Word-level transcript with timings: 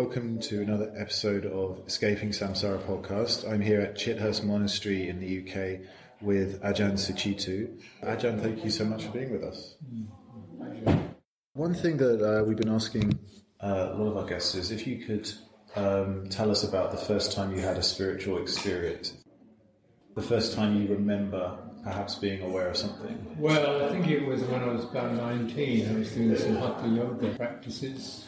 welcome 0.00 0.38
to 0.38 0.62
another 0.62 0.90
episode 0.96 1.44
of 1.44 1.78
Escaping 1.86 2.30
Samsara 2.30 2.78
podcast. 2.86 3.46
I'm 3.46 3.60
here 3.60 3.82
at 3.82 3.96
Chithurst 3.96 4.42
Monastery 4.42 5.10
in 5.10 5.20
the 5.20 5.40
UK 5.40 5.86
with 6.22 6.58
Ajahn 6.62 6.94
Sucitto. 6.94 7.68
Ajahn, 8.02 8.40
thank 8.40 8.64
you 8.64 8.70
so 8.70 8.86
much 8.86 9.04
for 9.04 9.10
being 9.10 9.30
with 9.30 9.44
us. 9.44 9.74
One 11.52 11.74
thing 11.74 11.98
that 11.98 12.22
uh, 12.26 12.44
we've 12.44 12.56
been 12.56 12.70
asking 12.70 13.18
uh, 13.62 13.90
a 13.92 13.94
lot 13.94 14.12
of 14.12 14.16
our 14.16 14.24
guests 14.24 14.54
is 14.54 14.70
if 14.70 14.86
you 14.86 15.04
could 15.04 15.30
um, 15.76 16.26
tell 16.30 16.50
us 16.50 16.64
about 16.64 16.92
the 16.92 16.96
first 16.96 17.32
time 17.32 17.54
you 17.54 17.60
had 17.60 17.76
a 17.76 17.82
spiritual 17.82 18.40
experience, 18.40 19.12
the 20.14 20.22
first 20.22 20.54
time 20.54 20.80
you 20.80 20.88
remember 20.88 21.58
perhaps 21.84 22.14
being 22.14 22.40
aware 22.40 22.68
of 22.68 22.76
something. 22.78 23.36
Well, 23.38 23.84
I 23.84 23.90
think 23.90 24.08
it 24.08 24.24
was 24.24 24.40
when 24.44 24.62
I 24.62 24.68
was 24.68 24.84
about 24.84 25.12
19. 25.12 25.88
I 25.90 25.98
was 25.98 26.10
doing 26.12 26.36
some 26.38 26.56
hatha 26.56 26.88
yoga 26.88 27.34
practices, 27.36 28.24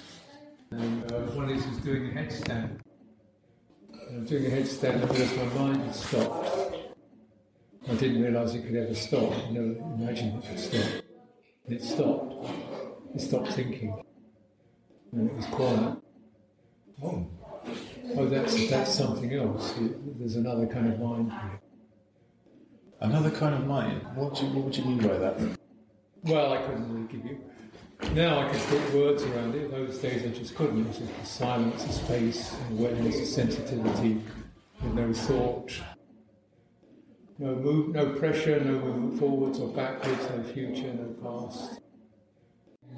and 0.81 1.13
uh, 1.13 1.17
one 1.33 1.49
these 1.49 1.67
was 1.67 1.79
doing 1.79 2.11
a 2.11 2.21
headstand. 2.21 2.79
And 4.09 4.19
I'm 4.19 4.25
doing 4.25 4.47
a 4.47 4.51
headstand, 4.51 4.95
and 4.95 5.09
because 5.09 5.37
my 5.37 5.45
mind 5.45 5.83
had 5.83 5.95
stopped, 5.95 6.51
I 7.91 7.95
didn't 7.95 8.23
realise 8.23 8.55
it 8.55 8.67
could 8.67 8.77
ever 8.77 8.95
stop. 8.95 9.33
You 9.51 9.61
know, 9.61 9.95
imagine 9.99 10.39
it 10.39 10.49
could 10.49 10.59
stop. 10.59 11.05
And 11.67 11.77
it 11.77 11.83
stopped. 11.83 12.51
It 13.15 13.21
stopped 13.21 13.53
thinking, 13.53 14.03
and 15.13 15.31
it 15.31 15.37
was 15.37 15.47
quiet. 15.47 15.97
Oh, 17.03 17.27
oh, 18.17 18.27
that's 18.27 18.71
that's 18.71 18.95
something 18.95 19.33
else. 19.35 19.75
There's 20.19 20.37
another 20.37 20.67
kind 20.67 20.93
of 20.93 21.01
mind 21.01 21.33
here. 21.33 21.61
Another 23.01 23.31
kind 23.31 23.55
of 23.55 23.67
mind. 23.67 24.07
What 24.15 24.37
do 24.37 24.47
you, 24.47 24.53
what 24.53 24.65
would 24.65 24.77
you 24.77 24.85
mean 24.85 24.99
by 24.99 25.19
that? 25.19 25.59
Well, 26.23 26.53
I 26.53 26.63
couldn't 26.63 26.95
really 26.95 27.09
give 27.09 27.25
you. 27.27 27.41
Now 28.11 28.41
I 28.41 28.51
can 28.51 28.61
put 28.61 28.95
words 28.95 29.23
around 29.23 29.55
it. 29.55 29.71
Those 29.71 29.97
days 29.99 30.23
I 30.25 30.29
just 30.37 30.55
couldn't. 30.55 30.81
It 30.81 30.89
was 30.89 30.99
just 30.99 31.19
the 31.19 31.27
silence, 31.27 31.85
the 31.85 31.93
space, 31.95 32.55
awareness, 32.71 33.19
the 33.21 33.25
sensitivity, 33.25 34.21
with 34.83 34.93
no 34.93 35.13
thought, 35.15 35.73
no 37.39 37.55
move, 37.55 37.95
no 37.95 38.11
pressure, 38.11 38.61
no 38.61 38.79
movement 38.79 39.19
forwards 39.19 39.59
or 39.61 39.69
backwards, 39.69 40.29
no 40.29 40.43
future, 40.43 40.93
no 40.93 41.15
past, 41.23 41.81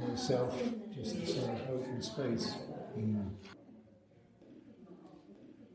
no 0.00 0.16
self, 0.16 0.60
just 0.92 1.20
the 1.20 1.26
sort 1.26 1.50
of 1.50 1.70
open 1.70 2.02
space. 2.02 2.54
Mm. 2.98 3.30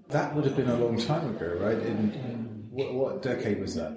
That 0.09 0.35
would 0.35 0.43
have 0.45 0.57
been 0.57 0.69
a 0.69 0.77
long 0.77 0.99
time 0.99 1.29
ago, 1.29 1.55
right? 1.59 1.77
In, 1.77 2.11
in 2.11 2.67
what, 2.71 2.93
what 2.93 3.21
decade 3.21 3.61
was 3.61 3.75
that? 3.75 3.95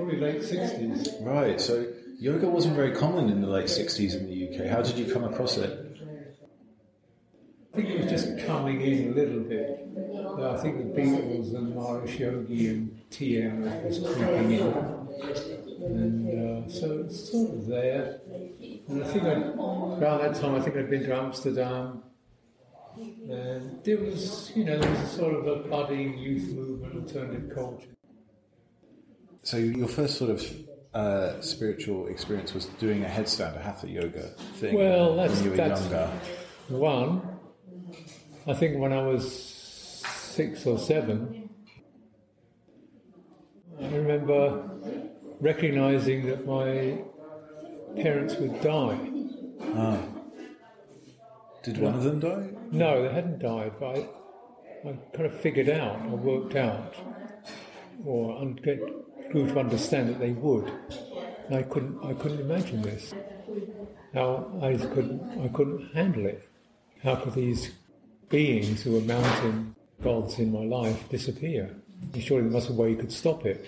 Probably 0.00 0.18
late 0.18 0.40
60s. 0.40 1.22
Right, 1.22 1.60
so 1.60 1.86
yoga 2.18 2.48
wasn't 2.48 2.74
very 2.74 2.92
common 2.92 3.28
in 3.28 3.42
the 3.42 3.46
late 3.46 3.66
60s 3.66 4.14
in 4.14 4.30
the 4.30 4.48
UK. 4.48 4.66
How 4.70 4.80
did 4.80 4.96
you 4.96 5.12
come 5.12 5.24
across 5.24 5.58
it? 5.58 5.78
I 7.72 7.76
think 7.76 7.90
it 7.90 8.00
was 8.00 8.10
just 8.10 8.46
coming 8.46 8.80
in 8.80 9.12
a 9.12 9.14
little 9.14 9.40
bit. 9.40 9.86
I 10.40 10.56
think 10.56 10.78
the 10.78 11.02
Beatles 11.02 11.54
and 11.54 11.74
Maharishi 11.74 12.20
Yogi 12.20 12.68
and 12.68 12.98
TM 13.10 13.84
was 13.84 13.98
creeping 13.98 14.52
in. 14.52 14.62
And 15.84 16.64
uh, 16.64 16.70
so 16.70 17.02
it's 17.04 17.30
sort 17.30 17.50
of 17.50 17.66
there. 17.66 18.20
And 18.88 19.04
I 19.04 19.06
think 19.06 19.24
I, 19.24 19.32
around 19.34 20.22
that 20.22 20.34
time, 20.34 20.54
I 20.54 20.60
think 20.60 20.78
I'd 20.78 20.88
been 20.88 21.04
to 21.04 21.14
Amsterdam 21.14 22.04
and 23.30 23.84
there 23.84 23.98
was, 23.98 24.50
you 24.54 24.64
know, 24.64 24.78
there 24.78 24.90
was 24.90 25.00
a 25.00 25.06
sort 25.06 25.34
of 25.34 25.46
a 25.46 25.56
budding 25.68 26.18
youth 26.18 26.52
movement, 26.52 26.94
alternative 26.94 27.54
culture. 27.54 27.88
So 29.42 29.56
your 29.56 29.88
first 29.88 30.16
sort 30.18 30.30
of 30.30 30.56
uh, 30.94 31.40
spiritual 31.40 32.08
experience 32.08 32.52
was 32.52 32.66
doing 32.66 33.04
a 33.04 33.08
headstand, 33.08 33.56
a 33.56 33.60
hatha 33.60 33.88
yoga 33.88 34.28
thing. 34.56 34.76
Well, 34.76 35.16
that's, 35.16 35.34
when 35.34 35.44
you 35.44 35.50
were 35.50 35.56
that's 35.56 35.80
younger. 35.82 36.10
one. 36.68 37.22
I 38.46 38.54
think 38.54 38.78
when 38.78 38.92
I 38.92 39.02
was 39.02 39.32
six 39.32 40.66
or 40.66 40.78
seven, 40.78 41.50
I 43.80 43.88
remember 43.88 44.68
recognizing 45.40 46.26
that 46.26 46.46
my 46.46 46.98
parents 48.02 48.34
would 48.36 48.60
die. 48.60 48.98
Ah. 49.74 49.98
Did 51.62 51.78
one 51.78 51.94
of 51.94 52.04
them 52.04 52.20
die? 52.20 52.48
No, 52.72 53.02
they 53.02 53.12
hadn't 53.12 53.40
died, 53.40 53.72
but 53.78 53.96
I, 53.96 54.88
I 54.88 54.92
kind 55.14 55.26
of 55.26 55.40
figured 55.40 55.68
out, 55.68 56.00
I 56.00 56.06
worked 56.14 56.56
out, 56.56 56.94
or 58.04 58.38
un- 58.38 58.58
grew 59.30 59.46
to 59.46 59.58
understand 59.58 60.08
that 60.08 60.18
they 60.18 60.32
would. 60.32 60.70
And 61.46 61.56
I 61.56 61.62
couldn't, 61.62 61.98
I 62.04 62.12
couldn't 62.14 62.40
imagine 62.40 62.82
this. 62.82 63.14
How 64.14 64.50
I 64.62 64.76
couldn't, 64.76 65.44
I 65.44 65.48
couldn't 65.48 65.94
handle 65.94 66.26
it. 66.26 66.48
How 67.02 67.16
could 67.16 67.34
these 67.34 67.72
beings 68.28 68.82
who 68.82 68.92
were 68.92 69.00
mountain 69.00 69.74
gods 70.02 70.38
in 70.38 70.52
my 70.52 70.64
life 70.64 71.08
disappear? 71.08 71.74
And 72.12 72.22
surely 72.22 72.44
there 72.44 72.52
must 72.52 72.68
be 72.68 72.74
a 72.74 72.76
way 72.76 72.90
you 72.90 72.96
could 72.96 73.12
stop 73.12 73.46
it. 73.46 73.64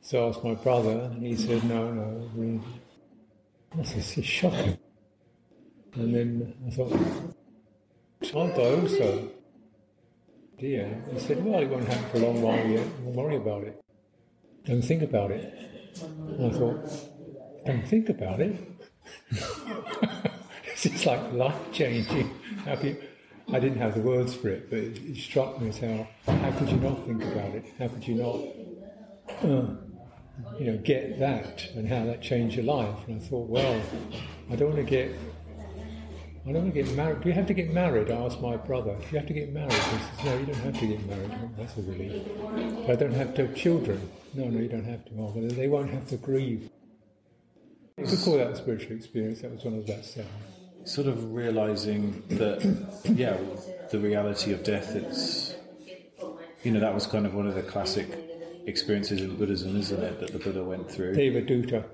So 0.00 0.24
I 0.24 0.28
asked 0.28 0.44
my 0.44 0.54
brother, 0.54 1.10
and 1.12 1.24
he 1.24 1.34
said, 1.36 1.64
"No, 1.64 1.90
no, 1.90 2.30
really, 2.34 2.60
this 3.74 4.18
is 4.18 4.24
shocking." 4.24 4.76
And 5.94 6.14
then 6.14 6.54
I 6.66 6.70
thought, 6.70 6.92
I'll 8.34 8.48
die 8.48 8.80
also. 8.80 9.30
Dear. 10.58 11.02
He 11.12 11.20
said, 11.20 11.44
Well, 11.44 11.60
it 11.60 11.68
won't 11.68 11.86
happen 11.86 12.10
for 12.10 12.16
a 12.16 12.20
long 12.20 12.42
while 12.42 12.66
yet. 12.66 12.86
Don't 13.04 13.14
worry 13.14 13.36
about 13.36 13.64
it. 13.64 13.83
Don't 14.66 14.82
think 14.82 15.02
about 15.02 15.30
it. 15.30 15.52
And 16.02 16.46
I 16.46 16.58
thought, 16.58 16.90
Don't 17.66 17.86
think 17.86 18.08
about 18.08 18.40
it? 18.40 18.56
is 20.84 21.06
like 21.06 21.32
life 21.32 21.72
changing. 21.72 22.30
How 22.64 22.72
I 23.52 23.60
didn't 23.60 23.78
have 23.78 23.94
the 23.94 24.00
words 24.00 24.34
for 24.34 24.48
it, 24.48 24.70
but 24.70 24.78
it, 24.78 24.98
it, 24.98 25.16
struck 25.16 25.60
me 25.60 25.68
as 25.68 25.78
how, 25.78 26.06
how 26.26 26.50
could 26.52 26.68
you 26.70 26.78
not 26.78 27.04
think 27.04 27.22
about 27.22 27.54
it? 27.54 27.66
How 27.78 27.88
could 27.88 28.06
you 28.06 28.14
not, 28.14 29.44
uh, 29.44 29.66
you 30.58 30.72
know, 30.72 30.78
get 30.78 31.18
that 31.18 31.66
and 31.74 31.86
how 31.86 32.04
that 32.06 32.22
changed 32.22 32.56
your 32.56 32.64
life? 32.64 32.96
And 33.06 33.20
I 33.20 33.24
thought, 33.24 33.48
well, 33.48 33.80
I 34.50 34.56
don't 34.56 34.70
want 34.70 34.84
to 34.84 34.90
get 34.90 35.10
I 36.46 36.52
don't 36.52 36.64
want 36.64 36.74
to 36.74 36.82
get 36.82 36.94
married. 36.94 37.22
Do 37.22 37.28
you 37.30 37.34
have 37.34 37.46
to 37.46 37.54
get 37.54 37.72
married? 37.72 38.10
I 38.10 38.16
asked 38.16 38.42
my 38.42 38.56
brother. 38.58 38.94
Do 38.94 39.02
you 39.12 39.18
have 39.18 39.26
to 39.28 39.32
get 39.32 39.54
married? 39.54 39.72
He 39.72 39.78
says, 39.78 40.24
No, 40.26 40.36
you 40.36 40.44
don't 40.44 40.56
have 40.56 40.78
to 40.78 40.86
get 40.86 41.06
married. 41.06 41.30
That's 41.56 41.76
a 41.78 41.82
relief. 41.82 42.22
But 42.86 42.90
I 42.90 42.96
don't 42.96 43.14
have 43.14 43.34
to 43.36 43.46
have 43.46 43.56
children. 43.56 44.10
No, 44.34 44.48
no, 44.48 44.60
you 44.60 44.68
don't 44.68 44.84
have 44.84 45.04
to. 45.06 45.10
Oh, 45.18 45.32
well, 45.34 45.48
they 45.48 45.68
won't 45.68 45.90
have 45.90 46.08
to 46.08 46.16
grieve. 46.16 46.68
You 47.96 48.06
could 48.06 48.18
call 48.20 48.38
that 48.38 48.50
a 48.50 48.56
spiritual 48.56 48.96
experience. 48.96 49.40
That 49.42 49.52
was 49.52 49.64
when 49.64 49.74
I 49.74 49.76
was 49.78 49.88
about 49.88 50.04
seven. 50.04 50.30
Sort 50.84 51.06
of 51.06 51.32
realizing 51.32 52.22
that, 52.30 52.62
yeah, 53.04 53.36
the 53.90 53.98
reality 53.98 54.52
of 54.52 54.64
death, 54.64 54.94
it's, 54.96 55.54
you 56.62 56.72
know, 56.72 56.80
that 56.80 56.92
was 56.92 57.06
kind 57.06 57.24
of 57.24 57.34
one 57.34 57.46
of 57.46 57.54
the 57.54 57.62
classic 57.62 58.08
experiences 58.66 59.20
in 59.20 59.36
Buddhism, 59.36 59.76
isn't 59.76 60.02
it, 60.02 60.20
that 60.20 60.32
the 60.32 60.38
Buddha 60.38 60.64
went 60.64 60.90
through? 60.90 61.14
Devaduta, 61.14 61.84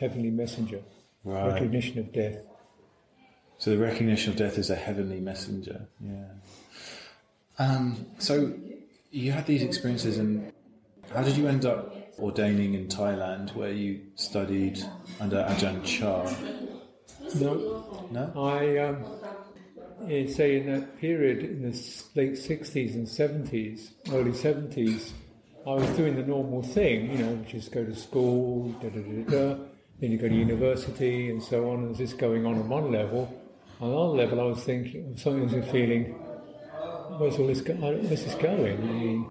heavenly 0.00 0.30
messenger, 0.30 0.82
right. 1.24 1.52
recognition 1.52 1.98
of 1.98 2.12
death. 2.12 2.38
So 3.58 3.70
the 3.70 3.78
recognition 3.78 4.32
of 4.32 4.38
death 4.38 4.58
is 4.58 4.68
a 4.68 4.74
heavenly 4.74 5.20
messenger. 5.20 5.86
Yeah. 6.00 6.24
Um, 7.58 8.06
so 8.18 8.52
you 9.10 9.32
had 9.32 9.46
these 9.46 9.62
experiences, 9.62 10.18
and 10.18 10.52
how 11.16 11.22
did 11.22 11.36
you 11.36 11.48
end 11.48 11.64
up 11.64 11.94
ordaining 12.18 12.74
in 12.74 12.88
Thailand, 12.88 13.54
where 13.54 13.72
you 13.72 14.02
studied 14.16 14.78
under 15.18 15.38
Ajahn 15.48 15.82
Chah? 15.82 16.30
No, 17.40 18.06
no. 18.10 18.32
I 18.36 18.78
um, 18.78 20.28
say 20.30 20.58
in 20.58 20.70
that 20.70 21.00
period 21.00 21.38
in 21.42 21.62
the 21.62 21.72
late 22.14 22.34
'60s 22.34 22.94
and 22.94 23.06
'70s, 23.06 23.92
early 24.12 24.32
'70s, 24.32 25.12
I 25.66 25.70
was 25.70 25.88
doing 25.96 26.16
the 26.16 26.22
normal 26.22 26.62
thing, 26.62 27.10
you 27.10 27.18
know, 27.18 27.32
which 27.32 27.54
is 27.54 27.68
go 27.70 27.84
to 27.84 27.94
school, 27.96 28.68
da 28.82 28.90
da 28.90 29.00
da 29.00 29.22
da. 29.30 29.62
Then 29.98 30.12
you 30.12 30.18
go 30.18 30.28
to 30.28 30.34
university 30.34 31.30
and 31.30 31.42
so 31.42 31.70
on. 31.70 31.84
And 31.84 31.96
this 31.96 32.12
going 32.12 32.44
on 32.44 32.56
on 32.58 32.68
one 32.68 32.92
level 32.92 33.32
on 33.80 33.90
another 33.90 34.08
level, 34.08 34.40
I 34.40 34.44
was 34.44 34.62
thinking, 34.64 35.16
something 35.16 35.50
was 35.50 35.70
feeling, 35.70 36.14
where's 37.18 37.38
all 37.38 37.46
this, 37.46 37.60
go- 37.60 37.74
where's 37.74 38.24
this 38.24 38.34
going? 38.36 38.78
I 38.78 38.92
mean, 38.92 39.30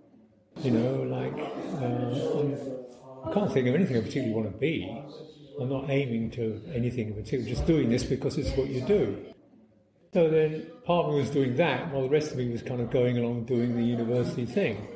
you 0.61 0.71
know, 0.71 1.03
like, 1.03 1.33
uh, 1.81 3.29
I 3.29 3.33
can't 3.33 3.51
think 3.51 3.67
of 3.67 3.75
anything 3.75 3.97
I 3.97 4.01
particularly 4.01 4.33
want 4.33 4.51
to 4.51 4.57
be. 4.57 5.03
I'm 5.59 5.69
not 5.69 5.89
aiming 5.89 6.31
to 6.31 6.61
anything 6.73 7.07
in 7.07 7.13
particular, 7.13 7.45
just 7.47 7.65
doing 7.65 7.89
this 7.89 8.03
because 8.03 8.37
it's 8.37 8.51
what 8.57 8.67
you 8.67 8.81
do. 8.81 9.25
So 10.13 10.29
then 10.29 10.67
part 10.85 11.05
of 11.05 11.13
me 11.13 11.19
was 11.19 11.29
doing 11.29 11.55
that, 11.57 11.91
while 11.91 12.03
the 12.03 12.09
rest 12.09 12.31
of 12.31 12.37
me 12.37 12.49
was 12.49 12.61
kind 12.61 12.81
of 12.81 12.89
going 12.89 13.17
along 13.17 13.45
doing 13.45 13.75
the 13.75 13.83
university 13.83 14.45
thing. 14.45 14.87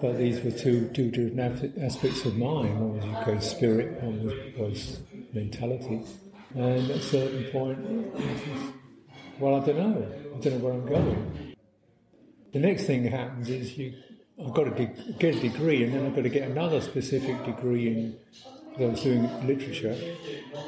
But 0.00 0.18
these 0.18 0.42
were 0.42 0.50
two, 0.50 0.88
two 0.88 1.10
different 1.10 1.78
aspects 1.80 2.24
of 2.24 2.36
mine. 2.36 2.78
One 2.78 2.96
was 2.96 3.04
UK 3.04 3.42
spirit, 3.42 4.02
one 4.02 4.24
was, 4.24 4.58
was 4.58 5.00
mentality. 5.32 6.02
And 6.54 6.90
at 6.90 6.96
a 6.96 7.00
certain 7.00 7.44
point, 7.50 7.78
well, 9.38 9.60
I 9.60 9.66
don't 9.66 9.76
know. 9.76 10.12
I 10.36 10.40
don't 10.40 10.52
know 10.54 10.58
where 10.58 10.72
I'm 10.72 10.86
going. 10.86 11.56
The 12.52 12.60
next 12.60 12.84
thing 12.84 13.02
that 13.04 13.12
happens 13.12 13.48
is 13.48 13.76
you, 13.76 13.92
I've 14.42 14.52
got 14.52 14.64
to 14.64 14.70
de- 14.70 15.12
get 15.18 15.36
a 15.36 15.40
degree, 15.40 15.84
and 15.84 15.94
then 15.94 16.06
I've 16.06 16.14
got 16.14 16.22
to 16.22 16.28
get 16.28 16.48
another 16.48 16.80
specific 16.80 17.44
degree 17.44 17.88
in 17.88 18.16
because 18.70 18.88
I 18.88 18.90
was 18.90 19.02
doing 19.02 19.46
literature, 19.46 19.94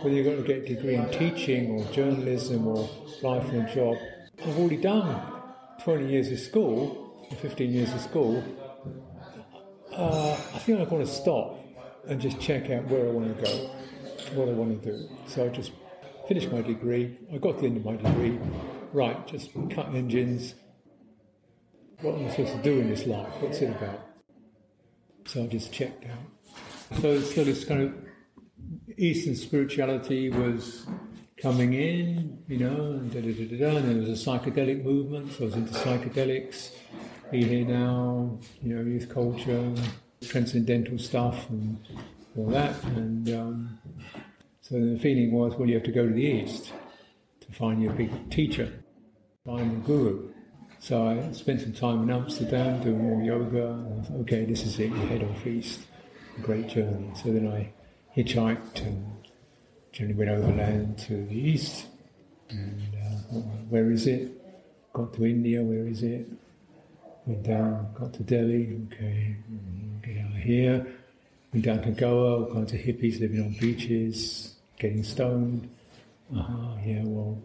whether 0.02 0.14
you've 0.14 0.26
got 0.26 0.36
to 0.36 0.42
get 0.42 0.62
a 0.62 0.74
degree 0.74 0.94
in 0.94 1.10
teaching 1.10 1.70
or 1.72 1.84
journalism 1.92 2.68
or 2.68 2.88
lifelong 3.22 3.66
job. 3.74 3.96
I've 4.44 4.56
already 4.56 4.76
done 4.76 5.20
20 5.82 6.08
years 6.08 6.30
of 6.30 6.38
school, 6.38 7.26
15 7.40 7.72
years 7.72 7.92
of 7.92 8.00
school. 8.00 8.44
Uh, 9.92 10.32
I 10.32 10.58
think 10.58 10.78
I 10.78 10.84
want 10.84 11.04
to 11.04 11.12
stop 11.12 11.58
and 12.06 12.20
just 12.20 12.38
check 12.38 12.70
out 12.70 12.86
where 12.86 13.08
I 13.08 13.10
want 13.10 13.36
to 13.36 13.42
go, 13.42 13.70
what 14.34 14.48
I 14.48 14.52
want 14.52 14.80
to 14.82 14.92
do. 14.92 15.08
So 15.26 15.46
I 15.46 15.48
just 15.48 15.72
finished 16.28 16.52
my 16.52 16.60
degree. 16.60 17.18
I 17.32 17.38
got 17.38 17.56
to 17.56 17.60
the 17.62 17.66
end 17.66 17.78
of 17.78 17.84
my 17.84 17.96
degree. 17.96 18.38
Right, 18.92 19.26
just 19.26 19.50
cut 19.70 19.92
engines. 19.94 20.54
What 22.02 22.16
am 22.16 22.26
I 22.26 22.30
supposed 22.30 22.52
to 22.52 22.62
do 22.62 22.80
in 22.80 22.90
this 22.90 23.06
life? 23.06 23.28
What's 23.40 23.62
it 23.62 23.70
about? 23.70 24.06
So 25.24 25.44
I 25.44 25.46
just 25.46 25.72
checked 25.72 26.04
out. 26.04 27.00
So, 27.00 27.20
so 27.20 27.42
this 27.42 27.64
kind 27.64 27.82
of 27.82 27.94
Eastern 28.98 29.34
spirituality 29.34 30.30
was 30.30 30.86
coming 31.38 31.72
in, 31.72 32.38
you 32.48 32.58
know, 32.58 32.92
and 32.92 33.10
da 33.12 33.20
da 33.20 33.32
da 33.32 33.58
da. 33.58 33.76
And 33.78 33.88
there 33.90 34.10
was 34.10 34.26
a 34.26 34.30
psychedelic 34.30 34.84
movement, 34.84 35.32
so 35.32 35.44
I 35.44 35.46
was 35.46 35.54
into 35.54 35.72
psychedelics. 35.72 36.72
Be 37.30 37.44
here 37.44 37.66
now, 37.66 38.38
you 38.62 38.74
know, 38.74 38.82
youth 38.82 39.08
culture, 39.08 39.72
transcendental 40.22 40.98
stuff, 40.98 41.48
and 41.48 41.78
all 42.36 42.46
that. 42.48 42.82
And 42.84 43.28
um, 43.30 43.78
so 44.60 44.74
the 44.74 44.98
feeling 44.98 45.32
was, 45.32 45.54
well, 45.56 45.68
you 45.68 45.74
have 45.74 45.84
to 45.84 45.92
go 45.92 46.06
to 46.06 46.12
the 46.12 46.22
East 46.22 46.72
to 47.40 47.52
find 47.52 47.82
your 47.82 47.94
big 47.94 48.30
teacher, 48.30 48.84
find 49.44 49.82
the 49.82 49.86
guru. 49.86 50.30
So 50.86 51.08
I 51.08 51.32
spent 51.32 51.62
some 51.62 51.72
time 51.72 52.04
in 52.04 52.10
Amsterdam 52.10 52.80
doing 52.80 53.02
more 53.02 53.20
yoga. 53.20 53.70
And 53.70 54.06
thought, 54.06 54.20
okay, 54.20 54.44
this 54.44 54.62
is 54.62 54.78
it, 54.78 54.90
you 54.90 55.06
head 55.08 55.24
off 55.24 55.44
east. 55.44 55.80
A 56.38 56.40
great 56.40 56.68
journey. 56.68 57.10
So 57.20 57.32
then 57.32 57.48
I 57.48 57.72
hitchhiked 58.16 58.86
and 58.86 59.04
generally 59.90 60.14
went 60.14 60.30
overland 60.30 60.96
to 61.08 61.26
the 61.26 61.34
east. 61.34 61.86
And 62.50 62.80
uh, 62.94 63.38
where 63.68 63.90
is 63.90 64.06
it? 64.06 64.30
Got 64.92 65.12
to 65.14 65.26
India, 65.26 65.60
where 65.60 65.88
is 65.88 66.04
it? 66.04 66.28
Went 67.26 67.42
down, 67.42 67.88
got 67.98 68.12
to 68.12 68.22
Delhi, 68.22 68.78
okay, 68.86 69.34
get 70.04 70.18
out 70.24 70.30
of 70.30 70.36
here. 70.36 70.86
Went 71.52 71.64
down 71.64 71.82
to 71.82 71.90
Goa, 71.90 72.44
all 72.44 72.54
kinds 72.54 72.72
of 72.72 72.78
hippies 72.78 73.18
living 73.18 73.40
on 73.40 73.56
beaches, 73.58 74.54
getting 74.78 75.02
stoned. 75.02 75.68
Uh-huh, 76.32 76.76
yeah, 76.84 77.02
well, 77.02 77.42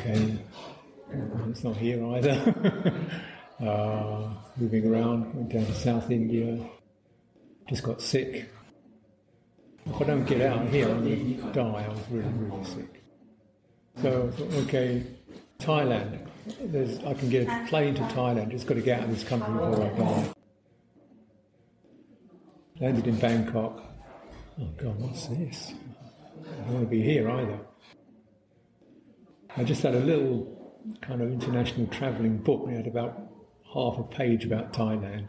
okay, 0.00 0.38
it's 1.50 1.64
not 1.64 1.76
here 1.76 2.04
either. 2.06 2.94
uh, 3.66 4.28
moving 4.56 4.86
around, 4.86 5.34
went 5.34 5.48
down 5.50 5.66
to 5.66 5.74
South 5.74 6.10
India, 6.10 6.58
just 7.68 7.82
got 7.82 8.00
sick. 8.00 8.48
If 9.86 10.02
I 10.02 10.04
don't 10.04 10.24
get 10.24 10.42
out 10.42 10.66
here, 10.68 10.88
I'm 10.88 11.02
going 11.02 11.36
to 11.38 11.52
die. 11.52 11.84
I 11.84 11.88
was 11.88 12.00
really, 12.10 12.28
really 12.28 12.64
sick. 12.64 13.02
So 14.02 14.30
okay, 14.64 15.04
Thailand. 15.58 16.26
There's, 16.60 16.98
I 17.04 17.14
can 17.14 17.28
get 17.28 17.46
a 17.46 17.66
plane 17.68 17.94
to 17.94 18.02
Thailand. 18.02 18.50
Just 18.50 18.66
got 18.66 18.74
to 18.74 18.80
get 18.80 19.00
out 19.00 19.04
of 19.04 19.10
this 19.10 19.24
country 19.24 19.52
before 19.52 19.84
I 19.84 19.98
die. 19.98 20.32
Landed 22.80 23.06
in 23.06 23.16
Bangkok. 23.18 23.82
Oh 24.60 24.68
God, 24.76 25.00
what's 25.00 25.26
this? 25.26 25.74
I 26.42 26.62
don't 26.62 26.74
want 26.74 26.84
to 26.84 26.90
be 26.90 27.02
here 27.02 27.28
either. 27.28 27.58
I 29.56 29.64
just 29.64 29.82
had 29.82 29.94
a 29.94 30.00
little 30.00 30.57
kind 31.00 31.20
of 31.22 31.30
international 31.32 31.86
travelling 31.88 32.38
book. 32.38 32.66
We 32.66 32.74
had 32.74 32.86
about 32.86 33.20
half 33.72 33.98
a 33.98 34.02
page 34.02 34.44
about 34.44 34.72
Thailand. 34.72 35.28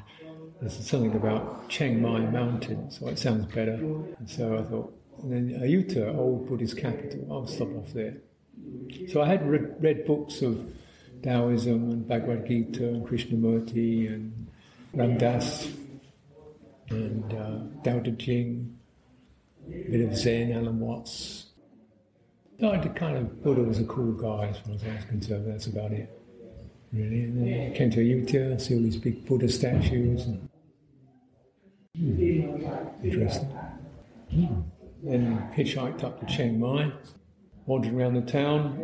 There's 0.60 0.86
something 0.86 1.16
about 1.16 1.70
Chiang 1.70 2.02
Mai 2.02 2.20
Mountain, 2.20 2.92
so 2.92 3.08
it 3.08 3.18
sounds 3.18 3.46
better. 3.54 3.74
And 3.74 4.30
so 4.30 4.58
I 4.58 4.64
thought, 4.64 4.94
and 5.24 5.32
then 5.32 5.62
Ayutthaya, 5.62 6.16
old 6.18 6.48
Buddhist 6.48 6.78
capital, 6.78 7.28
I'll 7.32 7.48
stop 7.48 7.70
off 7.76 7.94
there. 7.94 8.18
So 9.10 9.22
I 9.22 9.28
had 9.28 9.50
read, 9.50 9.76
read 9.80 10.06
books 10.06 10.42
of 10.42 10.74
Taoism 11.24 11.92
and 11.92 12.08
Bhagavad 12.08 12.48
Gita 12.48 12.88
and 12.88 13.08
Krishnamurti 13.08 14.08
and 14.08 14.48
Ram 14.94 15.18
Dass 15.18 15.70
and 16.90 17.34
uh, 17.34 17.84
Tao 17.84 18.00
Te 18.00 18.16
Ching, 18.16 18.78
a 19.68 19.92
bit 19.92 20.02
of 20.02 20.18
Zen, 20.18 20.52
Alan 20.52 20.80
Watts. 20.80 21.49
So 22.60 22.72
I 22.72 22.78
did 22.78 22.94
kind 22.94 23.16
of, 23.16 23.42
Buddha 23.42 23.62
was 23.64 23.80
a 23.80 23.86
cool 23.86 24.12
guy 24.12 24.48
as 24.48 24.58
far 24.58 24.76
as 24.76 24.84
I 24.84 24.94
was 24.96 25.06
concerned, 25.06 25.50
that's 25.50 25.68
about 25.68 25.94
it. 25.94 26.10
Really, 26.92 27.24
and 27.24 27.48
then 27.48 27.72
I 27.72 27.78
came 27.78 27.90
to 27.92 28.00
Ayutthaya, 28.00 28.60
see 28.60 28.76
all 28.76 28.82
these 28.82 28.98
big 28.98 29.26
Buddha 29.26 29.48
statues. 29.48 30.26
And, 30.26 30.50
hmm, 31.96 33.06
interesting. 33.06 33.48
Hmm. 34.32 34.62
Then 35.04 35.50
hitchhiked 35.56 36.04
up 36.04 36.20
to 36.20 36.26
Chiang 36.26 36.60
Mai, 36.60 36.92
wandering 37.66 38.02
around 38.02 38.16
the 38.16 38.30
town. 38.30 38.84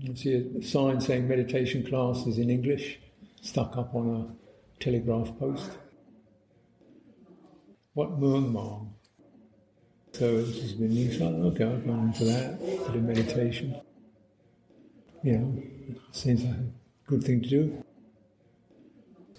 You 0.00 0.16
see 0.16 0.34
a 0.58 0.62
sign 0.62 1.00
saying 1.00 1.28
meditation 1.28 1.86
classes 1.86 2.38
in 2.38 2.50
English 2.50 2.98
stuck 3.40 3.76
up 3.76 3.94
on 3.94 4.08
a 4.16 4.82
telegraph 4.82 5.38
post. 5.38 5.70
Wat 7.94 8.18
Muang 8.18 8.52
Mang? 8.52 8.95
So 10.18 10.40
this 10.40 10.62
has 10.62 10.72
been 10.72 10.94
new. 10.94 11.10
Okay, 11.48 11.64
I've 11.64 11.86
gone 11.86 12.04
into 12.04 12.24
that, 12.24 12.58
bit 12.58 12.96
of 12.96 13.02
meditation. 13.02 13.78
You 15.22 15.32
know, 15.32 15.62
seems 16.10 16.42
like 16.42 16.56
a 16.56 16.64
good 17.06 17.22
thing 17.22 17.42
to 17.42 17.48
do. 17.50 17.84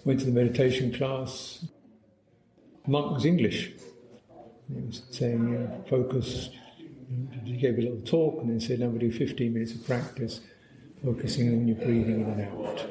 Went 0.04 0.20
to 0.20 0.26
the 0.26 0.30
meditation 0.30 0.94
class. 0.94 1.66
Monk 2.86 3.10
was 3.10 3.24
English. 3.24 3.72
He 4.72 4.80
was 4.80 5.02
saying, 5.10 5.48
uh, 5.48 5.50
you 5.50 5.58
know, 5.58 5.84
focus. 5.90 6.50
He 7.44 7.56
gave 7.56 7.76
a 7.76 7.80
little 7.82 8.02
talk 8.02 8.40
and 8.40 8.48
then 8.48 8.60
said, 8.60 8.78
now 8.78 8.86
we 8.86 9.00
do 9.00 9.10
15 9.10 9.52
minutes 9.52 9.74
of 9.74 9.84
practice, 9.84 10.42
focusing 11.04 11.48
on 11.48 11.66
your 11.66 11.76
breathing 11.78 12.20
in 12.20 12.40
and 12.40 12.42
out. 12.42 12.86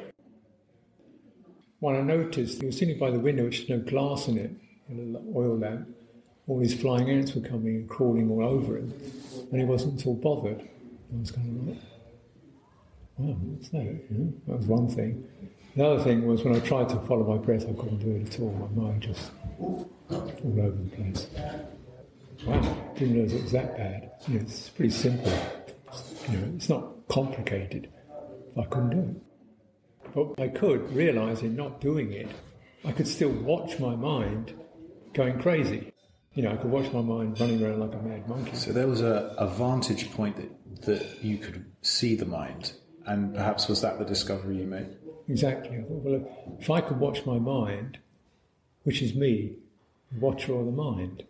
What 1.79 1.95
I 1.95 2.01
noticed, 2.01 2.59
he 2.59 2.65
was 2.65 2.77
sitting 2.77 2.99
by 2.99 3.11
the 3.11 3.19
window, 3.19 3.45
which 3.45 3.59
had 3.59 3.69
no 3.69 3.79
glass 3.79 4.27
in 4.27 4.37
it, 4.39 4.51
a 4.91 4.93
little 4.93 5.33
oil 5.33 5.57
lamp. 5.57 5.96
All 6.47 6.59
these 6.59 6.79
flying 6.79 7.09
ants 7.09 7.35
were 7.35 7.41
coming 7.41 7.75
and 7.75 7.89
crawling 7.89 8.31
all 8.31 8.43
over 8.45 8.77
him, 8.77 8.93
and 9.51 9.59
he 9.59 9.65
wasn't 9.65 9.99
at 9.99 10.07
all 10.07 10.15
bothered. 10.15 10.61
I 10.61 11.19
was 11.19 11.31
kind 11.31 11.59
of 11.59 11.67
like, 11.67 11.83
wow, 13.17 13.35
what's 13.41 13.69
that? 13.69 13.83
You 13.83 14.07
know, 14.09 14.33
that 14.47 14.57
was 14.57 14.65
one 14.65 14.87
thing. 14.87 15.27
The 15.75 15.85
other 15.85 16.03
thing 16.03 16.25
was 16.25 16.43
when 16.43 16.55
I 16.55 16.59
tried 16.59 16.89
to 16.89 16.99
follow 17.01 17.23
my 17.23 17.37
breath, 17.37 17.63
I 17.63 17.73
couldn't 17.73 17.99
do 17.99 18.15
it 18.15 18.33
at 18.33 18.39
all. 18.39 18.51
My 18.75 18.83
mind 18.83 19.01
just 19.03 19.31
all 19.59 19.89
over 20.09 20.71
the 20.71 20.89
place. 20.95 21.27
Wow, 22.45 22.61
didn't 22.95 23.13
realise 23.15 23.33
it 23.33 23.43
was 23.43 23.51
that 23.51 23.77
bad. 23.77 24.11
You 24.27 24.35
know, 24.35 24.41
it's 24.41 24.69
pretty 24.69 24.91
simple. 24.91 25.31
You 26.29 26.37
know, 26.37 26.53
it's 26.55 26.69
not 26.69 27.07
complicated. 27.09 27.89
I 28.57 28.63
couldn't 28.63 28.89
do 28.89 28.99
it. 28.99 30.13
But 30.15 30.41
I 30.41 30.47
could, 30.47 30.95
realising 30.95 31.55
not 31.55 31.81
doing 31.81 32.13
it, 32.13 32.29
I 32.85 32.91
could 32.91 33.07
still 33.07 33.31
watch 33.31 33.79
my 33.79 33.95
mind 33.95 34.53
going 35.13 35.39
crazy. 35.39 35.91
You 36.37 36.43
know, 36.43 36.51
I 36.51 36.57
could 36.57 36.69
watch 36.69 36.93
my 36.93 37.01
mind 37.01 37.39
running 37.39 37.63
around 37.63 37.79
like 37.79 37.95
a 37.95 38.03
mad 38.03 38.29
monkey. 38.29 38.55
So 38.55 38.71
there 38.71 38.87
was 38.87 39.01
a, 39.01 39.33
a 39.39 39.47
vantage 39.47 40.11
point 40.11 40.35
that, 40.35 40.85
that 40.85 41.23
you 41.23 41.39
could 41.39 41.65
see 41.81 42.13
the 42.13 42.27
mind, 42.27 42.73
and 43.07 43.33
perhaps 43.33 43.67
was 43.67 43.81
that 43.81 43.97
the 43.97 44.05
discovery 44.05 44.57
you 44.57 44.67
made? 44.67 44.85
Exactly. 45.27 45.77
I 45.77 45.81
thought, 45.81 46.03
well, 46.03 46.55
if 46.59 46.69
I 46.69 46.81
could 46.81 46.99
watch 46.99 47.25
my 47.25 47.39
mind, 47.39 47.97
which 48.83 49.01
is 49.01 49.15
me, 49.15 49.55
watcher 50.19 50.53
of 50.53 50.67
the 50.67 50.71
mind, 50.71 51.23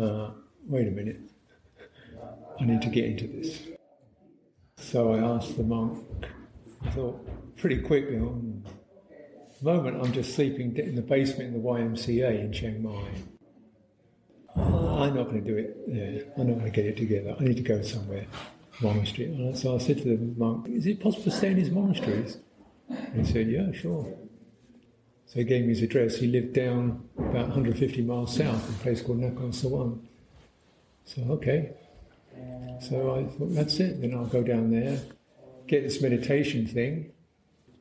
uh, 0.00 0.30
wait 0.66 0.88
a 0.88 0.90
minute, 0.90 1.20
I 2.58 2.64
need 2.64 2.80
to 2.80 2.88
get 2.88 3.04
into 3.04 3.26
this. 3.26 3.60
So 4.78 5.12
I 5.12 5.18
asked 5.18 5.58
the 5.58 5.64
monk, 5.64 6.02
I 6.82 6.88
thought 6.92 7.28
pretty 7.58 7.82
quickly, 7.82 8.16
on 8.16 8.64
the 9.60 9.70
moment 9.70 10.02
I'm 10.02 10.14
just 10.14 10.34
sleeping 10.34 10.74
in 10.78 10.94
the 10.94 11.02
basement 11.02 11.54
in 11.54 11.62
the 11.62 11.68
YMCA 11.68 12.40
in 12.40 12.54
Chiang 12.54 12.82
Mai. 12.82 13.35
Oh, 14.56 15.02
I'm 15.02 15.14
not 15.14 15.24
going 15.24 15.44
to 15.44 15.50
do 15.50 15.56
it 15.56 15.86
there. 15.86 16.24
I'm 16.36 16.48
not 16.48 16.58
going 16.58 16.72
to 16.72 16.76
get 16.76 16.86
it 16.86 16.96
together. 16.96 17.36
I 17.38 17.42
need 17.42 17.56
to 17.56 17.62
go 17.62 17.82
somewhere, 17.82 18.26
monastery. 18.80 19.52
So 19.54 19.74
I 19.74 19.78
said 19.78 19.98
to 19.98 20.04
the 20.04 20.16
monk, 20.38 20.68
Is 20.68 20.86
it 20.86 21.00
possible 21.00 21.24
to 21.24 21.30
stay 21.30 21.50
in 21.50 21.56
his 21.56 21.70
monasteries? 21.70 22.38
And 22.88 23.26
he 23.26 23.32
said, 23.32 23.48
Yeah, 23.48 23.72
sure. 23.72 24.06
So 25.26 25.40
he 25.40 25.44
gave 25.44 25.62
me 25.62 25.68
his 25.68 25.82
address. 25.82 26.16
He 26.16 26.28
lived 26.28 26.54
down 26.54 27.08
about 27.18 27.48
150 27.48 28.02
miles 28.02 28.36
south 28.36 28.68
in 28.68 28.74
a 28.74 28.78
place 28.78 29.02
called 29.02 29.20
Nakhon 29.20 29.52
Sawan. 29.52 30.00
So, 31.04 31.22
okay. 31.30 31.72
So 32.80 33.16
I 33.16 33.24
thought, 33.24 33.54
that's 33.54 33.80
it. 33.80 34.00
Then 34.00 34.14
I'll 34.14 34.26
go 34.26 34.42
down 34.42 34.70
there, 34.70 35.00
get 35.66 35.82
this 35.82 36.00
meditation 36.00 36.66
thing, 36.66 37.12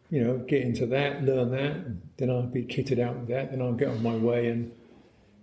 you 0.10 0.24
know, 0.24 0.38
get 0.38 0.62
into 0.62 0.86
that, 0.88 1.24
learn 1.24 1.52
that. 1.52 2.18
Then 2.18 2.30
I'll 2.30 2.44
be 2.44 2.64
kitted 2.64 3.00
out 3.00 3.18
with 3.18 3.28
that. 3.30 3.52
Then 3.52 3.62
I'll 3.62 3.74
get 3.74 3.90
on 3.90 4.02
my 4.02 4.16
way 4.16 4.48
and, 4.48 4.72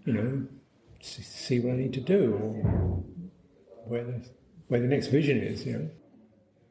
you 0.05 0.13
know, 0.13 0.47
see 1.03 1.61
what 1.61 1.75
I 1.75 1.77
need 1.77 1.93
to 1.95 2.01
do 2.01 2.35
or 2.35 3.05
where 3.87 4.05
the, 4.05 4.25
where 4.69 4.81
the 4.81 4.87
next 4.87 5.09
vision 5.09 5.39
is, 5.39 5.67
you 5.67 5.73
know. 5.73 5.91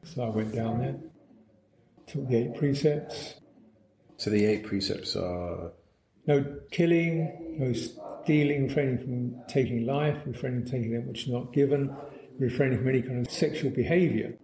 So 0.04 0.24
I 0.24 0.28
went 0.30 0.54
down 0.54 0.78
there, 0.80 0.96
took 2.06 2.28
the 2.28 2.36
eight 2.36 2.54
precepts. 2.56 3.34
So 4.16 4.30
the 4.30 4.44
eight 4.44 4.64
precepts 4.64 5.14
are 5.16 5.72
no 6.26 6.44
killing, 6.70 7.56
no 7.58 7.72
stealing, 7.72 8.64
refraining 8.64 8.98
from 8.98 9.42
taking 9.48 9.86
life, 9.86 10.16
refraining 10.26 10.62
from 10.62 10.70
taking 10.70 10.92
that 10.92 11.06
which 11.06 11.24
is 11.24 11.28
not 11.28 11.52
given, 11.52 11.94
refraining 12.38 12.78
from 12.78 12.88
any 12.88 13.02
kind 13.02 13.26
of 13.26 13.32
sexual 13.32 13.70
behavior, 13.70 14.34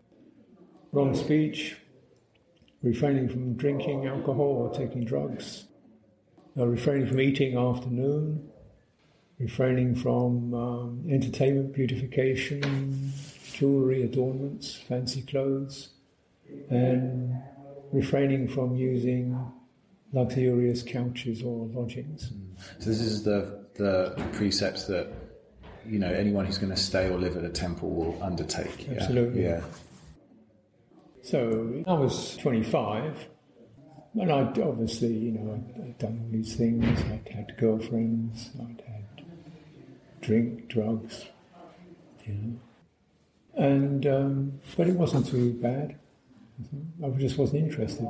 wrong 0.93 1.15
speech, 1.15 1.77
refraining 2.83 3.29
from 3.29 3.55
drinking 3.55 4.07
alcohol 4.07 4.69
or 4.69 4.73
taking 4.73 5.05
drugs, 5.05 5.67
uh, 6.57 6.67
refraining 6.67 7.07
from 7.07 7.21
eating 7.21 7.57
afternoon, 7.57 8.49
refraining 9.39 9.95
from 9.95 10.55
um, 10.55 11.05
entertainment, 11.11 11.73
beautification, 11.73 13.13
jewelry, 13.53 14.03
adornments, 14.03 14.75
fancy 14.75 15.23
clothes, 15.23 15.89
and 16.71 17.41
refraining 17.93 18.49
from 18.49 18.75
using 18.75 19.53
luxurious 20.13 20.83
couches 20.83 21.43
or 21.43 21.67
lodgings. 21.67 22.33
So 22.79 22.91
this 22.91 23.01
is 23.01 23.23
the 23.25 23.67
the 23.75 24.15
precepts 24.33 24.87
that 24.87 25.13
you 25.87 25.99
know 25.99 26.13
anyone 26.13 26.45
who's 26.47 26.59
going 26.59 26.75
to 26.75 26.81
stay 26.81 27.09
or 27.09 27.19
live 27.19 27.37
at 27.37 27.45
a 27.45 27.49
temple 27.49 27.91
will 27.91 28.23
undertake. 28.23 28.89
yeah? 28.89 28.95
Absolutely. 28.95 29.45
Yeah. 29.45 29.63
So 31.23 31.83
I 31.87 31.93
was 31.93 32.37
25, 32.39 33.29
and 34.15 34.33
I'd 34.33 34.59
obviously, 34.59 35.13
you 35.13 35.33
know, 35.33 35.53
I'd, 35.53 35.83
I'd 35.83 35.99
done 35.99 36.21
all 36.23 36.33
these 36.33 36.57
things. 36.57 36.87
I'd 37.03 37.29
had 37.31 37.55
girlfriends, 37.59 38.51
I'd 38.59 38.83
drink, 40.21 40.69
drugs, 40.69 41.27
you 42.25 42.35
know. 42.35 42.59
And, 43.55 44.07
um, 44.07 44.61
but 44.77 44.87
it 44.87 44.95
wasn't 44.95 45.27
too 45.27 45.53
bad. 45.55 45.97
I 47.05 47.09
just 47.11 47.39
wasn't 47.39 47.65
interested 47.65 48.07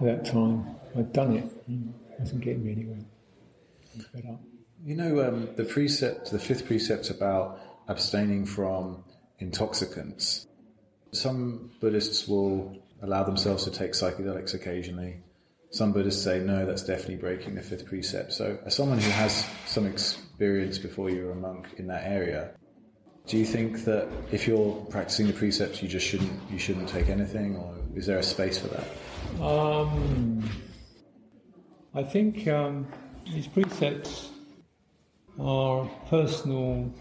at 0.00 0.06
that 0.06 0.24
time. 0.24 0.76
I'd 0.96 1.12
done 1.12 1.36
it. 1.36 1.44
It 1.68 2.20
wasn't 2.20 2.42
getting 2.42 2.64
me 2.64 2.72
anywhere. 2.72 3.04
Fed 4.12 4.26
up. 4.30 4.40
You 4.84 4.96
know, 4.96 5.26
um, 5.26 5.48
the 5.56 5.64
precept, 5.64 6.30
the 6.30 6.38
fifth 6.38 6.66
precept 6.66 7.10
about 7.10 7.60
abstaining 7.88 8.46
from 8.46 9.04
intoxicants. 9.38 10.46
Some 11.12 11.70
Buddhists 11.80 12.26
will 12.26 12.78
allow 13.02 13.24
themselves 13.24 13.64
to 13.64 13.70
take 13.70 13.92
psychedelics 13.92 14.54
occasionally. 14.54 15.22
Some 15.70 15.92
Buddhists 15.92 16.22
say, 16.22 16.40
no, 16.40 16.66
that's 16.66 16.82
definitely 16.82 17.16
breaking 17.16 17.54
the 17.54 17.62
fifth 17.62 17.86
precept. 17.86 18.32
So, 18.32 18.58
as 18.66 18.74
someone 18.74 18.98
who 18.98 19.10
has 19.10 19.46
some 19.66 19.86
experience 19.86 20.78
before 20.78 21.10
you 21.10 21.26
were 21.26 21.32
a 21.32 21.36
monk 21.36 21.68
in 21.76 21.86
that 21.86 22.04
area, 22.04 22.50
do 23.26 23.38
you 23.38 23.44
think 23.44 23.84
that 23.84 24.08
if 24.32 24.48
you're 24.48 24.74
practicing 24.90 25.28
the 25.28 25.32
precepts, 25.32 25.82
you 25.82 25.88
just 25.88 26.06
shouldn't 26.06 26.32
you 26.50 26.58
shouldn't 26.58 26.88
take 26.88 27.08
anything, 27.08 27.56
or 27.56 27.76
is 27.94 28.06
there 28.06 28.18
a 28.18 28.22
space 28.22 28.58
for 28.58 28.68
that? 28.68 29.44
Um, 29.44 30.50
I 31.94 32.02
think 32.02 32.48
um, 32.48 32.88
these 33.32 33.46
precepts 33.46 34.30
are 35.38 35.88
personal 36.08 36.92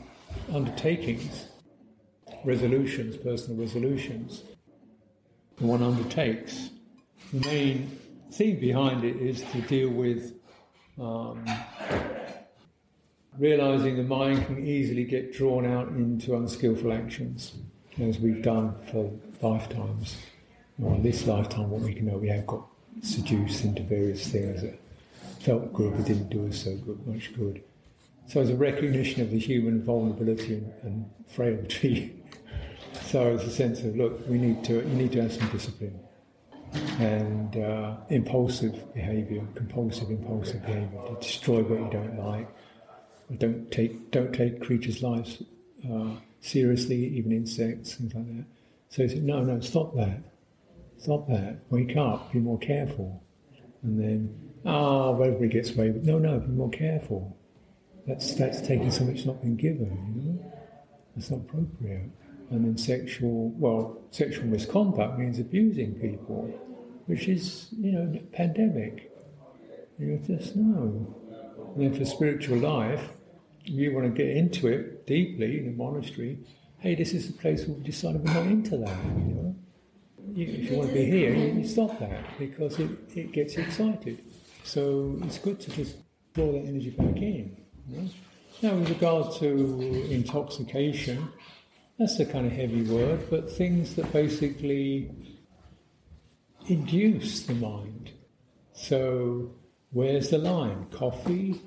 undertakings, 0.53 1.47
resolutions, 2.43 3.17
personal 3.17 3.59
resolutions 3.59 4.43
one 5.59 5.83
undertakes. 5.83 6.69
The 7.33 7.47
main 7.47 7.98
theme 8.31 8.59
behind 8.59 9.03
it 9.03 9.17
is 9.17 9.41
to 9.51 9.61
deal 9.61 9.89
with 9.89 10.33
um, 10.99 11.45
realizing 13.37 13.97
the 13.97 14.03
mind 14.03 14.45
can 14.45 14.65
easily 14.65 15.05
get 15.05 15.33
drawn 15.33 15.65
out 15.65 15.87
into 15.89 16.35
unskillful 16.35 16.91
actions, 16.91 17.53
as 18.01 18.19
we've 18.19 18.43
done 18.43 18.75
for 18.91 19.11
lifetimes. 19.41 20.17
In 20.77 21.03
this 21.03 21.25
lifetime, 21.25 21.69
what 21.69 21.81
we 21.81 21.93
can 21.93 22.05
know, 22.05 22.17
we 22.17 22.29
have 22.29 22.47
got 22.47 22.65
seduced 23.01 23.65
into 23.65 23.83
various 23.83 24.27
things 24.27 24.61
that 24.61 24.79
felt 25.39 25.73
good 25.73 25.95
but 25.95 26.05
didn't 26.05 26.29
do 26.29 26.47
us 26.47 26.63
so 26.63 26.75
good, 26.75 27.05
much 27.07 27.33
good. 27.35 27.63
So 28.27 28.41
it's 28.41 28.51
a 28.51 28.55
recognition 28.55 29.21
of 29.21 29.31
the 29.31 29.39
human 29.39 29.83
vulnerability 29.83 30.55
and, 30.55 30.73
and 30.83 31.09
frailty. 31.27 32.15
so 33.07 33.33
it's 33.33 33.43
a 33.43 33.51
sense 33.51 33.79
of 33.79 33.95
look, 33.95 34.27
we 34.27 34.37
need 34.37 34.63
to 34.65 34.75
you 34.75 34.95
need 34.95 35.11
to 35.13 35.21
have 35.21 35.33
some 35.33 35.49
discipline 35.49 35.99
and 36.73 37.55
uh, 37.57 37.95
impulsive 38.09 38.93
behaviour, 38.93 39.45
compulsive 39.55 40.09
impulsive 40.09 40.61
behaviour 40.61 41.01
to 41.07 41.15
destroy 41.15 41.61
what 41.63 41.79
you 41.79 41.89
don't 41.91 42.17
like. 42.17 42.47
Don't 43.37 43.71
take 43.71 44.11
don't 44.11 44.33
take 44.33 44.61
creatures' 44.61 45.03
lives 45.03 45.43
uh, 45.89 46.15
seriously, 46.41 47.05
even 47.17 47.31
insects, 47.31 47.95
things 47.95 48.13
like 48.13 48.25
that. 48.25 48.45
So 48.89 49.03
he 49.03 49.09
said, 49.09 49.23
no, 49.23 49.43
no, 49.43 49.59
stop 49.59 49.95
that, 49.95 50.21
stop 50.97 51.27
that, 51.27 51.59
wake 51.69 51.95
up, 51.95 52.31
be 52.31 52.39
more 52.39 52.57
careful, 52.57 53.23
and 53.83 53.99
then 53.99 54.51
ah, 54.65 55.11
everybody 55.11 55.47
gets 55.47 55.71
away 55.71 55.91
with 55.91 56.05
no, 56.05 56.17
no, 56.17 56.39
be 56.39 56.47
more 56.47 56.69
careful. 56.69 57.37
That's 58.07 58.33
that's 58.33 58.61
taking 58.61 58.91
something 58.91 59.15
that's 59.15 59.27
not 59.27 59.41
been 59.41 59.55
given, 59.55 60.13
you 60.15 60.31
know. 60.31 60.53
That's 61.15 61.29
not 61.29 61.41
appropriate. 61.41 62.09
And 62.51 62.65
then 62.65 62.77
sexual, 62.77 63.49
well, 63.57 64.01
sexual 64.11 64.45
misconduct 64.45 65.19
means 65.19 65.39
abusing 65.39 65.93
people, 65.95 66.45
which 67.05 67.27
is, 67.27 67.67
you 67.79 67.91
know, 67.91 68.19
pandemic. 68.31 69.11
You 69.99 70.19
just 70.25 70.55
know. 70.55 71.15
And 71.75 71.83
then 71.83 71.93
for 71.93 72.05
spiritual 72.05 72.57
life, 72.57 73.09
if 73.65 73.69
you 73.69 73.93
want 73.93 74.07
to 74.07 74.23
get 74.23 74.35
into 74.35 74.67
it 74.67 75.05
deeply 75.05 75.59
in 75.59 75.67
a 75.67 75.71
monastery, 75.71 76.39
hey, 76.79 76.95
this 76.95 77.13
is 77.13 77.27
the 77.27 77.33
place 77.33 77.67
where 77.67 77.77
we 77.77 77.83
decided 77.83 78.25
we're 78.25 78.33
not 78.33 78.45
into 78.45 78.77
that, 78.77 78.97
you 79.05 79.33
know. 79.35 79.55
You, 80.33 80.45
if 80.45 80.71
you 80.71 80.77
want 80.77 80.89
to 80.89 80.95
be 80.95 81.05
here, 81.05 81.33
you, 81.33 81.59
you 81.59 81.67
stop 81.67 81.99
that 81.99 82.37
because 82.37 82.79
it, 82.79 82.89
it 83.15 83.31
gets 83.31 83.55
you 83.55 83.63
excited. 83.63 84.23
So 84.63 85.19
it's 85.23 85.39
good 85.39 85.59
to 85.61 85.71
just 85.71 85.97
draw 86.33 86.51
that 86.51 86.65
energy 86.65 86.91
back 86.91 87.17
in. 87.17 87.57
You 87.89 87.97
know? 87.97 88.09
Now, 88.61 88.75
with 88.75 88.89
regard 88.89 89.33
to 89.35 90.11
intoxication, 90.11 91.29
that's 91.99 92.17
a 92.21 92.25
kind 92.25 92.47
of 92.47 92.53
heavy 92.53 92.83
word, 92.83 93.29
but 93.29 93.51
things 93.51 93.95
that 93.95 94.11
basically 94.13 95.11
induce 96.67 97.43
the 97.43 97.53
mind. 97.53 98.11
So, 98.71 99.51
where's 99.91 100.29
the 100.29 100.37
line? 100.37 100.87
Coffee, 100.91 101.61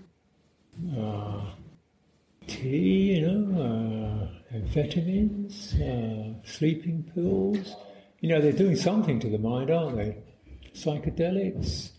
uh, 0.98 1.50
tea, 2.46 3.18
you 3.18 3.26
know, 3.26 4.30
uh, 4.50 4.56
amphetamines, 4.56 5.74
uh, 5.78 6.42
sleeping 6.44 7.10
pills. 7.14 7.76
You 8.20 8.30
know, 8.30 8.40
they're 8.40 8.52
doing 8.52 8.76
something 8.76 9.20
to 9.20 9.28
the 9.28 9.38
mind, 9.38 9.70
aren't 9.70 9.96
they? 9.96 10.16
Psychedelics. 10.74 11.90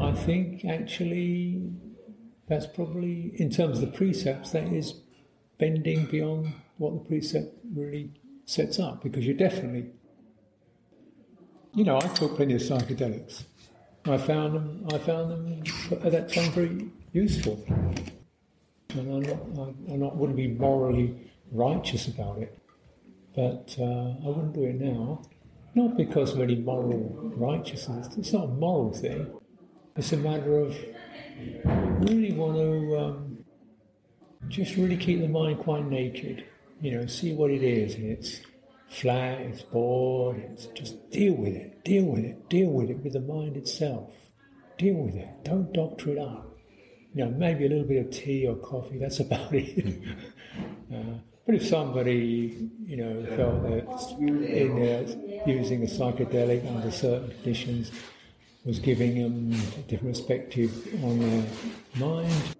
I 0.00 0.12
think 0.12 0.64
actually 0.64 1.72
that's 2.46 2.66
probably, 2.66 3.32
in 3.34 3.50
terms 3.50 3.78
of 3.78 3.90
the 3.90 3.96
precepts, 3.96 4.50
that 4.50 4.72
is 4.72 4.94
bending 5.58 6.06
beyond 6.06 6.52
what 6.76 6.92
the 6.94 7.00
precept 7.00 7.54
really 7.74 8.10
sets 8.46 8.78
up 8.78 9.02
because 9.02 9.24
you're 9.24 9.36
definitely, 9.36 9.86
you 11.74 11.84
know, 11.84 11.96
I 11.96 12.08
took 12.08 12.36
plenty 12.36 12.54
of 12.54 12.60
psychedelics. 12.60 13.44
I 14.06 14.18
found 14.18 14.54
them, 14.54 14.86
I 14.92 14.98
found 14.98 15.30
them 15.30 15.62
at 16.04 16.12
that 16.12 16.32
time 16.32 16.50
very 16.52 16.90
useful. 17.12 17.64
And 17.68 18.98
I'm 18.98 19.20
not, 19.20 19.68
I, 19.88 19.92
am 19.92 20.00
not, 20.00 20.16
wouldn't 20.16 20.36
be 20.36 20.48
morally 20.48 21.30
righteous 21.50 22.06
about 22.06 22.38
it, 22.38 22.58
but 23.34 23.74
uh, 23.78 23.82
I 23.82 24.26
wouldn't 24.26 24.52
do 24.52 24.64
it 24.64 24.80
now. 24.80 25.22
Not 25.74 25.96
because 25.96 26.34
of 26.34 26.40
any 26.40 26.56
moral 26.56 27.32
righteousness, 27.36 28.08
it's 28.16 28.32
not 28.32 28.44
a 28.44 28.48
moral 28.48 28.92
thing. 28.92 29.26
It's 29.96 30.12
a 30.12 30.16
matter 30.16 30.58
of 30.58 30.76
really 31.64 32.32
want 32.32 32.56
to 32.56 32.98
um, 32.98 33.44
just 34.48 34.76
really 34.76 34.96
keep 34.96 35.20
the 35.20 35.28
mind 35.28 35.58
quite 35.60 35.86
naked. 35.86 36.44
You 36.84 36.98
know, 36.98 37.06
see 37.06 37.32
what 37.32 37.50
it 37.50 37.62
is, 37.62 37.94
it's 37.94 38.40
flat, 38.90 39.40
it's 39.40 39.62
bored. 39.62 40.36
It's 40.36 40.66
just 40.66 41.10
deal 41.10 41.32
with 41.32 41.54
it, 41.54 41.82
deal 41.82 42.04
with 42.04 42.26
it, 42.26 42.46
deal 42.50 42.68
with 42.68 42.90
it 42.90 42.98
with 43.02 43.14
the 43.14 43.20
mind 43.20 43.56
itself. 43.56 44.12
Deal 44.76 44.96
with 44.96 45.14
it. 45.14 45.30
Don't 45.44 45.72
doctor 45.72 46.10
it 46.10 46.18
up. 46.18 46.58
You 47.14 47.24
know, 47.24 47.30
maybe 47.30 47.64
a 47.64 47.70
little 47.70 47.86
bit 47.86 48.04
of 48.04 48.12
tea 48.12 48.46
or 48.46 48.56
coffee. 48.56 48.98
That's 48.98 49.18
about 49.26 49.54
it. 49.54 49.98
uh, 50.92 51.20
but 51.46 51.54
if 51.54 51.66
somebody, 51.66 52.68
you 52.84 52.98
know, 52.98 53.24
felt 53.34 53.62
that 53.62 54.16
in 54.20 54.82
uh, 54.82 55.46
using 55.46 55.84
a 55.84 55.86
psychedelic 55.86 56.70
under 56.70 56.90
certain 56.90 57.30
conditions 57.30 57.92
was 58.66 58.78
giving 58.78 59.22
them 59.22 59.58
a 59.78 59.82
different 59.88 60.16
perspective 60.16 60.86
on 61.02 61.18
their 61.18 61.44
mind, 61.96 62.54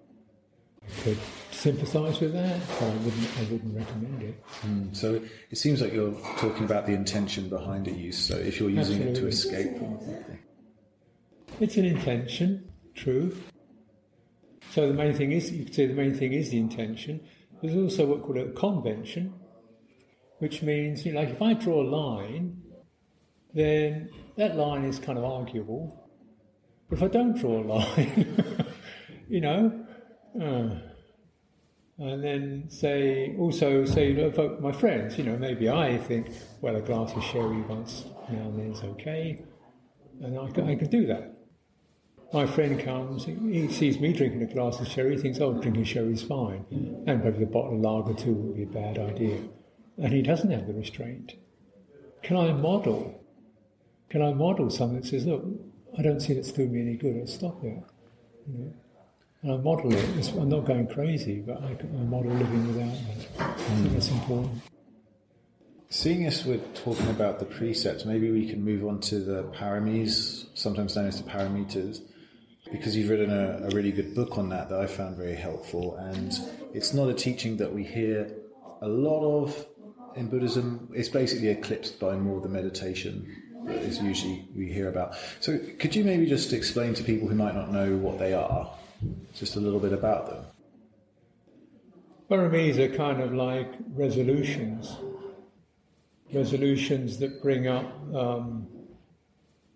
could 1.02 1.18
sympathise 1.64 2.20
with 2.20 2.34
that, 2.34 2.60
but 2.78 2.82
I 2.82 2.96
wouldn't, 2.96 3.38
I 3.38 3.42
wouldn't 3.50 3.74
recommend 3.74 4.22
it. 4.22 4.44
Mm, 4.66 4.94
so 4.94 5.18
it 5.50 5.56
seems 5.56 5.80
like 5.80 5.94
you're 5.94 6.12
talking 6.36 6.64
about 6.64 6.84
the 6.84 6.92
intention 6.92 7.48
behind 7.48 7.88
its 7.88 7.96
use. 7.96 8.18
So 8.18 8.36
if 8.36 8.60
you're 8.60 8.68
using 8.68 9.08
Absolutely. 9.08 9.12
it 9.12 9.20
to 9.22 9.26
escape 9.28 9.78
from 9.78 9.98
something. 10.00 10.38
It's 11.60 11.76
an 11.78 11.86
intention, 11.86 12.70
true. 12.94 13.34
So 14.72 14.88
the 14.88 14.92
main 14.92 15.14
thing 15.14 15.32
is, 15.32 15.50
you 15.50 15.64
could 15.64 15.74
say 15.74 15.86
the 15.86 15.94
main 15.94 16.14
thing 16.14 16.34
is 16.34 16.50
the 16.50 16.58
intention. 16.58 17.20
There's 17.62 17.76
also 17.76 18.04
what 18.04 18.22
called 18.22 18.36
a 18.36 18.52
convention, 18.52 19.32
which 20.40 20.60
means, 20.60 21.06
you 21.06 21.14
know, 21.14 21.20
like 21.20 21.30
if 21.30 21.40
I 21.40 21.54
draw 21.54 21.80
a 21.80 21.88
line, 21.88 22.60
then 23.54 24.10
that 24.36 24.56
line 24.56 24.84
is 24.84 24.98
kind 24.98 25.16
of 25.16 25.24
arguable. 25.24 26.10
But 26.90 26.98
if 26.98 27.02
I 27.04 27.08
don't 27.08 27.38
draw 27.38 27.62
a 27.62 27.64
line, 27.64 28.66
you 29.28 29.40
know. 29.40 29.86
Uh, 30.38 30.90
and 31.98 32.24
then 32.24 32.64
say, 32.68 33.34
also 33.38 33.84
say, 33.84 34.12
know, 34.12 34.58
my 34.60 34.72
friends, 34.72 35.16
you 35.16 35.24
know, 35.24 35.36
maybe 35.36 35.68
I 35.68 35.96
think, 35.98 36.28
well, 36.60 36.76
a 36.76 36.80
glass 36.80 37.12
of 37.12 37.22
sherry 37.22 37.60
once 37.62 38.04
now 38.28 38.40
and 38.40 38.58
then 38.58 38.72
is 38.72 38.82
okay, 38.82 39.42
and 40.20 40.38
I 40.38 40.50
can, 40.50 40.68
I 40.68 40.74
can 40.74 40.90
do 40.90 41.06
that. 41.06 41.30
My 42.32 42.46
friend 42.46 42.80
comes, 42.80 43.26
he 43.26 43.68
sees 43.68 44.00
me 44.00 44.12
drinking 44.12 44.42
a 44.42 44.52
glass 44.52 44.80
of 44.80 44.88
sherry, 44.88 45.14
he 45.14 45.22
thinks, 45.22 45.40
oh, 45.40 45.52
drinking 45.52 45.84
sherry 45.84 46.14
is 46.14 46.22
fine, 46.22 46.64
and 47.06 47.22
maybe 47.22 47.44
a 47.44 47.46
bottle 47.46 47.74
of 47.74 47.80
lager 47.80 48.14
too 48.14 48.32
would 48.32 48.56
be 48.56 48.64
a 48.64 48.66
bad 48.66 48.98
idea. 48.98 49.38
And 49.96 50.12
he 50.12 50.22
doesn't 50.22 50.50
have 50.50 50.66
the 50.66 50.72
restraint. 50.72 51.34
Can 52.24 52.36
I 52.36 52.52
model? 52.52 53.22
Can 54.08 54.20
I 54.20 54.32
model 54.32 54.68
something 54.68 55.00
that 55.00 55.06
says, 55.06 55.26
look, 55.26 55.44
I 55.96 56.02
don't 56.02 56.18
see 56.18 56.34
that's 56.34 56.50
doing 56.50 56.72
me 56.72 56.80
any 56.80 56.96
good, 56.96 57.16
I'll 57.20 57.26
stop 57.28 57.62
it. 57.62 57.80
You 58.48 58.58
know? 58.58 58.72
And 59.44 59.52
I 59.52 59.56
model 59.58 59.94
it. 59.94 60.32
I'm 60.38 60.48
not 60.48 60.64
going 60.64 60.86
crazy, 60.86 61.42
but 61.42 61.62
I, 61.62 61.76
I 61.82 62.02
model 62.04 62.32
living 62.32 62.66
without 62.66 62.94
it. 62.94 63.28
I 63.38 63.52
think 63.52 63.92
that's 63.92 64.08
important. 64.08 64.62
Seeing 65.90 66.24
as 66.24 66.46
we're 66.46 66.56
talking 66.72 67.10
about 67.10 67.40
the 67.40 67.44
precepts, 67.44 68.06
maybe 68.06 68.30
we 68.30 68.48
can 68.48 68.64
move 68.64 68.86
on 68.86 69.00
to 69.00 69.18
the 69.18 69.42
paramis, 69.54 70.46
sometimes 70.54 70.96
known 70.96 71.08
as 71.08 71.22
the 71.22 71.28
paramitas, 71.28 72.00
because 72.72 72.96
you've 72.96 73.10
written 73.10 73.30
a, 73.30 73.68
a, 73.68 73.74
really 73.74 73.92
good 73.92 74.14
book 74.14 74.38
on 74.38 74.48
that 74.48 74.70
that 74.70 74.80
I 74.80 74.86
found 74.86 75.18
very 75.18 75.36
helpful. 75.36 75.94
And 75.96 76.32
it's 76.72 76.94
not 76.94 77.10
a 77.10 77.14
teaching 77.14 77.58
that 77.58 77.70
we 77.70 77.84
hear 77.84 78.34
a 78.80 78.88
lot 78.88 79.42
of 79.42 79.66
in 80.16 80.28
Buddhism. 80.28 80.88
It's 80.94 81.10
basically 81.10 81.48
eclipsed 81.48 82.00
by 82.00 82.16
more 82.16 82.40
the 82.40 82.48
meditation 82.48 83.30
that 83.66 83.76
is 83.76 84.00
usually 84.00 84.48
we 84.56 84.72
hear 84.72 84.88
about. 84.88 85.16
So, 85.40 85.58
could 85.78 85.94
you 85.94 86.02
maybe 86.02 86.24
just 86.24 86.54
explain 86.54 86.94
to 86.94 87.04
people 87.04 87.28
who 87.28 87.34
might 87.34 87.54
not 87.54 87.70
know 87.70 87.94
what 87.98 88.18
they 88.18 88.32
are? 88.32 88.72
Just 89.34 89.56
a 89.56 89.60
little 89.60 89.80
bit 89.80 89.92
about 89.92 90.26
them. 90.26 90.44
Paramis 92.30 92.78
are 92.78 92.94
kind 92.94 93.20
of 93.20 93.34
like 93.34 93.72
resolutions, 93.94 94.96
resolutions 96.32 97.18
that 97.18 97.42
bring 97.42 97.66
up 97.66 97.84
um, 98.14 98.66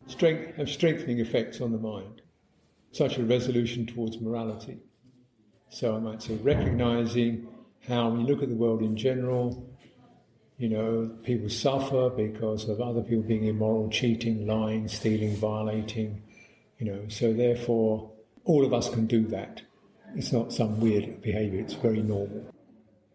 strength, 0.06 0.56
have 0.56 0.68
strengthening 0.68 1.18
effects 1.18 1.60
on 1.60 1.72
the 1.72 1.78
mind, 1.78 2.22
such 2.92 3.18
a 3.18 3.22
resolution 3.22 3.86
towards 3.86 4.20
morality. 4.20 4.78
So 5.70 5.94
I 5.94 5.98
might 5.98 6.22
say 6.22 6.36
recognizing 6.36 7.48
how 7.86 8.08
we 8.08 8.24
look 8.24 8.42
at 8.42 8.48
the 8.48 8.54
world 8.54 8.80
in 8.80 8.96
general, 8.96 9.68
you 10.56 10.68
know, 10.68 11.10
people 11.22 11.48
suffer 11.50 12.10
because 12.10 12.68
of 12.68 12.80
other 12.80 13.02
people 13.02 13.22
being 13.22 13.44
immoral, 13.44 13.90
cheating, 13.90 14.46
lying, 14.46 14.88
stealing, 14.88 15.36
violating, 15.36 16.22
you 16.78 16.86
know, 16.86 17.08
so 17.08 17.32
therefore 17.32 18.10
all 18.48 18.64
of 18.64 18.72
us 18.72 18.88
can 18.88 19.06
do 19.06 19.26
that. 19.26 19.60
It's 20.16 20.32
not 20.32 20.52
some 20.52 20.80
weird 20.80 21.20
behaviour, 21.20 21.60
it's 21.60 21.74
very 21.74 22.02
normal. 22.02 22.50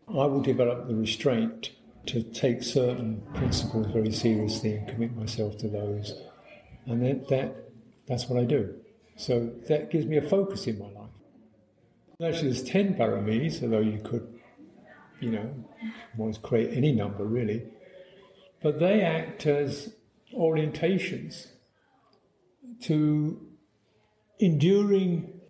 I 0.08 0.26
will 0.28 0.42
develop 0.42 0.88
the 0.88 0.96
restraint 0.96 1.72
to 2.06 2.22
take 2.22 2.62
certain 2.62 3.24
principles 3.34 3.88
very 3.88 4.12
seriously 4.12 4.76
and 4.76 4.88
commit 4.88 5.16
myself 5.16 5.58
to 5.58 5.68
those. 5.68 6.14
And 6.86 7.02
that, 7.04 7.28
that 7.30 7.56
that's 8.08 8.30
what 8.30 8.40
I 8.40 8.46
do. 8.46 8.76
So 9.16 9.52
that 9.68 9.90
gives 9.90 10.06
me 10.06 10.18
a 10.18 10.22
focus 10.22 10.68
in 10.68 10.78
my 10.78 10.86
life. 10.86 11.10
Actually, 12.22 12.52
there's 12.52 12.64
10 12.64 12.96
paramis, 12.96 13.64
although 13.64 13.80
you 13.80 14.00
could, 14.04 14.28
you 15.20 15.32
know, 15.32 15.50
always 16.20 16.38
create 16.38 16.78
any 16.78 16.92
number 16.92 17.24
really. 17.24 17.64
But 18.62 18.80
they 18.80 19.02
act 19.02 19.48
as 19.48 19.94
orientations 20.38 21.48
to 22.82 23.53
enduring 24.40 25.42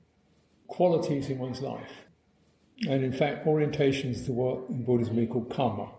qualities 0.68 1.30
in 1.30 1.40
one's 1.40 1.62
life. 1.62 2.06
And 2.88 3.04
in 3.04 3.14
fact, 3.14 3.46
orientations 3.46 4.26
to 4.26 4.32
what 4.32 4.70
in 4.70 4.84
Buddhism 4.84 5.16
we 5.16 5.28
call 5.28 5.46
karma, 5.46 5.90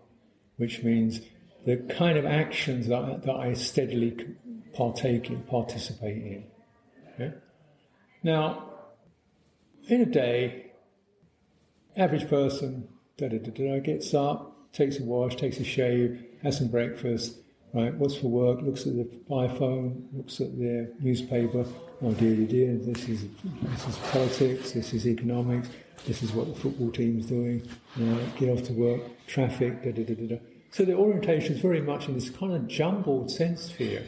which 0.57 0.83
means 0.83 1.21
the 1.65 1.77
kind 1.77 2.19
of 2.19 2.27
actions 2.27 2.89
that 2.89 3.03
I, 3.03 3.17
that 3.17 3.35
I 3.35 3.53
steadily 3.55 4.17
partake 4.75 5.31
in, 5.31 5.43
participate 5.43 6.17
in. 6.17 6.45
Okay? 7.15 7.35
Now, 8.23 8.71
in 9.89 10.01
a 10.01 10.07
day, 10.07 10.73
average 11.97 12.29
person 12.29 12.89
da, 13.17 13.29
da, 13.29 13.39
da, 13.39 13.51
da, 13.51 13.81
gets 13.81 14.13
up, 14.15 14.73
takes 14.73 14.99
a 14.99 15.05
wash, 15.05 15.37
takes 15.37 15.59
a 15.59 15.65
shave, 15.65 16.25
has 16.43 16.59
some 16.59 16.69
breakfast, 16.69 17.39
right? 17.75 17.95
What's 17.95 18.17
for 18.17 18.29
work? 18.29 18.63
Looks 18.63 18.87
at 18.87 18.95
the 18.95 19.05
iPhone, 19.29 20.05
looks 20.13 20.41
at 20.41 20.59
their 20.59 20.89
newspaper, 21.01 21.67
oh 22.01 22.13
dear, 22.13 22.47
dear, 22.47 22.77
this 22.77 23.09
is 23.09 23.27
this 23.63 23.89
is 23.89 23.97
politics, 24.11 24.73
this 24.73 24.95
is 24.95 25.07
economics, 25.07 25.69
this 26.07 26.23
is 26.23 26.33
what 26.33 26.47
the 26.47 26.59
football 26.59 26.91
team's 26.91 27.27
doing. 27.27 27.69
Know, 27.97 28.19
get 28.39 28.49
off 28.49 28.63
to 28.65 28.73
work, 28.73 29.03
traffic, 29.27 29.83
da 29.83 29.91
da 29.91 30.05
da 30.05 30.15
da. 30.15 30.27
da. 30.27 30.37
So 30.71 30.85
the 30.85 30.95
orientation 30.95 31.55
is 31.55 31.61
very 31.61 31.81
much 31.81 32.09
in 32.09 32.15
this 32.15 32.31
kind 32.31 32.53
of 32.53 32.67
jumbled 32.67 33.31
sense 33.31 33.65
sphere 33.65 34.05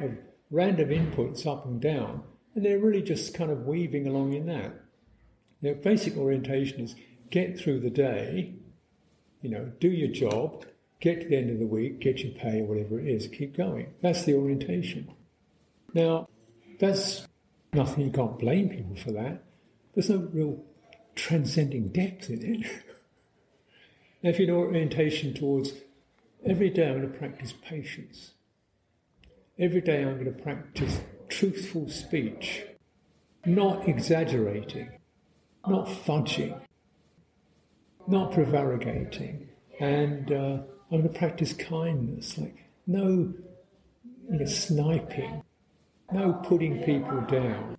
of 0.00 0.12
random 0.50 0.90
inputs 0.90 1.46
up 1.46 1.66
and 1.66 1.80
down, 1.80 2.22
and 2.54 2.64
they're 2.64 2.78
really 2.78 3.02
just 3.02 3.34
kind 3.34 3.50
of 3.50 3.66
weaving 3.66 4.06
along 4.06 4.32
in 4.32 4.46
that. 4.46 4.74
Their 5.62 5.74
basic 5.74 6.16
orientation 6.16 6.80
is 6.80 6.94
get 7.30 7.58
through 7.58 7.80
the 7.80 7.90
day, 7.90 8.54
you 9.40 9.50
know, 9.50 9.72
do 9.80 9.88
your 9.88 10.08
job, 10.08 10.64
get 11.00 11.22
to 11.22 11.28
the 11.28 11.36
end 11.36 11.50
of 11.50 11.58
the 11.58 11.66
week, 11.66 12.00
get 12.00 12.20
your 12.20 12.32
pay 12.32 12.60
or 12.60 12.64
whatever 12.64 12.98
it 12.98 13.06
is, 13.06 13.28
keep 13.28 13.56
going. 13.56 13.92
That's 14.00 14.24
the 14.24 14.34
orientation. 14.34 15.12
Now, 15.92 16.28
that's 16.78 17.26
nothing, 17.72 18.06
you 18.06 18.10
can't 18.10 18.38
blame 18.38 18.68
people 18.68 18.96
for 18.96 19.12
that. 19.12 19.42
There's 19.94 20.10
no 20.10 20.28
real 20.32 20.62
transcending 21.14 21.88
depth 21.88 22.30
in 22.30 22.42
it. 22.42 22.66
now, 24.22 24.30
if 24.30 24.38
you're 24.38 24.56
orientation 24.56 25.34
towards 25.34 25.72
every 26.44 26.70
day 26.70 26.88
I'm 26.88 27.00
going 27.00 27.12
to 27.12 27.18
practice 27.18 27.54
patience, 27.62 28.32
every 29.58 29.80
day 29.80 30.02
I'm 30.02 30.14
going 30.14 30.34
to 30.34 30.42
practice 30.42 31.00
truthful 31.28 31.88
speech, 31.88 32.64
not 33.44 33.88
exaggerating, 33.88 34.90
not 35.66 35.86
fudging, 35.86 36.60
not 38.06 38.32
prevaricating, 38.32 39.48
and 39.80 40.32
uh, 40.32 40.58
I'm 40.94 41.00
going 41.00 41.12
to 41.12 41.18
practice 41.18 41.52
kindness, 41.52 42.38
like 42.38 42.54
no 42.86 43.34
you 44.30 44.38
know, 44.38 44.44
sniping, 44.44 45.42
no 46.12 46.34
putting 46.34 46.84
people 46.84 47.20
down, 47.22 47.76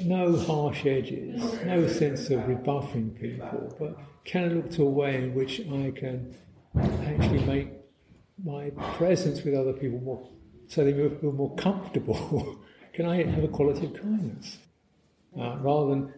no 0.00 0.36
harsh 0.36 0.84
edges, 0.84 1.40
no 1.64 1.86
sense 1.86 2.30
of 2.30 2.48
rebuffing 2.48 3.10
people, 3.10 3.76
but 3.78 3.96
can 4.24 4.42
I 4.42 4.46
look 4.48 4.72
to 4.72 4.82
a 4.82 4.90
way 4.90 5.22
in 5.22 5.34
which 5.34 5.60
I 5.60 5.92
can 5.92 6.34
actually 6.76 7.44
make 7.44 7.68
my 8.42 8.70
presence 8.96 9.44
with 9.44 9.54
other 9.54 9.72
people 9.72 10.00
more, 10.00 10.28
so 10.66 10.82
they 10.82 10.92
feel 10.92 11.30
more 11.30 11.54
comfortable? 11.54 12.58
can 12.92 13.06
I 13.06 13.22
have 13.22 13.44
a 13.44 13.48
quality 13.48 13.86
of 13.86 13.94
kindness? 13.94 14.58
Uh, 15.38 15.58
rather 15.58 15.90
than 15.90 16.12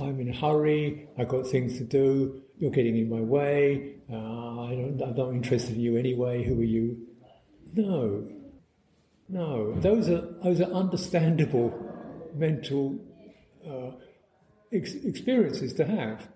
I'm 0.00 0.18
in 0.18 0.30
a 0.30 0.34
hurry, 0.34 1.08
I've 1.18 1.28
got 1.28 1.46
things 1.46 1.76
to 1.76 1.84
do, 1.84 2.42
you're 2.58 2.70
getting 2.70 2.96
in 2.96 3.08
my 3.08 3.20
way, 3.20 3.94
uh, 4.10 4.16
I 4.16 4.72
am 4.72 4.96
not 4.96 5.32
interested 5.32 5.76
in 5.76 5.80
you 5.80 5.96
anyway, 5.96 6.44
who 6.44 6.60
are 6.60 6.64
you? 6.64 7.06
No, 7.74 8.28
no, 9.28 9.74
those 9.74 10.08
are 10.08 10.22
those 10.42 10.60
are 10.60 10.72
understandable 10.72 11.72
mental 12.34 12.98
uh, 13.68 13.90
ex- 14.72 14.94
experiences 14.94 15.74
to 15.74 15.84
have. 15.84 16.28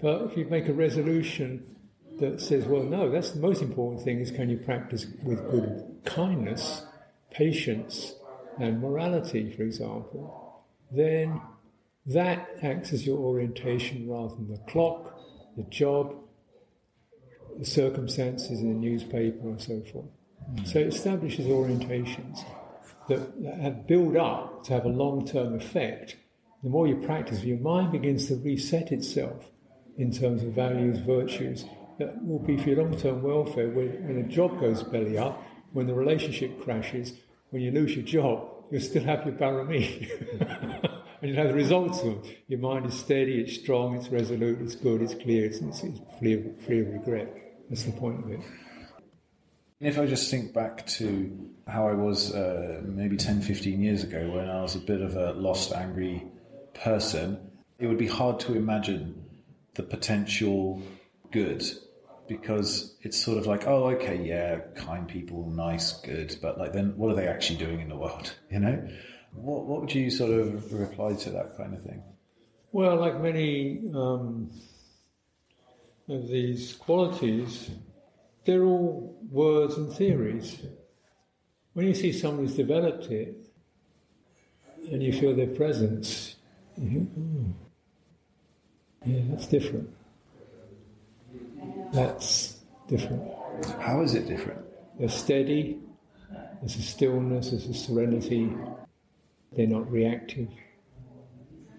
But 0.00 0.22
if 0.22 0.36
you 0.36 0.44
make 0.46 0.68
a 0.68 0.72
resolution 0.72 1.76
that 2.18 2.40
says, 2.40 2.66
"Well, 2.66 2.82
no, 2.82 3.10
that's 3.10 3.30
the 3.30 3.40
most 3.40 3.62
important 3.62 4.02
thing: 4.02 4.20
is 4.20 4.30
can 4.30 4.50
you 4.50 4.58
practice 4.58 5.06
with 5.22 5.38
good 5.50 6.00
kindness, 6.04 6.84
patience, 7.30 8.14
and 8.58 8.80
morality, 8.80 9.50
for 9.50 9.62
example?" 9.62 10.64
Then 10.92 11.40
that 12.06 12.48
acts 12.62 12.92
as 12.92 13.06
your 13.06 13.18
orientation 13.18 14.08
rather 14.08 14.34
than 14.34 14.48
the 14.48 14.58
clock, 14.70 15.19
the 15.64 15.70
job, 15.70 16.14
the 17.58 17.64
circumstances 17.64 18.60
in 18.60 18.68
the 18.68 18.88
newspaper, 18.88 19.48
and 19.48 19.60
so 19.60 19.80
forth. 19.92 20.06
Hmm. 20.46 20.64
So 20.64 20.78
it 20.80 20.88
establishes 20.88 21.46
orientations 21.46 22.44
that, 23.08 23.42
that 23.42 23.86
build 23.86 24.16
up 24.16 24.64
to 24.64 24.72
have 24.72 24.84
a 24.84 24.88
long 24.88 25.26
term 25.26 25.54
effect. 25.54 26.16
The 26.62 26.70
more 26.70 26.86
you 26.86 26.96
practice, 26.96 27.42
your 27.42 27.58
mind 27.58 27.92
begins 27.92 28.26
to 28.28 28.36
reset 28.36 28.92
itself 28.92 29.50
in 29.96 30.12
terms 30.12 30.42
of 30.42 30.52
values, 30.52 30.98
virtues, 30.98 31.64
that 31.98 32.24
will 32.24 32.38
be 32.38 32.56
for 32.56 32.70
your 32.70 32.82
long 32.82 32.96
term 32.96 33.22
welfare 33.22 33.68
when, 33.68 33.88
when 34.06 34.18
a 34.18 34.28
job 34.28 34.58
goes 34.60 34.82
belly 34.82 35.18
up, 35.18 35.42
when 35.72 35.86
the 35.86 35.94
relationship 35.94 36.62
crashes, 36.62 37.12
when 37.50 37.62
you 37.62 37.70
lose 37.70 37.94
your 37.94 38.04
job, 38.04 38.48
you'll 38.70 38.80
still 38.80 39.04
have 39.04 39.24
your 39.26 39.34
parami. 39.34 40.08
and 41.20 41.30
you'll 41.30 41.38
have 41.38 41.48
the 41.48 41.54
results 41.54 41.98
of 42.00 42.22
them. 42.22 42.22
Your 42.48 42.60
mind 42.60 42.86
is 42.86 42.94
steady, 42.94 43.40
it's 43.40 43.54
strong, 43.54 43.96
it's 43.96 44.08
resolute, 44.08 44.60
it's 44.60 44.74
good, 44.74 45.02
it's 45.02 45.14
clear, 45.14 45.44
it's, 45.44 45.58
it's, 45.58 45.82
it's 45.82 46.00
free, 46.18 46.34
of, 46.34 46.62
free 46.62 46.80
of 46.80 46.88
regret. 46.88 47.28
That's 47.68 47.84
the 47.84 47.92
point 47.92 48.24
of 48.24 48.30
it. 48.30 48.40
If 49.80 49.98
I 49.98 50.06
just 50.06 50.30
think 50.30 50.52
back 50.52 50.86
to 50.86 51.50
how 51.66 51.88
I 51.88 51.94
was 51.94 52.34
uh, 52.34 52.82
maybe 52.84 53.16
10, 53.16 53.40
15 53.40 53.80
years 53.80 54.02
ago 54.02 54.30
when 54.30 54.48
I 54.48 54.60
was 54.60 54.74
a 54.74 54.80
bit 54.80 55.00
of 55.00 55.16
a 55.16 55.32
lost, 55.32 55.72
angry 55.72 56.26
person, 56.74 57.50
it 57.78 57.86
would 57.86 57.98
be 57.98 58.06
hard 58.06 58.40
to 58.40 58.54
imagine 58.54 59.24
the 59.74 59.82
potential 59.82 60.82
good 61.30 61.64
because 62.28 62.94
it's 63.02 63.16
sort 63.16 63.38
of 63.38 63.46
like, 63.46 63.66
oh, 63.66 63.86
okay, 63.90 64.22
yeah, 64.22 64.58
kind 64.74 65.08
people, 65.08 65.50
nice, 65.50 65.92
good, 66.00 66.36
but 66.40 66.58
like 66.58 66.72
then 66.72 66.96
what 66.96 67.10
are 67.10 67.14
they 67.14 67.26
actually 67.26 67.58
doing 67.58 67.80
in 67.80 67.88
the 67.88 67.96
world? 67.96 68.34
You 68.50 68.60
know, 68.60 68.88
what 69.34 69.66
what 69.66 69.80
would 69.80 69.94
you 69.94 70.10
sort 70.10 70.32
of 70.32 70.72
reply 70.72 71.14
to 71.14 71.30
that 71.30 71.56
kind 71.56 71.74
of 71.74 71.82
thing? 71.82 72.02
Well, 72.72 72.96
like 72.96 73.20
many 73.20 73.80
um, 73.94 74.50
of 76.08 76.28
these 76.28 76.74
qualities, 76.74 77.70
they're 78.44 78.64
all 78.64 79.18
words 79.30 79.76
and 79.76 79.92
theories. 79.92 80.58
When 81.72 81.86
you 81.86 81.94
see 81.94 82.12
someone 82.12 82.46
who's 82.46 82.56
developed 82.56 83.06
it 83.06 83.36
and 84.90 85.02
you 85.02 85.12
feel 85.12 85.34
their 85.34 85.48
presence, 85.48 86.36
you 86.76 86.90
think, 86.90 87.10
oh, 87.18 87.54
yeah, 89.06 89.20
that's 89.30 89.46
different. 89.46 89.88
That's 91.92 92.58
different. 92.88 93.22
How 93.80 94.02
is 94.02 94.14
it 94.14 94.26
different? 94.26 94.60
They're 94.98 95.08
steady, 95.08 95.78
there's 96.60 96.76
a 96.76 96.82
stillness, 96.82 97.50
there's 97.50 97.66
a 97.66 97.74
serenity, 97.74 98.52
they're 99.52 99.66
not 99.66 99.90
reactive, 99.90 100.48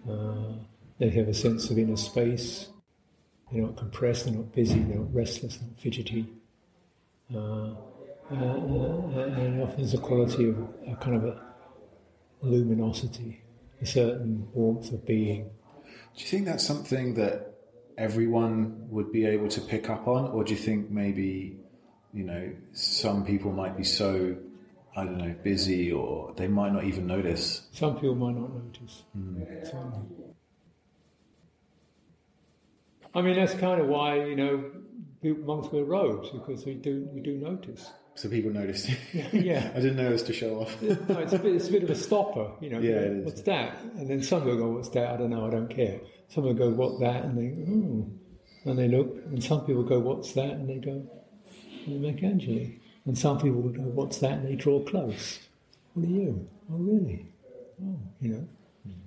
uh, 0.10 0.54
they 1.00 1.10
have 1.10 1.28
a 1.28 1.34
sense 1.34 1.70
of 1.70 1.78
inner 1.78 1.98
space, 1.98 2.70
they're 3.52 3.64
not 3.64 3.78
compressed, 3.78 4.26
they're 4.26 4.36
not 4.36 4.54
busy, 4.54 4.80
they're 4.80 4.98
not 4.98 5.14
restless, 5.14 5.58
they're 5.58 5.68
not 5.68 5.80
fidgety. 5.80 6.28
Uh, 7.34 7.38
uh, 7.38 8.34
and 8.34 9.62
often 9.62 9.78
there's 9.78 9.94
a 9.94 9.98
quality 9.98 10.50
of 10.50 10.58
a 10.88 10.96
kind 10.96 11.18
of 11.18 11.26
a 11.26 11.42
luminosity, 12.42 13.42
a 13.82 13.86
certain 13.86 14.48
warmth 14.54 14.92
of 14.92 15.06
being. 15.06 15.50
Do 16.16 16.24
you 16.24 16.26
think 16.26 16.46
that's 16.46 16.66
something 16.66 17.16
that 17.16 17.56
everyone 17.98 18.88
would 18.90 19.12
be 19.12 19.26
able 19.26 19.48
to 19.50 19.62
pick 19.62 19.90
up 19.90 20.08
on, 20.08 20.32
or 20.32 20.44
do 20.44 20.54
you 20.54 20.60
think 20.60 20.90
maybe 20.90 21.58
you 22.14 22.24
know 22.24 22.52
some 22.74 23.26
people 23.26 23.52
might 23.52 23.78
be 23.78 23.84
so 23.84 24.36
I 24.96 25.06
don't 25.06 25.18
know 25.18 25.34
busy 25.44 25.92
or 25.92 26.34
they 26.36 26.48
might 26.48 26.74
not 26.74 26.84
even 26.84 27.08
notice? 27.08 27.68
Some 27.72 27.96
people 27.96 28.16
might 28.16 28.36
not 28.36 28.54
notice. 28.54 29.04
Mm. 29.18 29.72
So, 29.72 30.08
I 33.16 33.22
mean, 33.22 33.36
that's 33.36 33.54
kind 33.54 33.80
of 33.82 33.88
why 33.88 34.24
you 34.26 34.36
know 34.36 34.72
monks 35.24 35.72
wear 35.72 35.84
robes 35.84 36.30
because 36.32 36.66
we 36.66 36.74
do 36.74 37.08
we 37.14 37.22
do 37.22 37.38
notice. 37.38 37.90
So 38.16 38.30
people 38.30 38.52
notice. 38.52 38.90
yeah. 39.14 39.72
I 39.76 39.80
didn't 39.80 39.96
notice 39.96 40.24
to 40.24 40.34
show 40.34 40.62
off. 40.62 40.82
no, 40.82 41.20
it's 41.20 41.34
a, 41.34 41.40
bit, 41.40 41.56
it's 41.56 41.70
a 41.70 41.72
bit 41.72 41.84
of 41.84 41.90
a 41.90 41.96
stopper, 41.96 42.52
you 42.60 42.70
know. 42.70 42.80
Yeah, 42.80 43.24
What's 43.24 43.42
that? 43.44 43.82
And 43.98 44.10
then 44.10 44.22
some 44.22 44.44
will 44.44 44.58
go, 44.58 44.70
what's 44.70 44.90
that? 44.90 45.12
I 45.12 45.18
don't 45.18 45.30
know, 45.30 45.48
I 45.48 45.50
don't 45.50 45.70
care. 45.70 46.02
Some 46.28 46.44
will 46.44 46.54
go, 46.54 46.70
what 46.70 47.00
that? 47.00 47.24
And 47.24 47.38
they, 47.38 47.72
oh. 47.72 48.70
And 48.70 48.78
they 48.78 48.88
look. 48.88 49.16
And 49.26 49.44
some 49.44 49.66
people 49.66 49.84
go, 49.84 50.00
what's 50.00 50.34
that? 50.34 50.52
And 50.52 50.70
they 50.70 50.78
go, 50.78 51.10
"Make 51.88 52.16
Michelangelo. 52.16 52.68
And 53.06 53.18
some 53.18 53.38
people 53.40 53.62
will 53.62 53.70
go, 53.72 53.82
what's 53.82 54.20
that? 54.20 54.34
And 54.34 54.48
they 54.48 54.56
draw 54.56 54.80
close. 54.84 55.40
What 55.94 56.06
are 56.06 56.10
you? 56.10 56.48
Oh, 56.72 56.76
really? 56.76 57.26
Oh, 57.84 58.00
you 58.20 58.30
know. 58.30 58.48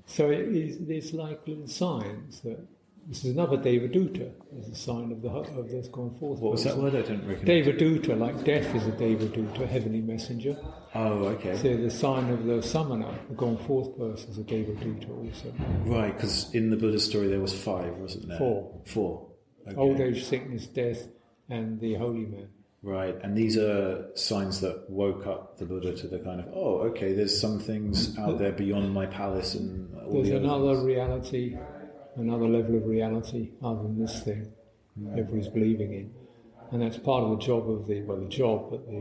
So 0.06 0.30
it 0.30 0.48
is, 0.48 0.76
it's 0.88 1.12
like 1.12 1.46
little 1.46 1.66
signs 1.66 2.40
that 2.40 2.58
this 3.06 3.24
is 3.24 3.32
another 3.32 3.56
Devaduta, 3.58 4.32
as 4.58 4.68
a 4.68 4.74
sign 4.74 5.12
of 5.12 5.20
the 5.20 5.28
of 5.28 5.70
this 5.70 5.88
going 5.88 6.14
forth. 6.18 6.40
What 6.40 6.52
was 6.52 6.64
that 6.64 6.76
word? 6.76 6.94
I 6.94 7.02
didn't 7.02 7.26
recognize. 7.26 7.66
Devaduta, 7.66 8.18
like 8.18 8.44
death 8.44 8.74
is 8.74 8.86
a 8.86 8.92
Devaduta, 8.92 9.62
a 9.62 9.66
heavenly 9.66 10.00
messenger. 10.00 10.56
Oh, 10.94 11.24
okay. 11.28 11.56
So 11.56 11.76
the 11.76 11.90
sign 11.90 12.30
of 12.30 12.44
the 12.44 12.62
samana, 12.62 13.18
the 13.28 13.34
going 13.34 13.58
forth 13.58 13.96
person, 13.98 14.30
is 14.30 14.38
a 14.38 14.42
Devaduta 14.42 15.10
also. 15.10 15.52
Right, 15.84 16.14
because 16.14 16.52
in 16.54 16.70
the 16.70 16.76
Buddha 16.76 16.98
story 16.98 17.28
there 17.28 17.40
was 17.40 17.52
five, 17.52 17.94
wasn't 17.96 18.28
there? 18.28 18.38
Four. 18.38 18.80
Four. 18.86 19.26
Okay. 19.66 19.76
Old 19.76 20.00
age, 20.00 20.24
sickness, 20.24 20.66
death, 20.66 21.06
and 21.48 21.80
the 21.80 21.94
holy 21.94 22.26
man. 22.26 22.48
Right, 22.84 23.16
and 23.22 23.34
these 23.34 23.56
are 23.56 24.10
signs 24.14 24.60
that 24.60 24.90
woke 24.90 25.26
up 25.26 25.56
the 25.56 25.64
Buddha 25.64 25.96
to 25.96 26.06
the 26.06 26.18
kind 26.18 26.38
of, 26.38 26.48
oh, 26.52 26.80
okay, 26.90 27.14
there's 27.14 27.40
some 27.40 27.58
things 27.58 28.16
out 28.18 28.38
there 28.38 28.52
beyond 28.52 28.92
my 28.92 29.06
palace 29.06 29.54
and 29.54 29.96
all 29.96 30.12
There's 30.12 30.28
the 30.28 30.36
another 30.36 30.74
things. 30.74 30.84
reality 30.84 31.56
another 32.16 32.46
level 32.46 32.76
of 32.76 32.86
reality 32.86 33.50
other 33.62 33.82
than 33.82 33.98
this 33.98 34.22
thing 34.22 34.52
mm. 34.98 35.12
everybody's 35.12 35.48
believing 35.48 35.92
in. 35.92 36.14
And 36.70 36.82
that's 36.82 36.98
part 36.98 37.24
of 37.24 37.30
the 37.38 37.44
job 37.44 37.68
of 37.70 37.86
the, 37.86 38.02
well, 38.02 38.18
the 38.18 38.28
job, 38.28 38.70
but 38.70 38.86
the, 38.86 39.00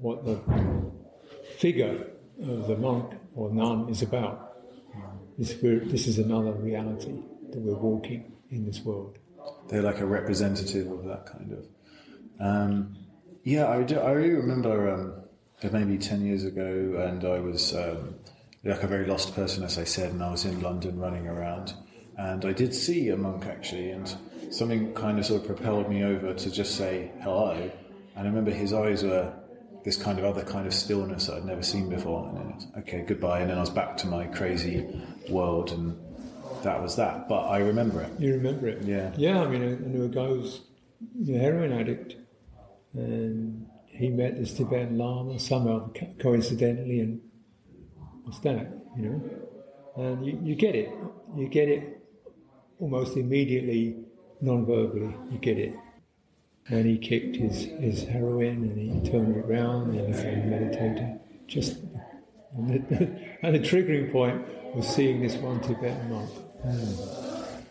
what 0.00 0.24
the 0.24 0.40
figure 1.56 2.06
of 2.42 2.68
the 2.68 2.76
monk 2.76 3.14
or 3.34 3.50
nun 3.50 3.88
is 3.88 4.02
about. 4.02 4.44
This, 5.36 5.54
this 5.54 6.08
is 6.08 6.18
another 6.18 6.52
reality 6.52 7.22
that 7.50 7.60
we're 7.60 7.74
walking 7.74 8.32
in 8.50 8.64
this 8.64 8.80
world. 8.80 9.18
They're 9.68 9.82
like 9.82 10.00
a 10.00 10.06
representative 10.06 10.90
of 10.90 11.04
that 11.04 11.26
kind 11.26 11.52
of. 11.52 11.66
Um, 12.40 12.96
yeah, 13.44 13.68
I, 13.68 13.82
do, 13.82 13.98
I 13.98 14.12
really 14.12 14.34
remember 14.34 14.90
um, 14.90 15.22
maybe 15.72 15.98
10 15.98 16.24
years 16.24 16.44
ago, 16.44 17.04
and 17.06 17.24
I 17.24 17.40
was 17.40 17.74
um, 17.74 18.14
like 18.64 18.82
a 18.82 18.86
very 18.86 19.06
lost 19.06 19.34
person, 19.34 19.64
as 19.64 19.78
I 19.78 19.84
said, 19.84 20.12
and 20.12 20.22
I 20.22 20.30
was 20.30 20.44
in 20.44 20.60
London 20.60 20.98
running 20.98 21.26
around 21.26 21.74
and 22.18 22.44
I 22.44 22.52
did 22.52 22.74
see 22.74 23.08
a 23.08 23.16
monk 23.16 23.46
actually, 23.46 23.90
and 23.90 24.12
something 24.50 24.92
kind 24.94 25.18
of 25.18 25.24
sort 25.24 25.42
of 25.42 25.46
propelled 25.46 25.88
me 25.88 26.02
over 26.02 26.34
to 26.34 26.50
just 26.50 26.76
say 26.76 27.12
hello. 27.22 27.70
And 28.16 28.26
I 28.26 28.28
remember 28.28 28.50
his 28.50 28.72
eyes 28.72 29.04
were 29.04 29.32
this 29.84 29.96
kind 29.96 30.18
of 30.18 30.24
other 30.24 30.42
kind 30.42 30.66
of 30.66 30.74
stillness 30.74 31.30
I'd 31.30 31.44
never 31.44 31.62
seen 31.62 31.88
before. 31.88 32.28
And 32.28 32.38
then, 32.38 32.72
okay, 32.78 33.04
goodbye. 33.06 33.40
And 33.40 33.50
then 33.50 33.56
I 33.56 33.60
was 33.60 33.70
back 33.70 33.96
to 33.98 34.08
my 34.08 34.26
crazy 34.26 35.00
world, 35.30 35.70
and 35.70 35.96
that 36.64 36.82
was 36.82 36.96
that. 36.96 37.28
But 37.28 37.42
I 37.46 37.58
remember 37.58 38.02
it. 38.02 38.10
You 38.18 38.34
remember 38.34 38.66
it? 38.66 38.82
Yeah. 38.82 39.12
Yeah, 39.16 39.40
I 39.40 39.46
mean, 39.46 39.62
I 39.62 39.88
knew 39.88 40.04
a 40.04 40.08
guy 40.08 40.26
who 40.26 40.40
was 40.40 40.60
a 41.28 41.38
heroin 41.38 41.72
addict, 41.72 42.16
and 42.98 43.66
he 43.86 44.08
met 44.08 44.36
this 44.36 44.54
Tibetan 44.54 44.98
Lama 44.98 45.38
somehow, 45.38 45.90
coincidentally, 46.18 47.00
and 47.00 47.20
what's 48.24 48.40
that? 48.40 48.68
You 48.96 49.02
know? 49.02 49.30
And 49.96 50.26
you, 50.26 50.38
you 50.42 50.54
get 50.54 50.74
it. 50.74 50.90
You 51.36 51.48
get 51.48 51.68
it 51.68 52.00
almost 52.78 53.16
immediately, 53.16 53.96
non-verbally, 54.40 55.14
you 55.30 55.38
get 55.38 55.58
it. 55.58 55.74
And 56.68 56.86
he 56.86 56.98
kicked 56.98 57.36
his, 57.36 57.64
his 57.80 58.04
heroin 58.04 58.62
and 58.62 58.78
he 58.78 59.10
turned 59.10 59.36
around 59.36 59.90
and 59.90 59.94
he 59.94 60.12
became 60.12 60.50
meditating. 60.50 61.20
Just 61.46 61.78
and 62.56 62.68
the, 62.68 63.20
and 63.42 63.54
the, 63.54 63.60
triggering 63.60 64.12
point 64.12 64.44
was 64.74 64.86
seeing 64.86 65.22
this 65.22 65.36
one 65.36 65.60
Tibetan 65.60 66.10
monk. 66.10 66.30
Mm. 66.64 67.62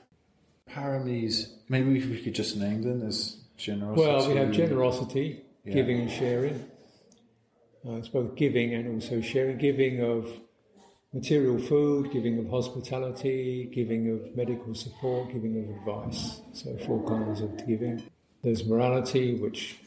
Paramis, 0.69 1.51
maybe 1.69 1.93
we 1.93 2.21
could 2.21 2.33
just 2.33 2.57
name 2.57 2.81
them 2.81 3.07
as 3.07 3.37
generosity. 3.57 4.07
Well, 4.07 4.29
we 4.29 4.35
have 4.35 4.51
generosity, 4.51 5.41
yeah. 5.65 5.73
giving 5.73 6.01
and 6.01 6.11
sharing. 6.11 6.69
Uh, 7.85 7.93
it's 7.93 8.09
both 8.09 8.35
giving 8.35 8.73
and 8.73 8.93
also 8.93 9.21
sharing. 9.21 9.57
Giving 9.57 10.01
of 10.01 10.29
material 11.13 11.57
food, 11.57 12.11
giving 12.11 12.37
of 12.39 12.49
hospitality, 12.49 13.69
giving 13.73 14.09
of 14.11 14.35
medical 14.35 14.73
support, 14.75 15.31
giving 15.31 15.57
of 15.63 15.77
advice. 15.77 16.41
So, 16.53 16.77
four 16.85 17.07
kinds 17.07 17.41
of 17.41 17.65
giving. 17.67 18.03
There's 18.43 18.65
morality, 18.65 19.35
which 19.35 19.77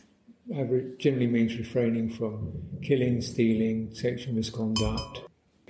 generally 0.98 1.26
means 1.26 1.56
refraining 1.56 2.10
from 2.10 2.52
killing, 2.82 3.20
stealing, 3.20 3.94
sexual 3.94 4.34
misconduct, 4.34 5.20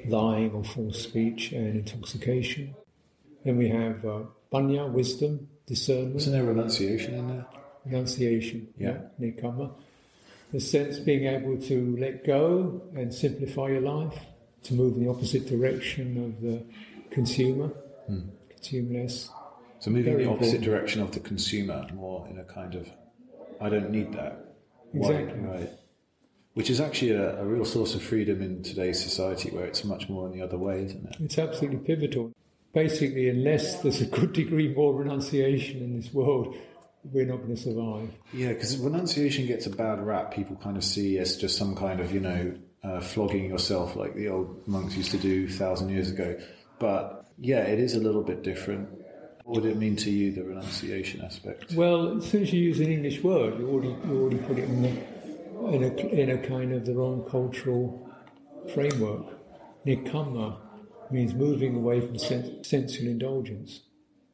lying 0.07 0.53
or 0.53 0.65
false 0.65 1.03
speech, 1.03 1.53
and 1.53 1.77
intoxication. 1.77 2.75
Then 3.45 3.57
we 3.57 3.69
have 3.69 4.05
uh, 4.05 4.23
wisdom, 4.53 5.49
discernment. 5.67 6.17
Isn't 6.17 6.33
there 6.33 6.45
renunciation 6.45 7.15
in 7.15 7.29
there? 7.29 7.47
Renunciation, 7.85 8.69
yeah. 8.79 8.99
yeah. 9.19 9.69
The 10.53 10.61
sense 10.61 10.99
being 10.99 11.27
able 11.27 11.61
to 11.63 11.97
let 11.99 12.27
go 12.27 12.83
and 12.95 13.15
simplify 13.15 13.69
your 13.69 13.81
life 13.81 14.19
to 14.65 14.75
move 14.75 14.97
in 14.97 15.05
the 15.05 15.11
opposite 15.11 15.47
direction 15.47 16.25
of 16.25 16.41
the 16.43 16.63
consumer, 17.11 17.69
hmm. 18.07 18.21
consume 18.49 18.93
less. 18.93 19.31
So 19.79 19.91
moving 19.91 20.15
in 20.15 20.19
the 20.25 20.29
opposite 20.29 20.57
important. 20.57 20.65
direction 20.65 21.03
of 21.03 21.13
the 21.13 21.21
consumer, 21.21 21.87
more 21.95 22.27
in 22.29 22.39
a 22.39 22.45
kind 22.45 22.75
of, 22.75 22.89
I 23.61 23.69
don't 23.69 23.91
need 23.91 24.13
that. 24.13 24.57
Exactly. 24.93 25.41
Why, 25.41 25.57
right. 25.59 25.71
Which 26.55 26.69
is 26.69 26.81
actually 26.81 27.13
a, 27.13 27.41
a, 27.41 27.45
real 27.45 27.65
source 27.65 27.95
of 27.95 28.03
freedom 28.03 28.43
in 28.43 28.63
today's 28.63 29.03
society, 29.03 29.51
where 29.51 29.65
it's 29.65 29.85
much 29.85 30.09
more 30.09 30.27
in 30.27 30.33
the 30.33 30.43
other 30.43 30.59
way, 30.59 30.85
isn't 30.85 31.07
it? 31.07 31.17
It's 31.21 31.39
absolutely 31.39 31.79
pivotal. 31.79 32.33
Basically, 32.75 33.29
unless 33.29 33.81
there's 33.83 34.01
a 34.01 34.07
good 34.07 34.33
degree 34.33 34.75
more 34.75 34.95
renunciation 34.95 35.81
in 35.81 35.97
this 35.97 36.13
world, 36.13 36.57
we're 37.05 37.27
not 37.27 37.39
going 37.39 37.55
to 37.55 37.61
survive. 37.61 38.11
Yeah, 38.33 38.49
because 38.49 38.77
renunciation 38.79 39.47
gets 39.47 39.67
a 39.67 39.71
bad 39.71 40.05
rap. 40.05 40.33
People 40.33 40.57
kind 40.57 40.77
of 40.77 40.85
see 40.85 41.19
as 41.19 41.37
just 41.37 41.57
some 41.57 41.75
kind 41.75 42.01
of, 42.01 42.13
you 42.13 42.21
know, 42.21 42.55
uh, 42.83 43.01
flogging 43.01 43.47
yourself 43.47 43.97
like 43.97 44.15
the 44.15 44.29
old 44.29 44.67
monks 44.67 44.97
used 44.97 45.11
to 45.11 45.19
do 45.19 45.47
a 45.47 45.51
thousand 45.51 45.91
years 45.91 46.11
ago. 46.11 46.39
But 46.79 47.27
yeah, 47.39 47.61
it 47.61 47.79
is 47.79 47.95
a 47.95 48.01
little 48.01 48.23
bit 48.23 48.43
different. 48.43 48.89
What 49.45 49.63
would 49.63 49.71
it 49.71 49.77
mean 49.79 49.97
to 49.97 50.11
you, 50.11 50.33
the 50.33 50.45
renunciation 50.45 51.23
aspect? 51.23 51.73
Well, 51.73 52.19
as 52.19 52.31
soon 52.31 52.43
as 52.43 52.53
you 52.53 52.61
use 52.61 52.81
an 52.81 52.93
English 52.93 53.23
word, 53.23 53.59
you 53.59 53.69
already 53.69 53.89
you 53.89 54.21
already 54.23 54.39
put 54.39 54.59
it 54.59 54.65
in, 54.65 54.83
the, 54.83 54.89
in 55.75 55.83
a 55.83 55.97
in 56.09 56.31
a 56.31 56.39
kind 56.39 56.73
of 56.73 56.87
the 56.87 56.95
wrong 56.95 57.27
cultural 57.29 58.09
framework. 58.73 59.27
Nekkhamma 59.87 60.59
means 61.11 61.35
moving 61.35 61.75
away 61.75 62.01
from 62.01 62.19
sen- 62.19 62.63
sensual 62.63 63.09
indulgence. 63.09 63.81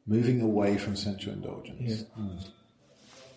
Moving 0.05 0.41
away 0.41 0.77
from 0.77 0.95
sensual 0.95 1.33
indulgence. 1.33 2.05
Yeah. 2.15 2.23
Mm. 2.23 2.47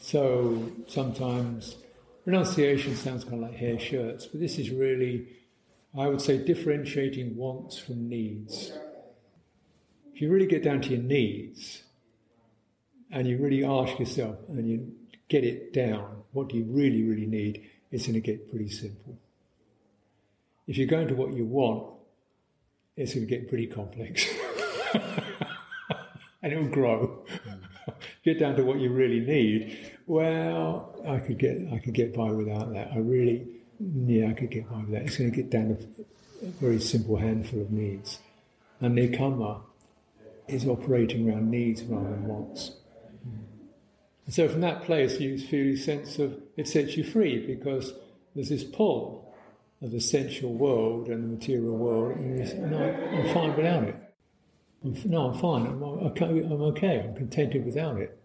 So 0.00 0.72
sometimes 0.88 1.76
renunciation 2.24 2.96
sounds 2.96 3.22
kind 3.22 3.44
of 3.44 3.50
like 3.50 3.54
hair 3.54 3.78
shirts, 3.78 4.26
but 4.26 4.40
this 4.40 4.58
is 4.58 4.70
really, 4.70 5.26
I 5.96 6.08
would 6.08 6.22
say, 6.22 6.38
differentiating 6.38 7.36
wants 7.36 7.78
from 7.78 8.08
needs. 8.08 8.72
If 10.14 10.22
you 10.22 10.30
really 10.30 10.46
get 10.46 10.64
down 10.64 10.80
to 10.82 10.90
your 10.90 11.02
needs 11.02 11.82
and 13.10 13.28
you 13.28 13.38
really 13.38 13.62
ask 13.62 13.98
yourself 13.98 14.36
and 14.48 14.66
you 14.66 14.92
get 15.28 15.44
it 15.44 15.72
down, 15.74 16.22
what 16.32 16.48
do 16.48 16.56
you 16.56 16.64
really, 16.64 17.02
really 17.02 17.26
need? 17.26 17.68
It's 17.90 18.06
going 18.06 18.14
to 18.14 18.20
get 18.20 18.50
pretty 18.50 18.70
simple. 18.70 19.18
If 20.66 20.78
you 20.78 20.86
go 20.86 21.00
into 21.00 21.14
what 21.14 21.34
you 21.34 21.44
want, 21.44 21.92
it's 22.96 23.14
going 23.14 23.26
to 23.26 23.30
get 23.30 23.48
pretty 23.48 23.66
complex. 23.66 24.26
and 26.42 26.52
it'll 26.52 26.68
grow. 26.68 27.24
get 28.24 28.38
down 28.38 28.56
to 28.56 28.64
what 28.64 28.80
you 28.80 28.90
really 28.90 29.20
need. 29.20 29.92
Well, 30.06 30.94
I 31.06 31.18
could 31.18 31.38
get 31.38 31.58
I 31.72 31.78
could 31.78 31.94
get 31.94 32.14
by 32.14 32.30
without 32.30 32.72
that. 32.72 32.90
I 32.92 32.98
really, 32.98 33.46
yeah, 33.78 34.28
I 34.28 34.32
could 34.32 34.50
get 34.50 34.70
by 34.70 34.78
with 34.78 34.90
that. 34.90 35.02
It's 35.02 35.16
going 35.16 35.30
to 35.30 35.36
get 35.36 35.50
down 35.50 35.76
to 35.76 36.06
a 36.42 36.50
very 36.60 36.80
simple 36.80 37.16
handful 37.16 37.60
of 37.60 37.70
needs, 37.70 38.18
and 38.80 38.96
nekkhamma 38.96 39.62
is 40.48 40.66
operating 40.66 41.28
around 41.28 41.50
needs 41.50 41.82
rather 41.84 42.10
than 42.10 42.26
wants. 42.26 42.72
And 44.26 44.34
so, 44.34 44.48
from 44.48 44.60
that 44.60 44.84
place, 44.84 45.18
you 45.20 45.38
feel 45.38 45.74
a 45.74 45.76
sense 45.76 46.18
of 46.18 46.40
it 46.56 46.68
sets 46.68 46.96
you 46.96 47.04
free 47.04 47.44
because 47.46 47.92
there's 48.34 48.48
this 48.48 48.64
pull 48.64 49.34
of 49.82 49.90
the 49.90 50.00
sensual 50.00 50.52
world 50.52 51.08
and 51.08 51.24
the 51.24 51.28
material 51.36 51.76
world, 51.76 52.16
and, 52.16 52.74
I, 52.74 52.90
I'm 52.90 53.34
fine 53.34 53.56
without 53.56 53.84
it. 53.84 53.96
I'm, 54.84 54.96
no, 55.04 55.30
I'm 55.30 55.38
fine. 55.38 55.66
I'm 55.66 55.82
okay. 55.82 56.26
I'm 56.26 56.62
okay. 56.62 57.00
I'm 57.00 57.14
contented 57.14 57.64
without 57.64 58.00
it. 58.00 58.18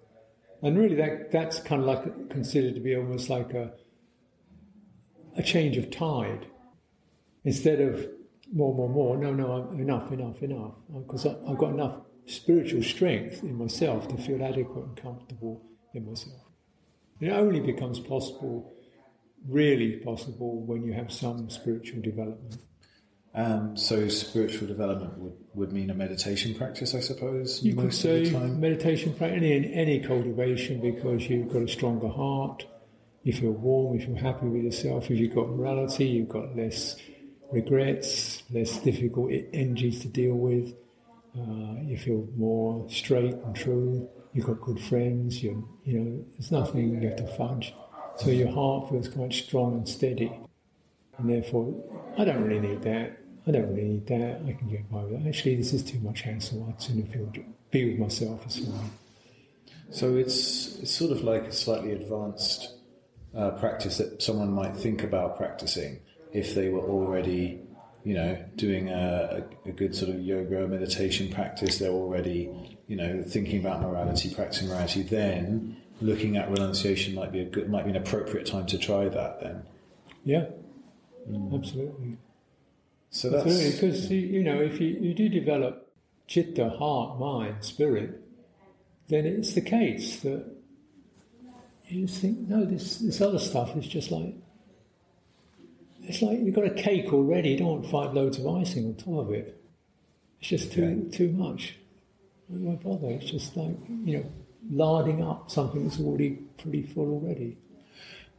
And 0.62 0.78
really, 0.78 0.96
that 0.96 1.32
that's 1.32 1.60
kind 1.60 1.82
of 1.82 1.88
like 1.88 2.30
considered 2.30 2.76
to 2.76 2.82
be 2.82 2.96
almost 2.96 3.30
like 3.30 3.54
a 3.54 3.74
a 5.38 5.44
change 5.44 5.78
of 5.78 5.92
tide. 5.92 6.48
Instead 7.44 7.82
of 7.82 8.08
more, 8.54 8.74
more, 8.74 8.90
more. 8.90 9.18
No, 9.18 9.34
no. 9.34 9.70
I'm, 9.70 9.80
enough, 9.80 10.12
enough, 10.12 10.42
enough. 10.42 10.74
Uh, 10.94 11.00
because 11.00 11.26
I've 11.26 11.58
got 11.58 11.74
enough 11.74 12.02
spiritual 12.26 12.82
strength 12.84 13.44
in 13.44 13.56
myself 13.58 14.08
to 14.08 14.18
feel 14.18 14.44
adequate 14.44 14.86
and 14.86 14.98
comfortable 15.02 15.62
in 15.94 16.06
myself. 16.06 16.42
It 17.20 17.30
only 17.30 17.60
becomes 17.60 18.00
possible, 18.00 18.74
really 19.48 19.98
possible, 19.98 20.62
when 20.66 20.84
you 20.84 20.94
have 20.94 21.12
some 21.12 21.50
spiritual 21.50 22.02
development. 22.02 22.58
Um, 23.36 23.76
so 23.76 24.08
spiritual 24.08 24.68
development 24.68 25.18
would, 25.18 25.34
would 25.56 25.72
mean 25.74 25.90
a 25.90 25.94
meditation 25.94 26.56
practice, 26.56 26.96
I 26.96 27.02
suppose. 27.02 27.62
You 27.62 27.76
could 27.76 27.94
say 27.94 28.22
of 28.22 28.26
the 28.32 28.40
time. 28.40 28.60
meditation 28.62 29.14
practice, 29.14 29.38
any, 29.44 29.74
any 29.74 30.00
cultivation, 30.00 30.80
because 30.80 31.30
you've 31.30 31.52
got 31.52 31.64
a 31.64 31.68
stronger 31.68 32.08
heart, 32.08 32.66
you 33.24 33.34
feel 33.34 33.52
warm, 33.52 34.00
you 34.00 34.06
feel 34.06 34.16
happy 34.16 34.46
with 34.46 34.64
yourself. 34.64 35.12
If 35.12 35.20
you've 35.20 35.36
got 35.36 35.50
morality, 35.50 36.06
you've 36.06 36.30
got 36.30 36.56
less 36.56 36.96
regrets, 37.52 38.44
less 38.52 38.80
difficult 38.80 39.32
energies 39.52 40.00
to 40.02 40.08
deal 40.08 40.36
with. 40.36 40.74
Uh, 41.38 41.82
you 41.84 41.98
feel 41.98 42.26
more 42.38 42.90
straight 42.90 43.34
and 43.34 43.54
true. 43.54 44.08
You've 44.34 44.46
got 44.46 44.62
good 44.62 44.80
friends. 44.80 45.44
You 45.44 45.68
you 45.84 46.00
know, 46.00 46.26
there's 46.38 46.52
nothing 46.52 47.02
you 47.02 47.10
have 47.10 47.18
to 47.18 47.28
fudge. 47.28 47.74
So 48.18 48.30
your 48.30 48.52
heart 48.52 48.90
feels 48.90 49.10
quite 49.10 49.34
strong 49.34 49.74
and 49.74 49.90
steady. 49.90 50.32
And 51.18 51.30
therefore, 51.30 51.74
I 52.18 52.24
don't 52.24 52.44
really 52.44 52.66
need 52.66 52.82
that. 52.84 53.18
I 53.48 53.52
don't 53.52 53.70
really 53.70 53.84
need 53.84 54.08
that. 54.08 54.42
I 54.48 54.54
can 54.54 54.70
get 54.70 54.90
by 54.92 55.04
with 55.04 55.24
that. 55.24 55.28
Actually, 55.28 55.56
this 55.56 55.74
is 55.74 55.84
too 55.84 56.00
much 56.00 56.22
hassle. 56.22 56.66
I'd 56.68 56.82
sooner 56.82 57.06
feel 57.06 57.32
be 57.72 57.92
with 57.92 58.00
myself. 58.00 58.46
as 58.48 58.60
fine. 58.60 58.92
So 59.92 60.16
it's 60.16 60.78
it's 60.80 60.92
sort 60.92 61.12
of 61.12 61.24
like 61.24 61.44
a 61.44 61.52
slightly 61.52 61.92
advanced 61.92 62.74
uh, 63.36 63.52
practice 63.52 63.98
that 63.98 64.22
someone 64.22 64.52
might 64.52 64.76
think 64.76 65.04
about 65.04 65.38
practicing 65.38 66.00
if 66.34 66.56
they 66.56 66.70
were 66.70 66.82
already, 66.82 67.62
you 68.04 68.16
know, 68.16 68.38
doing 68.56 68.90
a, 68.90 69.46
a, 69.66 69.70
a 69.70 69.72
good 69.72 69.96
sort 69.96 70.10
of 70.10 70.22
yoga 70.22 70.68
meditation 70.68 71.32
practice. 71.32 71.78
They're 71.78 71.92
already, 71.92 72.50
you 72.88 72.96
know, 72.96 73.24
thinking 73.24 73.60
about 73.60 73.82
morality, 73.82 74.34
practicing 74.34 74.70
morality. 74.70 75.04
Then 75.04 75.78
looking 76.02 76.36
at 76.36 76.50
renunciation 76.50 77.14
might 77.14 77.32
be 77.32 77.42
a 77.42 77.46
good, 77.46 77.70
might 77.70 77.86
be 77.86 77.92
an 77.92 77.98
appropriate 77.98 78.48
time 78.48 78.66
to 78.68 78.78
try 78.78 79.08
that. 79.08 79.42
Then, 79.42 79.64
Yeah, 80.24 80.46
absolutely. 81.54 82.18
So 83.16 83.30
that's 83.30 83.46
Absolutely, 83.46 83.72
because 83.72 84.12
you, 84.12 84.20
you 84.20 84.44
know, 84.44 84.60
if 84.60 84.82
you, 84.82 84.88
you 84.88 85.14
do 85.14 85.30
develop 85.30 85.90
chitta, 86.28 86.70
heart, 86.70 87.18
mind, 87.18 87.64
spirit, 87.64 88.22
then 89.08 89.26
it's 89.26 89.54
the 89.54 89.62
case 89.62 90.20
that 90.20 90.46
you 91.88 92.08
just 92.08 92.20
think, 92.20 92.40
no, 92.40 92.66
this 92.66 92.98
this 92.98 93.22
other 93.22 93.40
stuff 93.40 93.74
is 93.78 93.88
just 93.88 94.12
like 94.12 94.34
it's 96.04 96.22
like 96.22 96.40
you've 96.42 96.56
got 96.56 96.66
a 96.66 96.72
cake 96.72 97.14
already. 97.14 97.52
You 97.52 97.60
don't 97.60 97.68
want 97.68 97.90
five 97.90 98.14
loads 98.14 98.38
of 98.38 98.48
icing 98.48 98.86
on 98.88 98.96
top 98.96 99.28
of 99.30 99.32
it. 99.32 99.64
It's 100.42 100.50
just 100.50 100.74
too 100.74 101.10
too 101.14 101.32
much. 101.32 101.78
Why 102.50 102.76
bother? 102.76 103.12
It's 103.12 103.32
just 103.32 103.56
like 103.56 103.78
you 104.04 104.18
know, 104.18 104.26
larding 104.70 105.24
up 105.24 105.50
something 105.50 105.88
that's 105.88 106.02
already 106.02 106.32
pretty 106.62 106.84
full 106.84 107.14
already. 107.14 107.56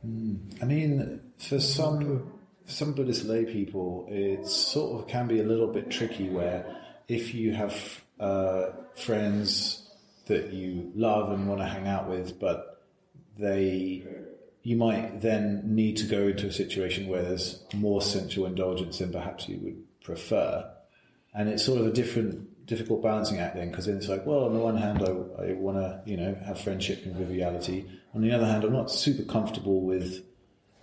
Hmm. 0.02 0.34
I 0.60 0.66
mean, 0.66 1.22
for 1.38 1.60
some 1.60 2.36
some 2.66 2.92
Buddhist 2.92 3.24
lay 3.24 3.44
people, 3.44 4.07
it 4.09 4.46
sort 4.46 5.00
of 5.00 5.09
can 5.09 5.26
be 5.26 5.40
a 5.40 5.44
little 5.44 5.68
bit 5.68 5.90
tricky. 5.90 6.29
Where 6.29 6.76
if 7.09 7.35
you 7.35 7.52
have 7.55 8.02
uh, 8.20 8.70
friends 8.94 9.88
that 10.26 10.52
you 10.52 10.90
love 10.94 11.31
and 11.31 11.48
want 11.48 11.61
to 11.61 11.66
hang 11.66 11.87
out 11.87 12.09
with, 12.09 12.38
but 12.38 12.85
they 13.38 14.05
you 14.62 14.76
might 14.76 15.20
then 15.20 15.62
need 15.64 15.96
to 15.98 16.07
go 16.07 16.26
into 16.26 16.48
a 16.48 16.52
situation 16.52 17.07
where 17.07 17.22
there's 17.22 17.62
more 17.74 18.02
sensual 18.02 18.46
indulgence 18.46 18.98
than 18.98 19.12
perhaps 19.12 19.48
you 19.48 19.59
would 19.62 20.02
prefer, 20.02 20.68
and 21.35 21.48
it's 21.48 21.64
sort 21.64 21.81
of 21.81 21.87
a 21.87 21.92
different 21.92 22.66
difficult 22.66 23.00
balancing 23.00 23.38
act 23.38 23.55
then 23.55 23.70
because 23.70 23.87
then 23.87 23.96
it's 23.96 24.09
like 24.09 24.26
well 24.26 24.44
on 24.44 24.52
the 24.52 24.59
one 24.59 24.76
hand 24.76 25.00
I, 25.00 25.11
I 25.50 25.52
want 25.52 25.79
to 25.79 26.02
you 26.05 26.16
know 26.16 26.37
have 26.44 26.61
friendship 26.61 27.05
and 27.05 27.14
conviviality 27.14 27.88
on 28.12 28.22
the 28.22 28.33
other 28.33 28.44
hand 28.44 28.64
I'm 28.64 28.72
not 28.72 28.90
super 28.90 29.22
comfortable 29.22 29.83
with 29.83 30.24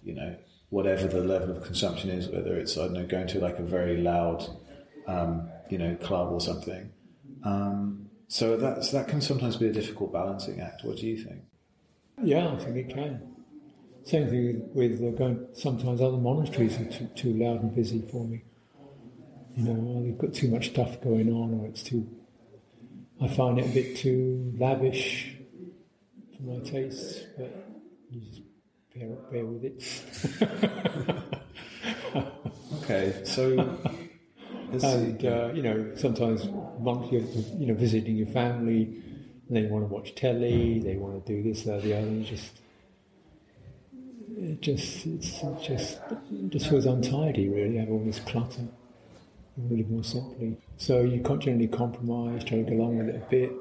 you 0.01 0.15
know 0.15 0.33
whatever 0.73 1.05
the 1.07 1.21
level 1.21 1.49
of 1.55 1.63
consumption 1.63 2.09
is 2.09 2.27
whether 2.29 2.53
it's 2.61 2.77
I 2.77 2.81
don't 2.85 2.93
know 2.93 3.05
going 3.05 3.27
to 3.27 3.39
like 3.39 3.59
a 3.59 3.63
very 3.63 3.97
loud 3.97 4.39
um, 5.07 5.49
you 5.69 5.77
know 5.77 5.95
club 6.07 6.31
or 6.31 6.41
something 6.41 6.91
um, 7.43 8.09
so 8.27 8.57
that's 8.57 8.91
that 8.91 9.07
can 9.07 9.21
sometimes 9.21 9.55
be 9.57 9.67
a 9.67 9.73
difficult 9.73 10.11
balancing 10.11 10.59
act 10.61 10.83
what 10.83 10.97
do 10.97 11.05
you 11.07 11.17
think 11.17 11.41
Yeah, 12.21 12.53
I 12.53 12.55
think 12.57 12.75
it 12.77 12.89
can. 12.93 13.21
Same 14.05 14.29
thing 14.29 14.69
with, 14.73 15.01
uh, 15.01 15.11
going. 15.17 15.47
Sometimes 15.53 16.01
other 16.01 16.17
monasteries 16.17 16.79
are 16.79 16.85
too, 16.85 17.07
too 17.15 17.33
loud 17.33 17.61
and 17.63 17.73
busy 17.73 18.01
for 18.11 18.25
me. 18.25 18.43
You 19.55 19.63
know, 19.65 19.93
or 19.93 20.03
they've 20.03 20.17
got 20.17 20.33
too 20.33 20.49
much 20.49 20.69
stuff 20.71 21.01
going 21.01 21.31
on, 21.31 21.59
or 21.59 21.67
it's 21.67 21.83
too. 21.83 22.07
I 23.21 23.27
find 23.27 23.59
it 23.59 23.65
a 23.65 23.69
bit 23.69 23.97
too 23.97 24.53
lavish 24.57 25.35
for 26.35 26.43
my 26.43 26.59
tastes, 26.59 27.23
but 27.37 27.51
you 28.09 28.21
just 28.21 28.42
bear, 28.95 29.09
bear 29.31 29.45
with 29.45 29.63
it. 29.63 29.83
okay 32.83 33.21
so 33.23 33.77
and 34.81 35.25
uh, 35.25 35.51
you 35.53 35.61
know, 35.61 35.91
sometimes 35.95 36.47
monks, 36.79 37.11
you're, 37.11 37.21
you 37.59 37.67
know, 37.67 37.73
visiting 37.73 38.15
your 38.15 38.27
family, 38.27 38.83
and 39.47 39.57
they 39.57 39.63
want 39.63 39.87
to 39.87 39.93
watch 39.93 40.15
telly, 40.15 40.79
they 40.79 40.95
want 40.95 41.25
to 41.25 41.35
do 41.35 41.43
this, 41.43 41.63
that, 41.63 41.83
the 41.83 41.93
other, 41.93 42.07
and 42.07 42.25
just 42.25 42.59
it 44.35 44.61
just 44.61 45.05
it's 45.05 45.43
it 45.43 45.61
just 45.61 45.99
it 46.31 46.49
just 46.49 46.69
feels 46.69 46.85
untidy. 46.85 47.49
Really, 47.49 47.77
have 47.77 47.89
all 47.89 48.03
this 48.03 48.19
clutter. 48.19 48.67
Really, 49.55 49.83
more 49.83 50.03
simply, 50.03 50.57
so 50.77 51.01
you 51.01 51.21
can't 51.21 51.39
generally 51.39 51.67
compromise, 51.67 52.43
try 52.43 52.57
to 52.57 52.63
go 52.63 52.75
along 52.75 52.97
with 52.97 53.09
it 53.09 53.15
a 53.15 53.29
bit, 53.29 53.51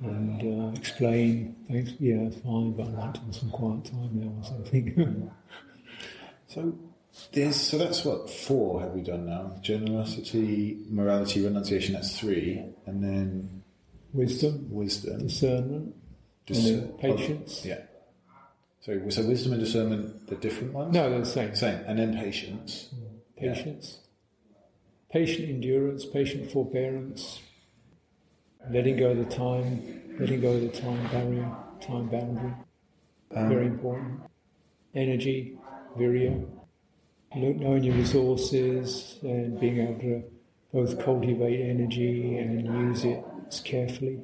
and 0.00 0.42
uh, 0.74 0.78
explain. 0.78 1.56
Thanks, 1.68 1.92
yeah, 1.98 2.28
fine, 2.44 2.72
but 2.72 2.84
to 3.14 3.20
have 3.20 3.34
some 3.34 3.50
quiet 3.50 3.84
time 3.86 4.10
now 4.14 4.32
or 4.38 4.44
something. 4.44 5.30
So 6.48 6.78
there's 7.32 7.56
so 7.56 7.76
that's 7.76 8.04
what 8.04 8.30
four 8.30 8.80
have 8.80 8.92
we 8.92 9.02
done 9.02 9.26
now? 9.26 9.56
Generosity, 9.62 10.78
morality, 10.88 11.42
renunciation. 11.44 11.94
That's 11.94 12.18
three, 12.18 12.62
and 12.86 13.02
then 13.02 13.62
Wisdom, 14.12 14.68
wisdom, 14.70 15.26
discernment, 15.26 15.94
and 16.48 16.56
discer- 16.56 16.80
then 16.80 16.92
patience. 17.16 17.62
oh, 17.64 17.68
yeah. 17.68 17.80
So 18.80 19.08
so 19.10 19.22
wisdom 19.26 19.52
and 19.54 19.60
discernment, 19.62 20.28
the 20.28 20.36
different 20.36 20.72
ones. 20.72 20.94
No, 20.94 21.10
they're 21.10 21.18
the 21.18 21.26
same. 21.26 21.54
Same, 21.56 21.80
and 21.86 21.98
then 21.98 22.14
patience. 22.16 22.94
patience, 23.36 23.98
patient 25.10 25.48
endurance, 25.48 26.06
patient 26.06 26.50
forbearance, 26.52 27.40
letting 28.70 28.96
go 28.96 29.10
of 29.10 29.18
the 29.18 29.24
time, 29.24 30.14
letting 30.18 30.40
go 30.40 30.52
of 30.52 30.60
the 30.62 30.68
time 30.68 31.02
barrier, 31.10 31.50
time 31.80 32.08
boundary, 32.08 32.52
very 33.30 33.66
important. 33.66 34.20
Energy, 34.94 35.58
virya, 35.98 36.46
knowing 37.34 37.84
your 37.84 37.94
resources 37.94 39.18
and 39.22 39.60
being 39.60 39.78
able 39.78 40.00
to 40.00 40.22
both 40.72 40.98
cultivate 41.04 41.60
energy 41.70 42.38
and 42.38 42.66
use 42.66 43.04
it 43.04 43.22
carefully 43.64 44.20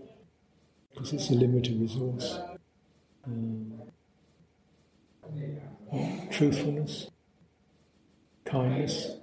because 0.90 1.12
it's 1.12 1.31
a 1.31 1.35
limited 1.35 1.81
resource. 1.81 2.38
Um, 3.26 3.72
truthfulness, 6.31 7.09
kindness, 8.44 9.16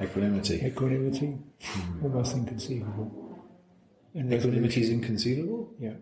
Equanimity. 0.00 0.64
equanimity, 0.64 1.38
almost 2.02 2.34
inconceivable. 2.36 3.19
And 4.14 4.32
Equanimity 4.32 4.82
is 4.82 4.90
inconceivable? 4.90 5.72
Yeah. 5.78 5.94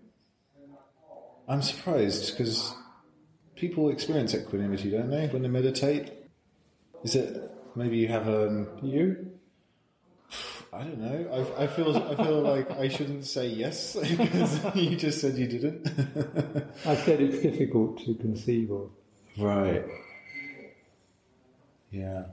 I'm 1.46 1.62
surprised 1.62 2.30
because 2.36 2.74
people 3.56 3.90
experience 3.90 4.34
equanimity, 4.34 4.90
don't 4.90 5.10
they, 5.10 5.26
when 5.28 5.42
they 5.42 5.48
meditate? 5.48 6.12
Is 7.04 7.14
it 7.14 7.50
maybe 7.74 7.96
you 7.96 8.08
have 8.08 8.28
um 8.28 8.68
you? 8.82 9.30
I 10.72 10.82
don't 10.84 10.98
know. 10.98 11.54
I, 11.58 11.64
I 11.64 11.66
feel 11.66 11.96
I 11.96 12.14
feel 12.14 12.40
like 12.42 12.70
I 12.72 12.88
shouldn't 12.88 13.24
say 13.24 13.48
yes 13.48 13.96
because 14.16 14.74
you 14.76 14.96
just 14.96 15.20
said 15.20 15.36
you 15.36 15.46
didn't. 15.46 15.88
I 16.84 16.94
said 16.96 17.20
it's 17.20 17.40
difficult 17.42 18.04
to 18.04 18.14
conceive 18.14 18.70
of. 18.70 18.90
right. 19.38 19.84
Yeah. 21.90 22.24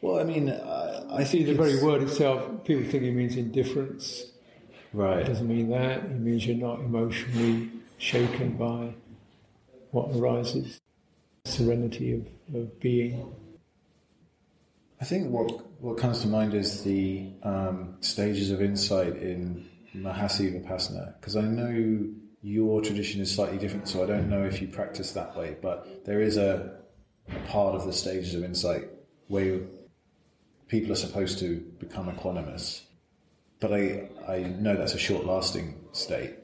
Well, 0.00 0.18
I 0.18 0.24
mean, 0.24 0.50
I, 0.50 1.16
I 1.20 1.24
See, 1.24 1.44
the 1.44 1.54
very 1.54 1.82
word 1.82 2.02
itself, 2.02 2.64
people 2.64 2.84
think 2.90 3.04
it 3.04 3.12
means 3.12 3.36
indifference. 3.36 4.24
It 4.94 5.26
doesn't 5.26 5.48
mean 5.48 5.70
that. 5.70 5.98
It 6.04 6.20
means 6.20 6.46
you're 6.46 6.56
not 6.56 6.80
emotionally 6.80 7.70
shaken 7.98 8.56
by 8.56 8.94
what 9.90 10.14
arises. 10.16 10.80
Serenity 11.44 12.12
of, 12.14 12.26
of 12.54 12.80
being. 12.80 13.34
I 15.00 15.04
think 15.04 15.30
what 15.30 15.50
what 15.80 15.98
comes 15.98 16.22
to 16.22 16.28
mind 16.28 16.54
is 16.54 16.82
the 16.84 17.28
um, 17.42 17.96
stages 18.00 18.50
of 18.50 18.62
insight 18.62 19.16
in 19.16 19.68
Mahasi 19.94 20.50
Vipassana, 20.52 21.14
because 21.20 21.36
I 21.36 21.42
know 21.42 22.08
your 22.40 22.80
tradition 22.80 23.20
is 23.20 23.30
slightly 23.34 23.58
different, 23.58 23.88
so 23.88 24.02
I 24.02 24.06
don't 24.06 24.30
know 24.30 24.44
if 24.44 24.62
you 24.62 24.68
practice 24.68 25.12
that 25.12 25.36
way, 25.36 25.56
but 25.60 26.04
there 26.04 26.20
is 26.20 26.36
a, 26.36 26.80
a 27.28 27.48
part 27.48 27.74
of 27.74 27.84
the 27.84 27.92
stages 27.92 28.34
of 28.34 28.44
insight 28.44 28.88
where 29.28 29.44
you, 29.44 29.68
people 30.68 30.92
are 30.92 30.96
supposed 30.96 31.38
to 31.40 31.60
become 31.78 32.10
equanimous, 32.10 32.82
but 33.64 33.72
I 33.72 34.08
I 34.28 34.38
know 34.64 34.76
that's 34.76 34.94
a 34.94 34.98
short 35.08 35.24
lasting 35.24 35.74
state. 35.92 36.34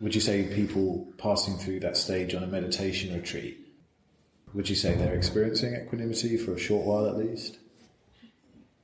Would 0.00 0.14
you 0.14 0.20
say 0.20 0.54
people 0.54 1.08
passing 1.18 1.56
through 1.56 1.80
that 1.80 1.96
stage 1.96 2.34
on 2.34 2.42
a 2.42 2.46
meditation 2.46 3.14
retreat 3.14 3.64
would 4.54 4.68
you 4.68 4.76
say 4.76 4.94
they're 4.94 5.14
experiencing 5.14 5.74
equanimity 5.74 6.36
for 6.36 6.54
a 6.54 6.58
short 6.58 6.86
while 6.86 7.06
at 7.06 7.18
least? 7.18 7.58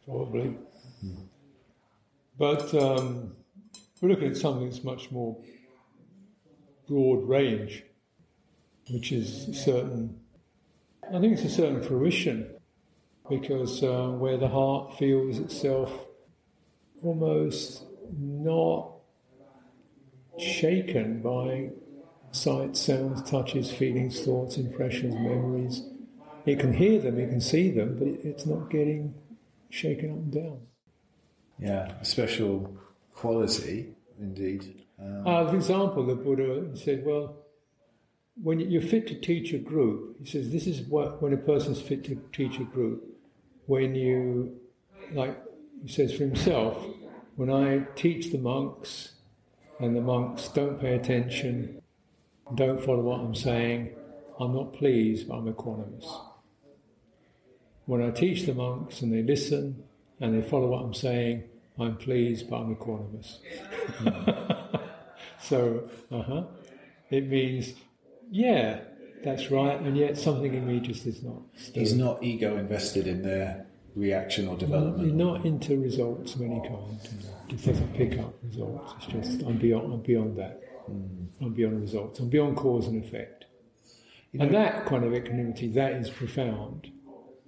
probably. 0.04 0.56
But 2.36 2.74
um, 2.74 3.36
we're 4.00 4.08
looking 4.08 4.30
at 4.30 4.36
something 4.36 4.68
that's 4.68 4.82
much 4.82 5.10
more 5.12 5.36
broad 6.88 7.28
range, 7.28 7.84
which 8.90 9.12
is 9.12 9.48
certain. 9.52 10.18
I 11.06 11.20
think 11.20 11.34
it's 11.34 11.44
a 11.44 11.50
certain 11.50 11.82
fruition, 11.82 12.50
because 13.28 13.84
uh, 13.84 14.08
where 14.08 14.38
the 14.38 14.48
heart 14.48 14.98
feels 14.98 15.38
itself 15.38 15.92
almost 17.02 17.84
not 18.18 18.92
shaken 20.38 21.20
by 21.22 21.70
sights, 22.32 22.80
sounds, 22.80 23.22
touches, 23.28 23.72
feelings, 23.72 24.20
thoughts, 24.20 24.56
impressions, 24.56 25.14
memories. 25.14 25.82
It 26.46 26.58
can 26.58 26.72
hear 26.72 26.98
them, 27.00 27.18
it 27.18 27.30
can 27.30 27.40
see 27.40 27.70
them, 27.70 27.96
but 27.98 28.08
it, 28.08 28.20
it's 28.24 28.46
not 28.46 28.70
getting 28.70 29.14
shaken 29.68 30.10
up 30.10 30.16
and 30.16 30.32
down. 30.32 30.58
Yeah, 31.58 31.92
a 32.00 32.04
special 32.04 32.74
quality 33.14 33.94
indeed. 34.18 34.82
Um, 35.00 35.26
Uh, 35.26 35.48
for 35.48 35.56
example, 35.56 36.04
the 36.06 36.14
Buddha 36.14 36.76
said, 36.76 37.04
well, 37.04 37.36
when 38.42 38.60
you're 38.60 38.80
fit 38.80 39.06
to 39.08 39.14
teach 39.14 39.52
a 39.52 39.58
group, 39.58 40.16
he 40.20 40.24
says 40.24 40.50
this 40.50 40.66
is 40.66 40.80
what 40.82 41.22
when 41.22 41.32
a 41.32 41.36
person's 41.36 41.80
fit 41.80 42.04
to 42.04 42.16
teach 42.32 42.58
a 42.58 42.64
group. 42.64 43.04
When 43.66 43.94
you, 43.94 44.58
like 45.12 45.36
he 45.82 45.88
says 45.88 46.12
for 46.12 46.24
himself, 46.24 46.84
when 47.36 47.50
I 47.50 47.86
teach 47.96 48.30
the 48.32 48.38
monks 48.38 49.14
and 49.78 49.96
the 49.96 50.00
monks 50.00 50.48
don't 50.48 50.80
pay 50.80 50.94
attention, 50.94 51.80
don't 52.54 52.82
follow 52.84 53.02
what 53.02 53.20
I'm 53.20 53.34
saying, 53.34 53.94
I'm 54.38 54.54
not 54.54 54.72
pleased, 54.74 55.28
but 55.28 55.36
I'm 55.36 55.52
equanimous. 55.52 56.06
When 57.86 58.02
I 58.02 58.10
teach 58.10 58.46
the 58.46 58.54
monks 58.54 59.02
and 59.02 59.12
they 59.12 59.22
listen 59.22 59.84
and 60.20 60.34
they 60.34 60.46
follow 60.46 60.68
what 60.68 60.82
I'm 60.82 60.94
saying, 60.94 61.44
I'm 61.78 61.96
pleased, 61.96 62.50
but 62.50 62.56
I'm 62.58 62.76
equanimous. 62.76 63.38
so, 65.40 65.88
uh 66.10 66.22
huh. 66.22 66.44
It 67.10 67.26
means, 67.28 67.74
yeah, 68.30 68.80
that's 69.24 69.50
right, 69.50 69.80
and 69.80 69.96
yet 69.96 70.16
something 70.16 70.54
in 70.54 70.66
me 70.66 70.80
just 70.80 71.06
is 71.06 71.22
not. 71.22 71.42
he's 71.74 71.94
not 71.94 72.22
ego 72.22 72.56
invested 72.56 73.06
in 73.06 73.22
their 73.22 73.66
reaction 73.94 74.48
or 74.48 74.56
development. 74.56 75.06
You're 75.06 75.16
not 75.16 75.44
into 75.44 75.80
results 75.80 76.34
of 76.34 76.42
any 76.42 76.60
oh. 76.64 76.68
kind. 76.68 77.00
It 77.48 77.64
doesn't 77.64 77.94
pick 77.94 78.18
up 78.18 78.34
results. 78.42 78.94
It's 78.98 79.06
just 79.06 79.42
I'm 79.46 79.58
beyond. 79.58 79.92
I'm 79.92 80.02
beyond 80.02 80.36
that. 80.38 80.62
Hmm. 80.86 81.44
I'm 81.44 81.52
beyond 81.54 81.80
results. 81.80 82.20
I'm 82.20 82.28
beyond 82.28 82.56
cause 82.56 82.86
and 82.86 83.02
effect. 83.04 83.46
You 84.32 84.40
and 84.40 84.52
know- 84.52 84.58
that 84.58 84.86
kind 84.86 85.04
of 85.04 85.14
equanimity, 85.14 85.68
that 85.68 85.92
is 85.92 86.10
profound. 86.10 86.90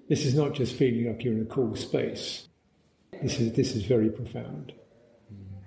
This 0.08 0.24
is 0.24 0.34
not 0.34 0.52
just 0.54 0.74
feeling 0.74 1.06
like 1.06 1.24
you're 1.24 1.34
in 1.34 1.42
a 1.42 1.46
cool 1.46 1.74
space. 1.76 2.48
This 3.22 3.38
is 3.38 3.52
this 3.52 3.76
is 3.76 3.84
very 3.84 4.10
profound. 4.10 4.72
Hmm. 5.28 5.58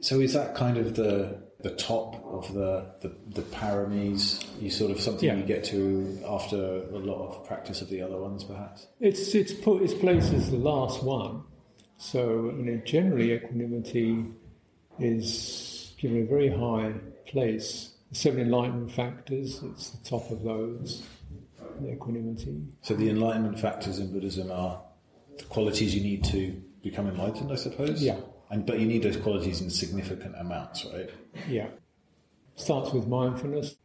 So 0.00 0.20
is 0.20 0.34
that 0.34 0.54
kind 0.54 0.76
of 0.76 0.94
the 0.94 1.42
the 1.62 1.70
top 1.70 2.22
of 2.26 2.52
the 2.54 2.86
the, 3.00 3.12
the 3.28 3.42
paramis? 3.42 4.44
You 4.60 4.70
sort 4.70 4.90
of 4.90 5.00
something 5.00 5.28
Yeah. 5.28 5.36
you 5.36 5.44
get 5.44 5.64
to 5.64 6.18
after 6.28 6.56
a 6.92 6.98
lot 6.98 7.26
of 7.28 7.46
practice 7.46 7.80
of 7.82 7.88
the 7.88 8.02
other 8.02 8.18
ones, 8.18 8.44
perhaps. 8.44 8.86
It's 9.00 9.34
it's 9.34 9.52
put 9.52 9.82
its 9.82 9.94
place 9.94 10.32
as 10.32 10.50
the 10.50 10.56
last 10.58 11.02
one. 11.02 11.42
So 11.98 12.52
you 12.56 12.64
know, 12.64 12.76
generally 12.84 13.32
equanimity 13.32 14.26
is 14.98 15.92
given 15.98 16.22
a 16.22 16.26
very 16.26 16.48
high 16.48 16.94
place. 17.26 17.90
The 18.10 18.16
seven 18.16 18.40
enlightenment 18.40 18.92
factors, 18.92 19.60
it's 19.62 19.90
the 19.90 20.08
top 20.08 20.30
of 20.30 20.42
those. 20.42 21.02
The 21.80 21.92
equanimity. 21.92 22.60
So 22.82 22.94
the 22.94 23.08
enlightenment 23.08 23.58
factors 23.58 23.98
in 23.98 24.12
Buddhism 24.12 24.50
are 24.50 24.82
the 25.38 25.44
qualities 25.44 25.94
you 25.94 26.02
need 26.02 26.24
to 26.24 26.60
become 26.82 27.08
enlightened, 27.08 27.50
I 27.50 27.54
suppose. 27.56 28.02
Yeah. 28.02 28.18
And 28.52 28.66
but 28.66 28.78
you 28.78 28.86
need 28.86 29.02
those 29.02 29.16
qualities 29.16 29.62
in 29.62 29.70
significant 29.70 30.36
amounts, 30.38 30.84
right? 30.84 31.08
Yeah. 31.48 31.68
Starts 32.54 32.92
with 32.92 33.06
mindfulness, 33.08 33.76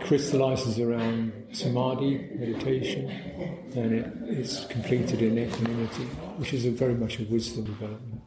crystallizes 0.00 0.80
around 0.80 1.32
samadhi, 1.52 2.28
meditation, 2.34 3.08
and 3.76 3.92
it, 3.92 4.12
it's 4.26 4.66
completed 4.66 5.22
in 5.22 5.38
equanimity, 5.38 6.02
which 6.36 6.52
is 6.52 6.66
a 6.66 6.72
very 6.72 6.94
much 6.94 7.20
a 7.20 7.24
wisdom 7.26 7.64
development. 7.64 8.22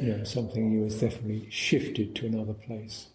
You 0.00 0.16
know, 0.16 0.24
something 0.24 0.72
you 0.72 0.82
has 0.82 1.00
definitely 1.00 1.46
shifted 1.50 2.16
to 2.16 2.26
another 2.26 2.54
place. 2.54 3.06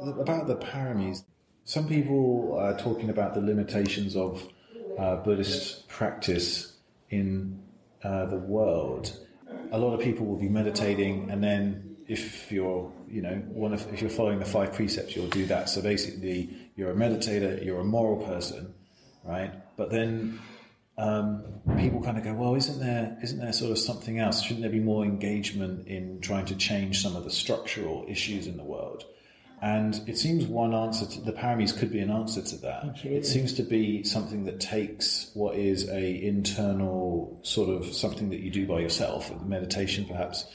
About 0.00 0.48
the 0.48 0.56
paramis, 0.56 1.22
some 1.62 1.86
people 1.86 2.58
are 2.58 2.76
talking 2.76 3.10
about 3.10 3.34
the 3.34 3.40
limitations 3.40 4.16
of 4.16 4.44
uh, 4.98 5.16
Buddhist 5.16 5.86
practice 5.86 6.72
in 7.10 7.62
uh, 8.02 8.26
the 8.26 8.38
world. 8.38 9.16
A 9.72 9.78
lot 9.78 9.94
of 9.94 10.00
people 10.00 10.26
will 10.26 10.38
be 10.38 10.48
meditating, 10.48 11.30
and 11.30 11.42
then 11.42 11.96
if 12.08 12.50
you're, 12.52 12.92
you 13.08 13.22
know, 13.22 13.34
one 13.48 13.72
of, 13.72 13.92
if 13.92 14.00
you're 14.00 14.10
following 14.10 14.38
the 14.38 14.44
five 14.44 14.72
precepts, 14.72 15.16
you'll 15.16 15.28
do 15.28 15.46
that. 15.46 15.68
So 15.68 15.82
basically, 15.82 16.50
you're 16.76 16.90
a 16.90 16.94
meditator, 16.94 17.64
you're 17.64 17.80
a 17.80 17.84
moral 17.84 18.24
person, 18.24 18.74
right? 19.24 19.52
But 19.76 19.90
then 19.90 20.38
um, 20.98 21.44
people 21.76 22.02
kind 22.02 22.16
of 22.16 22.24
go, 22.24 22.32
well, 22.32 22.54
isn't 22.54 22.78
there 22.78 23.18
isn't 23.22 23.38
there 23.38 23.52
sort 23.52 23.72
of 23.72 23.78
something 23.78 24.18
else? 24.18 24.42
Shouldn't 24.42 24.62
there 24.62 24.70
be 24.70 24.80
more 24.80 25.04
engagement 25.04 25.86
in 25.88 26.20
trying 26.20 26.46
to 26.46 26.56
change 26.56 27.02
some 27.02 27.16
of 27.16 27.24
the 27.24 27.30
structural 27.30 28.04
issues 28.08 28.46
in 28.46 28.56
the 28.56 28.64
world? 28.64 29.04
And 29.62 30.02
it 30.06 30.18
seems 30.18 30.44
one 30.44 30.74
answer 30.74 31.06
to 31.06 31.20
the 31.22 31.32
paramis 31.32 31.76
could 31.76 31.90
be 31.90 32.00
an 32.00 32.10
answer 32.10 32.42
to 32.42 32.56
that. 32.58 32.84
Absolutely. 32.84 33.18
It 33.18 33.26
seems 33.26 33.54
to 33.54 33.62
be 33.62 34.02
something 34.04 34.44
that 34.44 34.60
takes 34.60 35.30
what 35.32 35.56
is 35.56 35.88
a 35.88 36.22
internal 36.22 37.40
sort 37.42 37.70
of 37.70 37.94
something 37.94 38.28
that 38.30 38.40
you 38.40 38.50
do 38.50 38.66
by 38.66 38.80
yourself, 38.80 39.32
meditation 39.42 40.04
perhaps, 40.04 40.46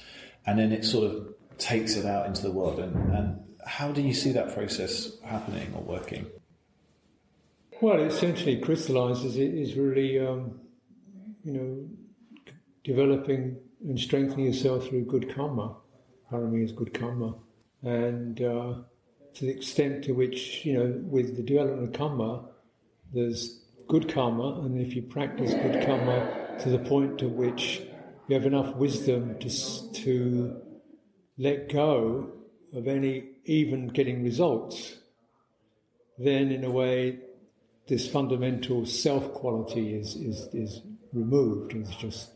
and 0.45 0.59
then 0.59 0.71
it 0.71 0.85
sort 0.85 1.11
of 1.11 1.33
takes 1.57 1.95
it 1.95 2.05
out 2.05 2.27
into 2.27 2.43
the 2.43 2.51
world. 2.51 2.79
And, 2.79 2.95
and 3.13 3.39
how 3.65 3.91
do 3.91 4.01
you 4.01 4.13
see 4.13 4.33
that 4.33 4.53
process 4.53 5.11
happening 5.23 5.73
or 5.75 5.81
working? 5.81 6.27
Well, 7.81 7.99
it 7.99 8.07
essentially 8.07 8.59
crystallizes 8.59 9.37
it 9.37 9.53
is 9.53 9.75
really, 9.75 10.19
um, 10.19 10.59
you 11.43 11.53
know, 11.53 11.89
developing 12.83 13.57
and 13.83 13.99
strengthening 13.99 14.45
yourself 14.45 14.87
through 14.87 15.05
good 15.05 15.33
karma. 15.33 15.75
Parami 16.31 16.63
is 16.63 16.71
good 16.71 16.93
karma. 16.93 17.33
And 17.81 18.39
uh, 18.39 18.73
to 19.35 19.45
the 19.45 19.51
extent 19.51 20.03
to 20.05 20.13
which, 20.13 20.65
you 20.65 20.73
know, 20.73 21.01
with 21.03 21.35
the 21.37 21.43
development 21.43 21.83
of 21.87 21.93
karma, 21.93 22.45
there's 23.13 23.61
good 23.87 24.13
karma, 24.13 24.61
and 24.61 24.79
if 24.79 24.95
you 24.95 25.01
practice 25.01 25.53
good 25.53 25.85
karma 25.85 26.57
to 26.59 26.69
the 26.69 26.79
point 26.79 27.17
to 27.19 27.27
which 27.27 27.81
you 28.27 28.35
have 28.35 28.45
enough 28.45 28.75
wisdom 28.75 29.37
to, 29.39 29.49
to 29.93 30.61
let 31.37 31.71
go 31.71 32.31
of 32.73 32.87
any 32.87 33.25
even 33.45 33.87
getting 33.87 34.23
results, 34.23 34.97
then 36.17 36.51
in 36.51 36.63
a 36.63 36.69
way, 36.69 37.19
this 37.87 38.07
fundamental 38.07 38.85
self 38.85 39.33
quality 39.33 39.93
is, 39.95 40.15
is, 40.15 40.47
is 40.53 40.81
removed 41.13 41.73
and 41.73 41.85
it's 41.85 41.95
just 41.95 42.31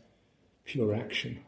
pure 0.64 0.94
action. 0.94 1.38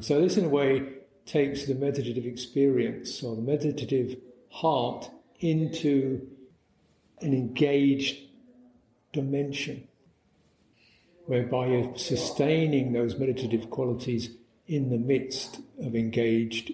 So, 0.00 0.20
this 0.20 0.36
in 0.36 0.44
a 0.44 0.48
way 0.48 0.92
takes 1.26 1.64
the 1.64 1.74
meditative 1.74 2.24
experience 2.24 3.22
or 3.22 3.34
the 3.34 3.42
meditative 3.42 4.16
heart 4.56 5.10
into 5.40 6.26
an 7.20 7.32
engaged 7.34 8.16
dimension 9.12 9.86
whereby 11.26 11.66
you're 11.66 11.96
sustaining 11.96 12.92
those 12.92 13.18
meditative 13.18 13.68
qualities 13.68 14.30
in 14.66 14.88
the 14.90 14.98
midst 14.98 15.60
of 15.80 15.94
engaged 15.94 16.72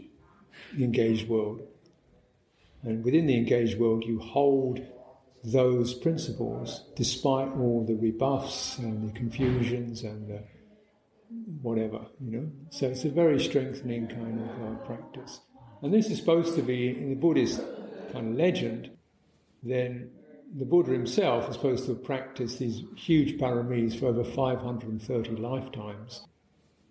the 0.74 0.84
engaged 0.84 1.28
world. 1.28 1.60
And 2.82 3.04
within 3.04 3.26
the 3.26 3.36
engaged 3.36 3.78
world, 3.78 4.04
you 4.04 4.18
hold 4.20 4.80
those 5.44 5.92
principles 5.92 6.84
despite 6.96 7.48
all 7.56 7.84
the 7.84 7.96
rebuffs 7.96 8.78
and 8.78 9.08
the 9.08 9.18
confusions 9.18 10.02
and 10.02 10.28
the 10.28 10.42
whatever, 11.62 12.06
you 12.20 12.30
know. 12.30 12.50
So 12.70 12.88
it's 12.88 13.04
a 13.04 13.10
very 13.10 13.40
strengthening 13.40 14.06
kind 14.06 14.40
of 14.40 14.62
uh, 14.62 14.74
practice. 14.86 15.40
And 15.82 15.92
this 15.92 16.08
is 16.10 16.18
supposed 16.18 16.54
to 16.54 16.62
be, 16.62 16.88
in 16.88 17.10
the 17.10 17.16
Buddhist 17.16 17.60
kind 18.12 18.32
of 18.32 18.38
legend, 18.38 18.90
then 19.62 20.10
the 20.54 20.64
Buddha 20.64 20.92
himself 20.92 21.48
is 21.48 21.56
supposed 21.56 21.86
to 21.86 21.94
have 21.94 22.04
practiced 22.04 22.58
these 22.58 22.82
huge 22.96 23.38
paramis 23.38 23.98
for 23.98 24.06
over 24.06 24.22
530 24.22 25.30
lifetimes 25.36 26.26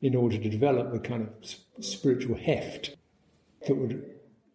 in 0.01 0.15
order 0.15 0.37
to 0.37 0.49
develop 0.49 0.91
the 0.91 0.99
kind 0.99 1.27
of 1.27 1.85
spiritual 1.85 2.35
heft 2.35 2.95
that 3.67 3.75
would 3.75 4.03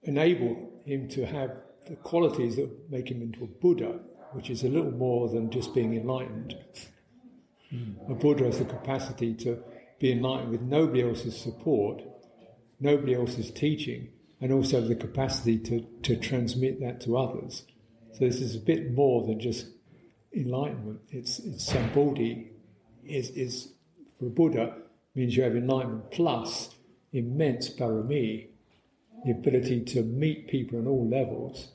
enable 0.03 0.71
him 0.85 1.09
to 1.09 1.25
have 1.25 1.57
the 1.89 1.97
qualities 1.97 2.57
that 2.57 2.91
make 2.91 3.11
him 3.11 3.23
into 3.23 3.45
a 3.45 3.47
Buddha, 3.47 4.01
which 4.33 4.51
is 4.51 4.65
a 4.65 4.69
little 4.69 4.91
more 4.91 5.29
than 5.29 5.51
just 5.51 5.73
being 5.73 5.95
enlightened. 5.95 6.57
Mm. 7.73 8.11
A 8.11 8.15
Buddha 8.15 8.45
has 8.45 8.59
the 8.59 8.65
capacity 8.65 9.35
to 9.35 9.63
be 9.99 10.13
enlightened 10.13 10.51
with 10.51 10.63
nobody 10.63 11.03
else's 11.03 11.41
support, 11.41 12.03
nobody 12.81 13.15
else's 13.15 13.51
teaching, 13.53 14.09
and 14.41 14.53
also 14.53 14.81
the 14.81 14.95
capacity 14.95 15.59
to, 15.59 15.87
to 16.03 16.17
transmit 16.17 16.81
that 16.81 17.01
to 17.03 17.17
others. 17.17 17.65
So 18.13 18.21
this 18.21 18.41
is 18.41 18.55
a 18.55 18.61
bit 18.61 18.93
more 18.93 19.27
than 19.27 19.41
just 19.41 19.67
enlightenment. 20.35 21.01
It's, 21.11 21.39
it's 21.39 21.67
somebody 21.67 22.51
is, 23.05 23.31
is 23.31 23.73
for 24.19 24.27
Buddha 24.27 24.75
means 25.15 25.37
you 25.37 25.43
have 25.43 25.57
enlightenment 25.57 26.11
plus 26.11 26.71
immense 27.13 27.71
parami, 27.71 28.49
the 29.25 29.31
ability 29.31 29.81
to 29.83 30.03
meet 30.03 30.49
people 30.49 30.79
on 30.79 30.87
all 30.87 31.09
levels 31.09 31.69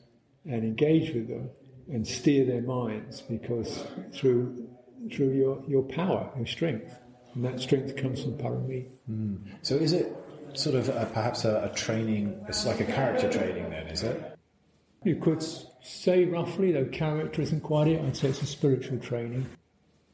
and 0.46 0.64
engage 0.64 1.14
with 1.14 1.28
them 1.28 1.50
and 1.92 2.08
steer 2.08 2.46
their 2.46 2.62
minds 2.62 3.22
because 3.22 3.84
through 4.14 4.68
through 5.12 5.32
your, 5.32 5.64
your 5.68 5.84
power, 5.84 6.30
your 6.38 6.46
strength. 6.46 7.00
And 7.34 7.46
that 7.46 7.60
strength 7.60 7.96
comes 7.96 8.22
from 8.22 8.38
parami. 8.38 8.88
Mm. 9.10 9.40
So 9.62 9.76
is 9.76 9.94
it 9.94 10.16
sort 10.58 10.76
of 10.76 10.90
a, 10.90 11.06
perhaps 11.14 11.46
a, 11.46 11.70
a, 11.72 11.76
training, 11.76 12.44
it's 12.48 12.66
like 12.66 12.80
a 12.80 12.86
character 12.86 13.32
training 13.32 13.70
then, 13.70 13.88
is 13.88 14.04
it? 14.04 14.38
You 15.04 15.16
could 15.16 15.44
say 15.82 16.26
roughly, 16.26 16.72
though 16.72 16.86
character 16.86 17.42
isn't 17.42 17.62
quite 17.62 17.88
it, 17.88 18.02
I'd 18.02 18.16
say 18.16 18.30
it's 18.30 18.42
a 18.42 18.46
spiritual 18.46 19.00
training. 19.00 19.48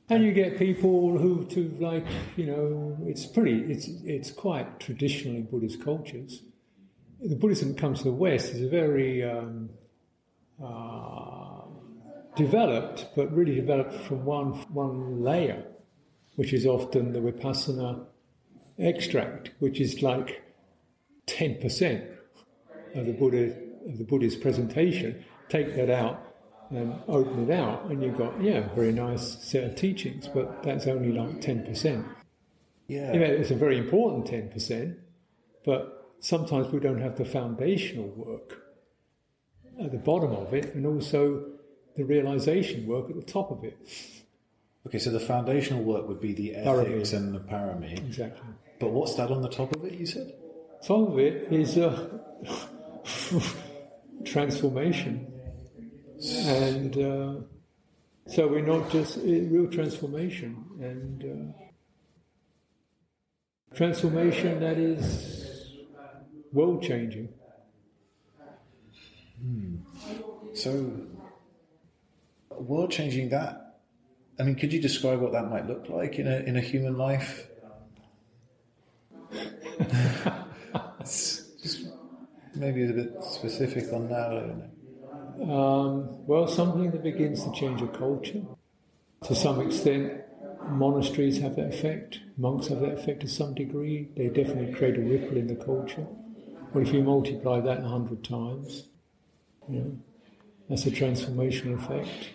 And 0.09 0.23
you 0.23 0.31
get 0.31 0.57
people 0.57 1.17
who, 1.17 1.45
to 1.47 1.75
like, 1.79 2.05
you 2.37 2.45
know, 2.45 2.97
it's 3.05 3.25
pretty, 3.25 3.59
it's, 3.71 3.87
it's 4.05 4.31
quite 4.31 4.79
traditional 4.79 5.35
in 5.35 5.43
Buddhist 5.43 5.83
cultures. 5.83 6.43
The 7.21 7.35
Buddhism 7.35 7.73
that 7.73 7.77
comes 7.77 7.99
to 7.99 8.05
the 8.05 8.13
West 8.13 8.53
is 8.53 8.61
a 8.61 8.69
very 8.69 9.23
um, 9.23 9.69
uh, 10.63 11.61
developed, 12.37 13.07
but 13.15 13.35
really 13.35 13.55
developed 13.55 13.93
from 13.93 14.23
one, 14.23 14.53
one 14.71 15.21
layer 15.21 15.65
which 16.37 16.53
is 16.53 16.65
often 16.65 17.11
the 17.13 17.19
Vipassana 17.19 18.05
extract, 18.77 19.51
which 19.59 19.79
is 19.79 20.01
like 20.01 20.43
10% 21.27 22.07
of 22.95 23.05
the 23.05 23.13
Buddha 23.13 23.55
of 23.87 23.97
the 23.97 24.03
Buddha's 24.03 24.35
presentation. 24.35 25.23
Take 25.49 25.75
that 25.75 25.89
out 25.89 26.23
and 26.69 26.95
open 27.07 27.49
it 27.49 27.53
out, 27.53 27.85
and 27.85 28.03
you've 28.03 28.17
got 28.17 28.41
yeah, 28.41 28.67
very 28.75 28.91
nice 28.91 29.41
set 29.41 29.63
of 29.63 29.75
teachings, 29.75 30.27
but 30.27 30.63
that's 30.63 30.85
only 30.87 31.11
like 31.11 31.41
10%. 31.41 32.05
Yeah, 32.87 33.13
you 33.13 33.19
know, 33.19 33.25
it's 33.25 33.51
a 33.51 33.55
very 33.55 33.77
important 33.77 34.25
10%, 34.25 34.97
but 35.65 36.13
sometimes 36.19 36.71
we 36.71 36.79
don't 36.79 37.01
have 37.01 37.17
the 37.17 37.25
foundational 37.25 38.07
work 38.09 38.63
at 39.81 39.91
the 39.91 39.97
bottom 39.97 40.33
of 40.33 40.53
it, 40.53 40.73
and 40.75 40.85
also 40.85 41.45
the 41.95 42.03
realization 42.03 42.85
work 42.85 43.09
at 43.09 43.15
the 43.15 43.21
top 43.21 43.51
of 43.51 43.63
it. 43.63 43.77
Okay, 44.85 44.99
so 44.99 45.09
the 45.09 45.19
foundational 45.19 45.83
work 45.83 46.07
would 46.07 46.21
be 46.21 46.33
the 46.33 46.55
ethics 46.55 47.13
and 47.13 47.33
the 47.33 47.39
parami. 47.39 47.97
Exactly. 47.97 48.47
But 48.79 48.91
what's 48.91 49.15
that 49.15 49.31
on 49.31 49.41
the 49.41 49.49
top 49.49 49.75
of 49.75 49.83
it, 49.85 49.93
you 49.93 50.05
said? 50.05 50.31
Top 50.85 51.09
of 51.09 51.17
it 51.19 51.51
is 51.51 51.77
uh, 51.77 52.09
transformation. 54.25 55.33
And 56.45 56.97
uh, 56.97 57.35
so 58.27 58.47
we're 58.47 58.61
not 58.61 58.91
just 58.91 59.17
uh, 59.17 59.21
real 59.21 59.67
transformation. 59.67 60.65
And 60.79 61.23
uh, 61.23 61.53
transformation 63.75 64.59
that 64.59 64.77
is 64.77 65.73
world 66.51 66.83
changing. 66.83 67.29
Hmm. 69.41 69.77
So, 70.53 70.91
world 72.59 72.91
changing 72.91 73.29
that 73.29 73.67
I 74.39 74.43
mean, 74.43 74.55
could 74.55 74.71
you 74.71 74.79
describe 74.79 75.19
what 75.19 75.31
that 75.31 75.49
might 75.49 75.67
look 75.67 75.89
like 75.89 76.19
in 76.19 76.27
a 76.27 76.37
in 76.37 76.57
a 76.57 76.61
human 76.61 76.97
life? 76.97 77.47
Maybe 82.57 82.81
it's 82.81 82.91
a 82.91 82.95
bit 82.95 83.23
specific 83.23 83.91
on 83.93 84.09
that. 84.09 85.51
Um, 85.51 86.25
well, 86.25 86.47
something 86.47 86.91
that 86.91 87.03
begins 87.03 87.43
to 87.43 87.51
change 87.53 87.81
a 87.81 87.87
culture. 87.87 88.41
To 89.23 89.35
some 89.35 89.61
extent, 89.61 90.13
monasteries 90.69 91.39
have 91.39 91.55
that 91.55 91.73
effect. 91.73 92.19
Monks 92.37 92.67
have 92.67 92.79
that 92.81 92.93
effect 92.93 93.21
to 93.21 93.27
some 93.27 93.53
degree. 93.53 94.09
They 94.15 94.27
definitely 94.29 94.73
create 94.73 94.97
a 94.97 95.01
ripple 95.01 95.37
in 95.37 95.47
the 95.47 95.55
culture. 95.55 96.07
But 96.73 96.83
if 96.83 96.93
you 96.93 97.03
multiply 97.03 97.59
that 97.61 97.79
a 97.79 97.87
hundred 97.87 98.23
times, 98.23 98.83
you 99.69 99.79
know, 99.79 99.97
that's 100.69 100.85
a 100.85 100.91
transformational 100.91 101.75
effect. 101.83 102.29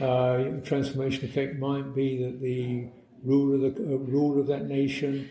Uh, 0.00 0.60
transformation 0.64 1.24
effect 1.24 1.58
might 1.58 1.94
be 1.94 2.22
that 2.22 2.40
the 2.40 2.86
ruler 3.24 3.66
of, 3.66 3.74
the, 3.74 3.82
uh, 3.82 3.96
ruler 3.96 4.40
of 4.40 4.46
that 4.46 4.66
nation, 4.66 5.28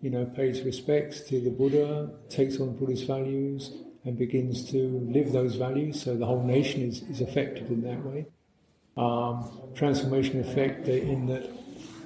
you 0.00 0.10
know, 0.10 0.24
pays 0.24 0.62
respects 0.62 1.20
to 1.20 1.40
the 1.40 1.50
Buddha, 1.50 2.10
takes 2.28 2.58
on 2.58 2.76
Buddhist 2.76 3.06
values, 3.06 3.70
and 4.04 4.16
begins 4.16 4.70
to 4.70 5.06
live 5.12 5.32
those 5.32 5.56
values. 5.56 6.00
So 6.02 6.16
the 6.16 6.26
whole 6.26 6.42
nation 6.42 6.82
is, 6.82 7.02
is 7.02 7.20
affected 7.20 7.68
in 7.68 7.82
that 7.82 8.04
way. 8.04 8.26
Um, 8.96 9.50
transformation 9.74 10.40
effect 10.40 10.88
in 10.88 11.26
that 11.26 11.50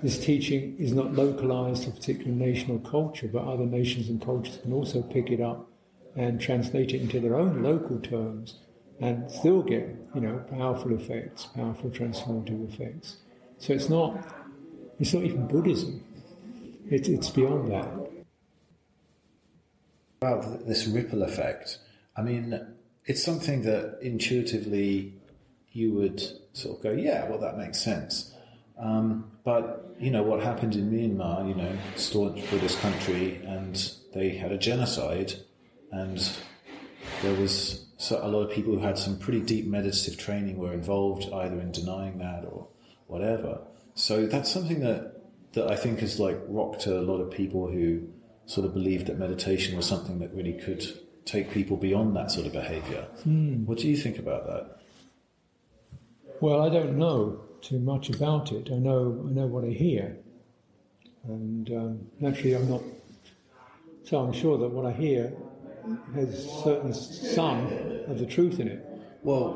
this 0.02 0.18
teaching 0.18 0.76
is 0.78 0.92
not 0.92 1.14
localized 1.14 1.84
to 1.84 1.90
a 1.90 1.92
particular 1.92 2.32
nation 2.32 2.72
or 2.72 2.90
culture, 2.90 3.28
but 3.28 3.44
other 3.44 3.64
nations 3.64 4.08
and 4.08 4.20
cultures 4.20 4.58
can 4.58 4.72
also 4.72 5.00
pick 5.02 5.30
it 5.30 5.40
up 5.40 5.70
and 6.16 6.40
translate 6.40 6.92
it 6.92 7.00
into 7.00 7.20
their 7.20 7.36
own 7.36 7.62
local 7.62 7.98
terms 8.00 8.58
and 9.00 9.30
still 9.30 9.62
get, 9.62 9.88
you 10.14 10.20
know, 10.20 10.44
powerful 10.50 10.94
effects, 10.94 11.46
powerful 11.46 11.90
transformative 11.90 12.72
effects. 12.72 13.16
So 13.58 13.72
it's 13.72 13.88
not, 13.88 14.16
it's 15.00 15.14
not 15.14 15.24
even 15.24 15.46
Buddhism. 15.46 16.04
It, 16.90 17.08
it's 17.08 17.30
beyond 17.30 17.72
that. 17.72 17.88
About 20.20 20.66
this 20.66 20.86
ripple 20.86 21.22
effect, 21.22 21.78
I 22.16 22.22
mean, 22.22 22.58
it's 23.04 23.22
something 23.22 23.62
that 23.62 23.98
intuitively 24.00 25.14
you 25.72 25.92
would 25.92 26.22
sort 26.52 26.78
of 26.78 26.82
go, 26.82 26.92
yeah, 26.92 27.28
well, 27.28 27.38
that 27.38 27.58
makes 27.58 27.78
sense. 27.80 28.32
Um, 28.78 29.30
but 29.44 29.94
you 30.00 30.10
know 30.10 30.22
what 30.22 30.42
happened 30.42 30.74
in 30.74 30.90
Myanmar, 30.90 31.46
you 31.48 31.54
know, 31.54 31.76
staunch 31.96 32.48
Buddhist 32.50 32.78
country, 32.80 33.40
and 33.44 33.92
they 34.14 34.30
had 34.30 34.52
a 34.52 34.58
genocide, 34.58 35.34
and 35.92 36.18
there 37.22 37.34
was 37.34 37.84
a 38.10 38.28
lot 38.28 38.42
of 38.42 38.50
people 38.50 38.72
who 38.72 38.80
had 38.80 38.98
some 38.98 39.18
pretty 39.18 39.40
deep 39.40 39.66
meditative 39.66 40.18
training 40.18 40.56
were 40.56 40.72
involved 40.72 41.32
either 41.32 41.60
in 41.60 41.72
denying 41.72 42.18
that 42.18 42.44
or 42.44 42.68
whatever. 43.06 43.60
So 43.94 44.26
that's 44.26 44.50
something 44.50 44.80
that 44.80 45.13
that 45.54 45.70
I 45.70 45.76
think 45.76 46.00
has 46.00 46.18
like 46.20 46.38
rocked 46.48 46.86
a 46.86 47.00
lot 47.00 47.20
of 47.20 47.30
people 47.30 47.68
who 47.68 48.08
sort 48.46 48.66
of 48.66 48.74
believed 48.74 49.06
that 49.06 49.18
meditation 49.18 49.76
was 49.76 49.86
something 49.86 50.18
that 50.18 50.32
really 50.34 50.52
could 50.52 50.84
take 51.24 51.50
people 51.50 51.76
beyond 51.76 52.14
that 52.16 52.30
sort 52.30 52.46
of 52.46 52.52
behavior. 52.52 53.06
Hmm. 53.22 53.64
What 53.64 53.78
do 53.78 53.88
you 53.88 53.96
think 53.96 54.18
about 54.18 54.46
that? 54.46 54.78
Well, 56.40 56.60
I 56.62 56.68
don't 56.68 56.98
know. 56.98 57.40
too 57.62 57.78
much 57.78 58.10
about 58.10 58.52
it. 58.52 58.68
I 58.70 58.76
know 58.76 59.24
I 59.26 59.30
know 59.30 59.46
what 59.46 59.64
I 59.64 59.68
hear, 59.70 60.18
and 61.24 61.70
um, 61.70 62.06
naturally 62.20 62.54
I'm 62.54 62.68
not. 62.68 62.82
So 64.04 64.18
I'm 64.18 64.34
sure 64.34 64.58
that 64.58 64.68
what 64.68 64.84
I 64.84 64.92
hear 64.92 65.32
has 66.14 66.46
certain 66.62 66.92
some 66.92 67.72
of 68.06 68.18
the 68.18 68.26
truth 68.26 68.60
in 68.60 68.68
it. 68.68 68.84
Well, 69.22 69.46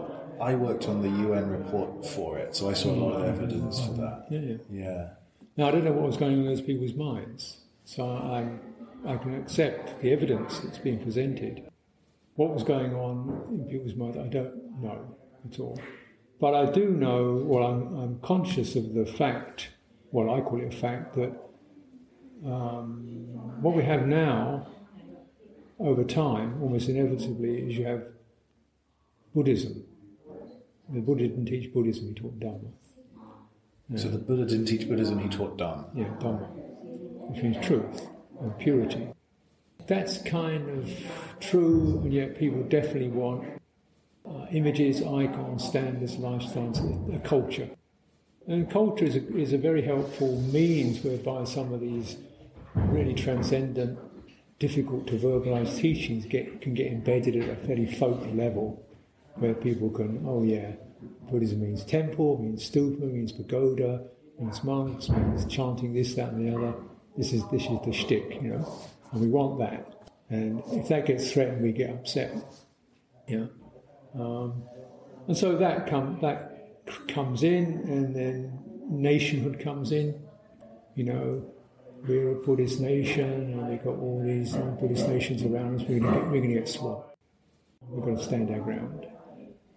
I 0.41 0.55
worked 0.55 0.89
on 0.89 1.03
the 1.03 1.11
UN 1.29 1.51
report 1.51 2.07
for 2.07 2.39
it, 2.39 2.57
so 2.57 2.71
I 2.71 2.73
saw 2.73 2.91
a 2.91 2.97
lot 3.05 3.13
of 3.21 3.25
evidence 3.29 3.85
for 3.85 3.93
that. 3.95 4.27
Yeah, 4.31 4.41
yeah. 4.41 4.57
Yeah. 4.71 5.09
Now 5.59 5.67
I 5.67 5.71
don't 5.73 5.83
know 5.85 5.91
what 5.91 6.07
was 6.07 6.17
going 6.17 6.35
on 6.35 6.39
in 6.43 6.47
those 6.47 6.61
people's 6.61 6.95
minds, 6.95 7.59
so 7.85 8.09
I'm, 8.09 8.61
I 9.05 9.17
can 9.17 9.35
accept 9.35 10.01
the 10.01 10.13
evidence 10.13 10.61
that's 10.61 10.79
being 10.79 11.03
presented. 11.03 11.69
What 12.37 12.55
was 12.55 12.63
going 12.63 12.95
on 12.95 13.49
in 13.51 13.65
people's 13.69 13.97
minds, 13.97 14.17
I 14.19 14.29
don't 14.29 14.81
know 14.81 15.17
at 15.51 15.59
all. 15.59 15.81
But 16.39 16.55
I 16.55 16.71
do 16.71 16.91
know, 16.91 17.43
well, 17.45 17.67
I'm, 17.67 17.99
I'm 17.99 18.21
conscious 18.21 18.77
of 18.77 18.95
the 18.95 19.05
fact, 19.05 19.71
well, 20.13 20.33
I 20.33 20.43
call 20.43 20.61
it 20.61 20.73
a 20.73 20.77
fact, 20.77 21.17
that 21.17 21.37
um, 22.47 23.61
what 23.61 23.75
we 23.75 23.83
have 23.83 24.07
now, 24.07 24.69
over 25.81 26.05
time, 26.05 26.63
almost 26.63 26.89
inevitably, 26.89 27.69
is 27.69 27.77
you 27.77 27.85
have 27.85 28.05
Buddhism. 29.35 29.83
The 30.89 31.01
Buddha 31.01 31.27
didn't 31.27 31.47
teach 31.47 31.73
Buddhism, 31.75 32.07
he 32.07 32.15
taught 32.15 32.39
Dharma. 32.39 32.69
So 33.97 34.09
the 34.09 34.19
Buddha 34.19 34.45
didn't 34.45 34.67
teach 34.67 34.87
Buddhism, 34.87 35.19
he 35.19 35.29
taught 35.31 35.57
Dharma. 35.57 35.87
Yeah, 35.95 36.05
Dhamma, 36.21 36.47
which 37.31 37.43
means 37.43 37.67
truth 37.67 38.07
and 38.39 38.59
purity. 38.59 39.09
That's 39.87 40.19
kind 40.19 40.69
of 40.69 40.93
true, 41.41 42.01
and 42.05 42.13
yet 42.13 42.39
people 42.39 42.63
definitely 42.65 43.09
want 43.09 43.49
uh, 44.29 44.45
images, 44.53 45.01
icons, 45.01 45.65
standards, 45.65 46.17
lifestyles, 46.17 47.13
a, 47.13 47.17
a 47.17 47.19
culture. 47.21 47.71
And 48.47 48.71
culture 48.71 49.07
is 49.07 49.17
a, 49.17 49.37
is 49.37 49.53
a 49.55 49.59
very 49.59 49.81
helpful 49.81 50.39
means 50.43 51.03
whereby 51.03 51.45
some 51.45 51.73
of 51.73 51.81
these 51.81 52.19
really 52.75 53.15
transcendent, 53.15 53.99
difficult 54.59 55.07
to 55.07 55.15
verbalize 55.15 55.79
teachings 55.79 56.27
get, 56.27 56.61
can 56.61 56.75
get 56.75 56.89
embedded 56.89 57.37
at 57.37 57.49
a 57.49 57.67
fairly 57.67 57.87
folk 57.87 58.21
level, 58.35 58.85
where 59.37 59.55
people 59.55 59.89
can, 59.89 60.23
oh 60.27 60.43
yeah, 60.43 60.73
Buddhism 61.31 61.61
means 61.61 61.85
temple, 61.85 62.39
means 62.43 62.69
stupa, 62.69 63.01
means 63.01 63.33
pagoda, 63.33 64.03
means 64.39 64.63
monks, 64.65 65.09
means 65.09 65.47
chanting 65.47 65.93
this, 65.93 66.15
that, 66.15 66.33
and 66.33 66.47
the 66.47 66.57
other. 66.57 66.75
This 67.17 67.33
is 67.33 67.43
this 67.51 67.63
is 67.63 67.79
the 67.85 67.93
shtick, 67.93 68.39
you 68.43 68.51
know, 68.51 68.81
and 69.13 69.21
we 69.21 69.29
want 69.29 69.59
that. 69.59 70.11
And 70.31 70.63
if 70.73 70.89
that 70.89 71.07
gets 71.07 71.33
threatened, 71.33 71.63
we 71.63 71.73
get 71.73 71.91
upset. 71.91 72.33
Yeah. 73.27 73.47
Um, 74.15 74.63
and 75.27 75.37
so 75.37 75.57
that 75.57 75.89
come 75.89 76.19
that 76.23 76.81
comes 77.09 77.43
in, 77.43 77.65
and 77.87 78.15
then 78.15 78.59
nationhood 78.89 79.61
comes 79.61 79.93
in. 79.93 80.21
You 80.95 81.05
know, 81.05 81.53
we're 82.07 82.33
a 82.33 82.35
Buddhist 82.35 82.81
nation, 82.81 83.31
and 83.53 83.69
we've 83.69 83.83
got 83.83 83.97
all 83.99 84.23
these 84.25 84.53
Buddhist 84.55 85.09
nations 85.09 85.43
around 85.43 85.81
us. 85.81 85.89
We're 85.89 86.01
going 86.01 86.13
to 86.13 86.21
get, 86.21 86.31
we're 86.31 86.39
going 86.39 86.55
to 86.55 86.61
get 86.61 86.69
swamped. 86.69 87.17
We've 87.89 88.05
got 88.05 88.19
to 88.19 88.25
stand 88.25 88.51
our 88.51 88.61
ground. 88.61 89.07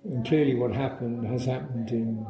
And 0.04 0.26
clearly, 0.26 0.56
what 0.56 0.74
happened 0.74 1.26
has 1.28 1.46
happened 1.46 1.90
in, 1.92 2.26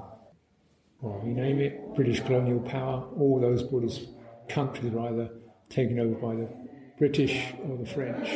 well, 0.99 1.21
you 1.25 1.33
name 1.33 1.59
it, 1.59 1.95
British 1.95 2.19
colonial 2.19 2.59
power. 2.59 3.07
All 3.17 3.39
those 3.39 3.63
Buddhist 3.63 4.07
countries 4.49 4.93
are 4.93 5.07
either 5.07 5.29
taken 5.69 5.99
over 5.99 6.15
by 6.15 6.35
the 6.35 6.49
British 6.97 7.53
or 7.67 7.77
the 7.77 7.85
French. 7.85 8.27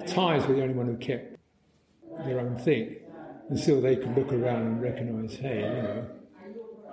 The 0.00 0.06
Thais 0.06 0.46
were 0.46 0.54
the 0.54 0.62
only 0.62 0.74
one 0.74 0.86
who 0.86 0.96
kept 0.96 1.36
their 2.26 2.40
own 2.40 2.56
thing 2.56 2.96
until 3.48 3.80
they 3.80 3.96
could 3.96 4.16
look 4.16 4.32
around 4.32 4.62
and 4.62 4.82
recognise, 4.82 5.34
hey, 5.36 5.60
you 5.60 5.82
know. 5.82 6.06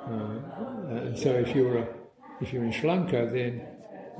Uh, 0.06 0.96
and 1.08 1.20
so 1.20 1.32
if 1.32 1.56
you're 1.56 1.80
a, 1.80 1.88
if 2.40 2.54
you're 2.54 2.64
in 2.64 2.72
Sri 2.72 2.90
Lanka, 2.90 3.30
then 3.32 3.62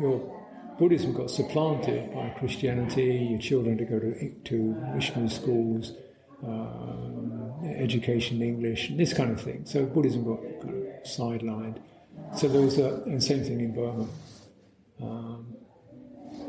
your 0.02 0.34
Buddhism 0.78 1.14
got 1.14 1.32
supplanted 1.32 2.14
by 2.14 2.30
Christianity. 2.38 3.28
Your 3.32 3.40
children 3.40 3.78
to 3.78 3.86
go 3.86 4.00
to 4.00 4.30
to 4.46 4.56
missionary 4.94 5.30
schools, 5.30 5.94
um, 6.46 7.60
education 7.78 8.42
English, 8.42 8.92
this 8.96 9.14
kind 9.14 9.32
of 9.32 9.42
thing. 9.42 9.66
So 9.66 9.86
Buddhism 9.86 10.24
got 10.24 10.42
kind 10.62 10.88
of 10.88 11.04
sidelined. 11.04 11.80
So 12.36 12.48
there 12.48 12.62
was 12.62 12.78
a, 12.78 13.04
and 13.06 13.24
same 13.24 13.44
thing 13.44 13.60
in 13.60 13.74
Burma. 13.74 14.08
Um, 15.02 15.54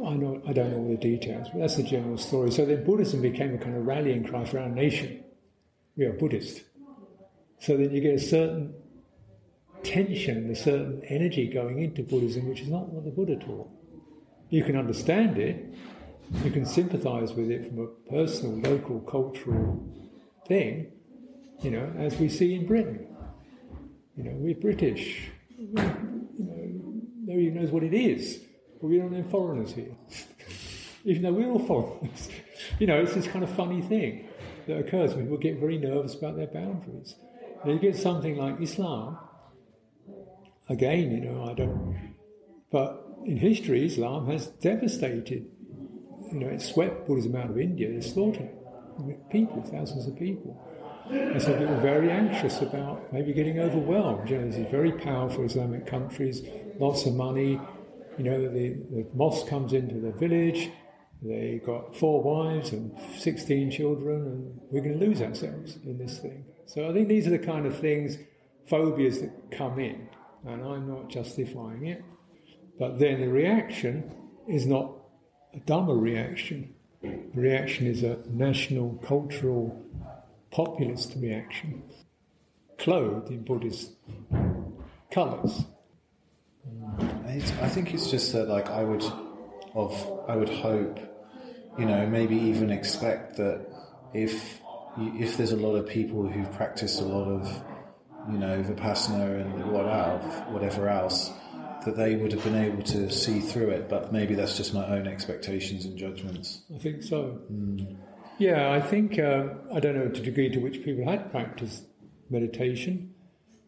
I 0.05 0.15
know 0.15 0.41
I 0.47 0.53
don't 0.53 0.71
know 0.71 0.79
all 0.79 0.89
the 0.89 0.97
details, 0.97 1.49
but 1.53 1.61
that's 1.61 1.77
the 1.77 1.83
general 1.83 2.19
story. 2.19 2.51
So 2.51 2.65
then 2.65 2.85
Buddhism 2.85 3.21
became 3.21 3.55
a 3.55 3.59
kind 3.59 3.77
of 3.77 3.87
rallying 3.87 4.25
cry 4.25 4.45
for 4.45 4.59
our 4.59 4.69
nation. 4.69 5.25
We 5.97 6.05
are 6.05 6.13
Buddhist. 6.13 6.63
So 7.61 7.77
then 7.77 7.91
you 7.93 8.01
get 8.01 8.15
a 8.15 8.21
certain 8.21 8.75
tension, 9.83 10.51
a 10.51 10.55
certain 10.55 11.03
energy 11.09 11.49
going 11.49 11.83
into 11.83 12.03
Buddhism, 12.03 12.49
which 12.49 12.61
is 12.61 12.69
not 12.69 12.89
what 12.89 13.05
the 13.05 13.11
Buddha 13.11 13.37
taught. 13.37 13.69
You 14.51 14.63
can 14.65 14.77
understand 14.77 15.39
it, 15.39 15.75
you 16.45 16.51
can 16.51 16.65
sympathize 16.65 17.33
with 17.33 17.51
it 17.51 17.69
from 17.69 17.79
a 17.81 17.87
personal, 18.11 18.59
local, 18.59 19.01
cultural 19.01 19.83
thing, 20.47 20.93
you 21.63 21.71
know, 21.71 21.93
as 21.99 22.17
we 22.19 22.29
see 22.29 22.55
in 22.55 22.67
Britain. 22.67 23.07
You 24.17 24.25
know, 24.25 24.33
we're 24.35 24.55
British. 24.55 25.29
You 25.59 25.73
know, 25.75 25.97
nobody 27.25 27.51
knows 27.51 27.71
what 27.71 27.83
it 27.83 27.95
is, 27.95 28.41
but 28.81 28.89
we 28.89 28.99
don't 28.99 29.13
have 29.13 29.31
foreigners 29.31 29.73
here. 29.73 29.95
Even 31.05 31.23
though 31.23 31.33
we're 31.33 31.51
all 31.51 31.65
foreigners. 31.65 32.29
you 32.79 32.87
know, 32.87 33.01
it's 33.01 33.15
this 33.15 33.27
kind 33.27 33.45
of 33.45 33.51
funny 33.51 33.81
thing 33.81 34.29
that 34.67 34.79
occurs 34.79 35.15
when 35.15 35.25
people 35.25 35.39
get 35.39 35.59
very 35.59 35.79
nervous 35.79 36.15
about 36.15 36.37
their 36.37 36.47
boundaries. 36.47 37.15
And 37.63 37.73
you 37.73 37.79
get 37.79 37.97
something 37.97 38.37
like 38.37 38.61
Islam, 38.61 39.19
again, 40.69 41.11
you 41.11 41.21
know, 41.21 41.47
I 41.49 41.55
don't. 41.55 42.15
But 42.71 43.05
in 43.25 43.39
history, 43.39 43.87
Islam 43.87 44.27
has 44.29 44.47
devastated. 44.47 45.47
You 46.33 46.41
know, 46.41 46.49
it 46.49 46.63
swept 46.63 47.07
Buddhism 47.07 47.37
out 47.37 47.51
of 47.51 47.59
India. 47.59 47.89
It 47.89 48.05
slaughtered 48.05 48.51
people, 49.31 49.63
thousands 49.63 50.07
of 50.07 50.17
people. 50.17 50.61
And 51.11 51.41
so 51.41 51.57
people 51.57 51.75
were 51.75 51.81
very 51.81 52.11
anxious 52.11 52.61
about 52.61 53.13
maybe 53.13 53.33
getting 53.33 53.59
overwhelmed. 53.59 54.29
You 54.29 54.39
know, 54.39 54.51
there's 54.51 54.71
very 54.71 54.93
powerful 54.93 55.45
Islamic 55.45 55.87
countries, 55.87 56.43
lots 56.79 57.07
of 57.07 57.15
money. 57.15 57.59
You 58.19 58.25
know, 58.25 58.43
the, 58.43 58.77
the 58.91 59.07
mosque 59.15 59.47
comes 59.47 59.73
into 59.73 60.01
the 60.01 60.11
village. 60.13 60.71
They 61.23 61.61
got 61.65 61.97
four 61.97 62.23
wives 62.23 62.73
and 62.73 62.97
16 63.19 63.71
children, 63.71 64.23
and 64.23 64.61
we're 64.71 64.83
going 64.83 64.99
to 64.99 65.05
lose 65.05 65.23
ourselves 65.23 65.77
in 65.85 65.99
this 65.99 66.19
thing. 66.19 66.45
So 66.67 66.89
I 66.89 66.93
think 66.93 67.09
these 67.09 67.27
are 67.27 67.31
the 67.31 67.39
kind 67.39 67.67
of 67.67 67.77
things, 67.79 68.19
phobias 68.69 69.21
that 69.21 69.51
come 69.51 69.81
in, 69.81 70.09
and 70.47 70.63
I'm 70.63 70.87
not 70.87 71.09
justifying 71.09 71.87
it. 71.87 72.05
But 72.79 72.99
then 72.99 73.21
the 73.21 73.29
reaction 73.29 74.15
is 74.47 74.67
not 74.67 74.93
a 75.55 75.59
Dhamma 75.61 76.01
reaction. 76.01 76.75
The 77.03 77.41
reaction 77.41 77.87
is 77.87 78.03
a 78.03 78.19
national, 78.29 79.01
cultural, 79.07 79.85
populist 80.51 81.15
reaction, 81.17 81.83
clothed 82.77 83.31
in 83.31 83.45
Buddhist 83.45 83.93
colours. 85.11 85.65
I 87.27 87.69
think 87.69 87.95
it's 87.95 88.11
just 88.11 88.33
that, 88.33 88.49
like, 88.49 88.69
I 88.69 88.83
would, 88.83 89.05
of, 89.75 90.23
I 90.29 90.37
would 90.37 90.49
hope, 90.49 90.99
you 91.79 91.85
know, 91.85 92.07
maybe 92.07 92.35
even 92.35 92.71
expect 92.71 93.37
that 93.37 93.67
if, 94.13 94.61
if 94.99 95.37
there's 95.37 95.53
a 95.53 95.57
lot 95.57 95.77
of 95.77 95.87
people 95.87 96.29
who've 96.29 96.53
practiced 96.53 97.01
a 97.01 97.05
lot 97.05 97.29
of, 97.29 97.63
you 98.31 98.39
know, 98.39 98.63
vipassana 98.63 99.41
and 99.41 99.71
what 99.71 99.87
else, 99.87 100.25
whatever 100.51 100.89
else, 100.89 101.31
that 101.89 101.97
they 101.97 102.17
would 102.17 102.33
have 102.33 102.45
been 102.45 102.57
able 102.57 102.83
to 102.83 103.11
see 103.11 103.41
through 103.41 103.71
it. 103.71 103.89
But 103.89 104.13
maybe 104.13 104.35
that's 104.35 104.57
just 104.57 104.75
my 104.75 104.87
own 104.87 105.07
expectations 105.07 105.85
and 105.85 105.97
judgments. 105.97 106.63
I 106.75 106.79
think 106.79 107.03
so. 107.03 107.41
Yeah, 108.39 108.71
I 108.71 108.81
think, 108.81 109.19
uh, 109.19 109.49
I 109.75 109.81
don't 109.81 109.97
know 109.97 110.09
the 110.09 110.21
degree 110.21 110.49
to 110.51 110.59
which 110.61 110.85
people 110.85 111.05
had 111.05 111.31
practiced 111.31 111.85
meditation, 112.31 113.15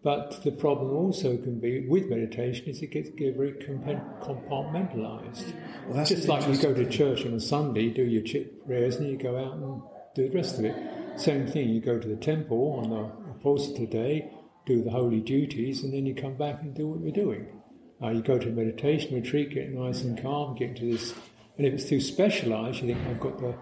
but 0.02 0.42
the 0.44 0.52
problem 0.52 0.96
also 0.96 1.36
can 1.36 1.58
be 1.60 1.86
with 1.88 2.08
meditation 2.08 2.68
is 2.68 2.80
it 2.80 2.90
gets 2.92 3.10
get 3.10 3.36
very 3.36 3.52
compa- 3.52 4.22
compartmentalized. 4.22 5.52
Well, 5.86 5.96
that's 5.96 6.10
Just 6.10 6.28
like 6.28 6.46
you 6.48 6.56
go 6.56 6.72
to 6.72 6.88
church 6.88 7.26
on 7.26 7.34
a 7.34 7.40
Sunday, 7.40 7.88
do 7.90 8.02
your 8.02 8.22
chit 8.22 8.66
prayers, 8.66 8.96
and 8.96 9.10
you 9.10 9.18
go 9.18 9.36
out 9.36 9.54
and 9.54 9.82
do 10.14 10.28
the 10.28 10.34
rest 10.34 10.58
of 10.58 10.64
it. 10.64 10.76
Same 11.16 11.46
thing, 11.46 11.68
you 11.68 11.80
go 11.80 11.98
to 11.98 12.08
the 12.08 12.16
temple 12.16 12.80
on 12.82 12.90
the 12.90 13.10
Uposatha 13.34 13.90
day, 13.90 14.30
do 14.66 14.82
the 14.82 14.90
holy 14.90 15.20
duties, 15.20 15.82
and 15.82 15.92
then 15.92 16.06
you 16.06 16.14
come 16.14 16.36
back 16.36 16.62
and 16.62 16.74
do 16.74 16.86
what 16.86 17.00
you're 17.00 17.12
doing. 17.12 17.59
Uh, 18.03 18.09
you 18.09 18.22
go 18.22 18.38
to 18.38 18.48
a 18.48 18.53
meditation 18.53 19.14
retreat, 19.14 19.51
get 19.51 19.70
nice 19.70 20.03
and 20.03 20.20
calm, 20.20 20.57
get 20.57 20.70
into 20.70 20.90
this. 20.90 21.14
And 21.59 21.66
if 21.66 21.74
it's 21.74 21.88
too 21.88 22.01
specialized, 22.01 22.82
you 22.82 22.94
think, 22.94 23.07
I've 23.07 23.20
got 23.20 23.38
the, 23.38 23.55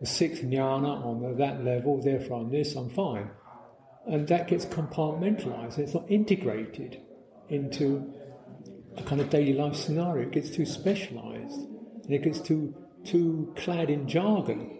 the 0.00 0.06
sixth 0.06 0.42
jhana 0.42 1.04
on 1.04 1.22
the, 1.22 1.34
that 1.36 1.62
level, 1.64 2.00
therefore 2.00 2.40
I'm 2.40 2.50
this, 2.50 2.74
I'm 2.74 2.88
fine. 2.88 3.30
And 4.06 4.26
that 4.28 4.48
gets 4.48 4.64
compartmentalized, 4.64 5.78
it's 5.78 5.94
not 5.94 6.10
integrated 6.10 7.00
into 7.48 8.12
a 8.96 9.02
kind 9.02 9.20
of 9.20 9.28
daily 9.30 9.52
life 9.52 9.76
scenario. 9.76 10.26
It 10.26 10.32
gets 10.32 10.50
too 10.50 10.64
specialized, 10.64 11.60
and 12.04 12.10
it 12.10 12.22
gets 12.22 12.40
too, 12.40 12.74
too 13.04 13.52
clad 13.56 13.90
in 13.90 14.08
jargon 14.08 14.78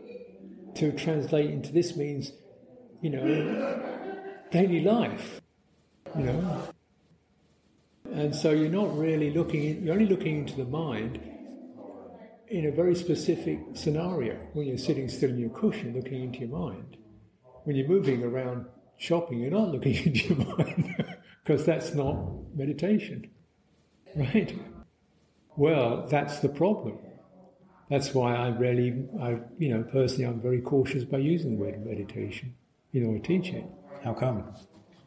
to 0.76 0.92
translate 0.92 1.50
into 1.50 1.72
this 1.72 1.96
means, 1.96 2.32
you 3.02 3.10
know, 3.10 3.82
daily 4.50 4.80
life. 4.80 5.42
You 6.16 6.24
know? 6.24 6.68
And 8.12 8.34
so 8.34 8.50
you're 8.50 8.68
not 8.68 8.96
really 8.96 9.30
looking, 9.30 9.64
in, 9.64 9.84
you're 9.84 9.94
only 9.94 10.06
looking 10.06 10.40
into 10.40 10.56
the 10.56 10.66
mind 10.66 11.18
in 12.48 12.66
a 12.66 12.70
very 12.70 12.94
specific 12.94 13.58
scenario 13.72 14.34
when 14.52 14.66
you're 14.66 14.76
sitting 14.76 15.08
still 15.08 15.30
in 15.30 15.38
your 15.38 15.50
cushion 15.50 15.94
looking 15.94 16.22
into 16.22 16.40
your 16.40 16.50
mind. 16.50 16.98
When 17.64 17.74
you're 17.74 17.88
moving 17.88 18.22
around 18.22 18.66
shopping, 18.98 19.40
you're 19.40 19.50
not 19.50 19.70
looking 19.70 19.94
into 20.06 20.34
your 20.34 20.46
mind 20.46 21.16
because 21.42 21.64
that's 21.64 21.94
not 21.94 22.16
meditation. 22.54 23.30
Right? 24.14 24.58
Well, 25.56 26.06
that's 26.06 26.40
the 26.40 26.50
problem. 26.50 26.98
That's 27.88 28.14
why 28.14 28.36
I 28.36 28.48
really, 28.48 29.06
I, 29.22 29.38
you 29.58 29.70
know, 29.70 29.84
personally, 29.84 30.26
I'm 30.26 30.40
very 30.40 30.60
cautious 30.60 31.04
by 31.04 31.18
using 31.18 31.52
the 31.52 31.56
word 31.56 31.84
meditation. 31.84 32.54
You 32.90 33.02
know, 33.02 33.14
I 33.14 33.18
teach 33.18 33.48
it. 33.48 33.64
How 34.04 34.12
come? 34.12 34.44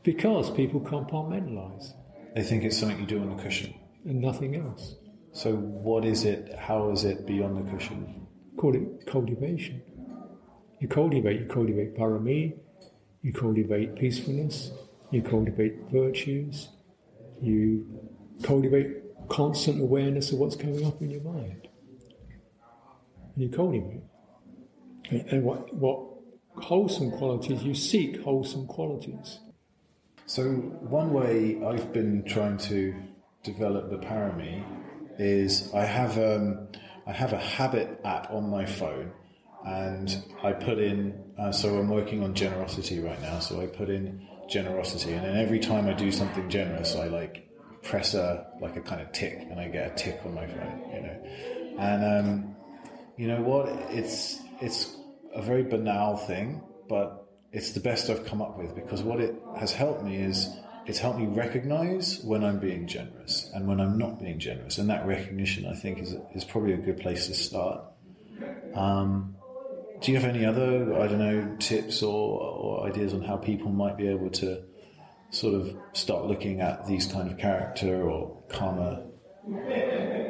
Because 0.01 0.49
people 0.49 0.81
compartmentalize. 0.81 1.93
They 2.35 2.43
think 2.43 2.65
it's 2.65 2.77
something 2.77 2.99
you 2.99 3.05
do 3.05 3.21
on 3.21 3.35
the 3.35 3.41
cushion. 3.41 3.73
And 4.03 4.21
nothing 4.21 4.55
else. 4.57 4.95
So, 5.31 5.55
what 5.55 6.03
is 6.03 6.25
it? 6.25 6.53
How 6.59 6.91
is 6.91 7.05
it 7.05 7.25
beyond 7.25 7.57
the 7.57 7.71
cushion? 7.71 8.27
Call 8.57 8.75
it 8.75 9.07
cultivation. 9.07 9.81
You 10.79 10.89
cultivate, 10.89 11.39
you 11.39 11.45
cultivate 11.45 11.97
parami, 11.97 12.57
you 13.21 13.31
cultivate 13.31 13.95
peacefulness, 13.95 14.71
you 15.11 15.21
cultivate 15.21 15.77
virtues, 15.91 16.69
you 17.41 17.87
cultivate 18.43 19.27
constant 19.29 19.81
awareness 19.81 20.31
of 20.31 20.39
what's 20.39 20.55
coming 20.55 20.85
up 20.85 21.01
in 21.01 21.09
your 21.09 21.21
mind. 21.21 21.67
And 23.33 23.43
you 23.43 23.49
cultivate. 23.49 24.03
And 25.09 25.43
what, 25.43 25.73
what 25.73 25.99
wholesome 26.63 27.11
qualities, 27.11 27.63
you 27.63 27.73
seek 27.73 28.21
wholesome 28.21 28.67
qualities. 28.67 29.39
So, 30.27 30.43
one 30.51 31.13
way 31.13 31.61
I've 31.63 31.93
been 31.93 32.23
trying 32.25 32.57
to 32.69 32.95
develop 33.43 33.91
the 33.91 33.97
parami 33.97 34.63
is 35.19 35.71
I 35.73 35.85
have 35.85 36.17
um, 36.17 36.67
I 37.05 37.11
have 37.11 37.33
a 37.33 37.37
habit 37.37 38.01
app 38.03 38.31
on 38.31 38.49
my 38.49 38.65
phone, 38.65 39.11
and 39.65 40.23
I 40.43 40.53
put 40.53 40.79
in. 40.79 41.23
Uh, 41.37 41.51
so 41.51 41.77
I'm 41.77 41.89
working 41.89 42.23
on 42.23 42.33
generosity 42.33 42.99
right 42.99 43.21
now. 43.21 43.39
So 43.39 43.61
I 43.61 43.67
put 43.67 43.89
in 43.89 44.27
generosity, 44.49 45.13
and 45.13 45.23
then 45.23 45.37
every 45.37 45.59
time 45.59 45.87
I 45.87 45.93
do 45.93 46.11
something 46.11 46.49
generous, 46.49 46.95
I 46.95 47.07
like 47.07 47.47
press 47.83 48.15
a 48.15 48.47
like 48.61 48.75
a 48.77 48.81
kind 48.81 49.01
of 49.01 49.11
tick, 49.11 49.45
and 49.49 49.59
I 49.59 49.67
get 49.67 49.91
a 49.91 49.95
tick 49.95 50.21
on 50.25 50.33
my 50.33 50.47
phone. 50.47 50.81
You 50.91 51.01
know, 51.01 51.77
and 51.79 52.27
um, 52.27 52.55
you 53.15 53.27
know 53.27 53.41
what? 53.41 53.67
It's 53.91 54.39
it's 54.59 54.97
a 55.35 55.41
very 55.43 55.63
banal 55.63 56.17
thing, 56.17 56.63
but 56.89 57.24
it's 57.55 57.71
the 57.71 57.79
best 57.79 58.09
I've 58.09 58.25
come 58.25 58.41
up 58.41 58.57
with 58.57 58.75
because 58.75 59.01
what 59.01 59.21
it 59.21 59.33
has 59.57 59.71
helped 59.71 60.03
me 60.03 60.17
is 60.17 60.49
it's 60.85 60.99
helped 60.99 61.17
me 61.17 61.25
recognize 61.25 62.19
when 62.21 62.43
I'm 62.43 62.59
being 62.59 62.85
generous 62.85 63.49
and 63.53 63.65
when 63.65 63.79
I'm 63.79 63.97
not 63.97 64.19
being 64.19 64.39
generous. 64.39 64.77
And 64.77 64.89
that 64.89 65.07
recognition, 65.07 65.65
I 65.65 65.73
think, 65.73 65.99
is, 65.99 66.15
is 66.35 66.43
probably 66.43 66.73
a 66.73 66.77
good 66.77 66.99
place 66.99 67.27
to 67.27 67.33
start. 67.33 67.81
Um, 68.73 69.37
do 70.01 70.11
you 70.11 70.19
have 70.19 70.29
any 70.29 70.43
other, 70.43 71.01
I 71.01 71.07
don't 71.07 71.17
know, 71.19 71.55
tips 71.59 72.03
or, 72.03 72.41
or 72.41 72.87
ideas 72.87 73.13
on 73.13 73.21
how 73.21 73.37
people 73.37 73.71
might 73.71 73.95
be 73.95 74.09
able 74.09 74.29
to 74.31 74.61
sort 75.29 75.55
of 75.55 75.77
start 75.93 76.25
looking 76.25 76.59
at 76.59 76.85
these 76.85 77.07
kind 77.07 77.31
of 77.31 77.37
character 77.37 78.03
or 78.03 78.43
karma 78.49 79.01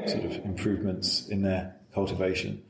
sort 0.06 0.26
of 0.26 0.46
improvements 0.46 1.28
in 1.28 1.42
their 1.42 1.76
cultivation? 1.92 2.62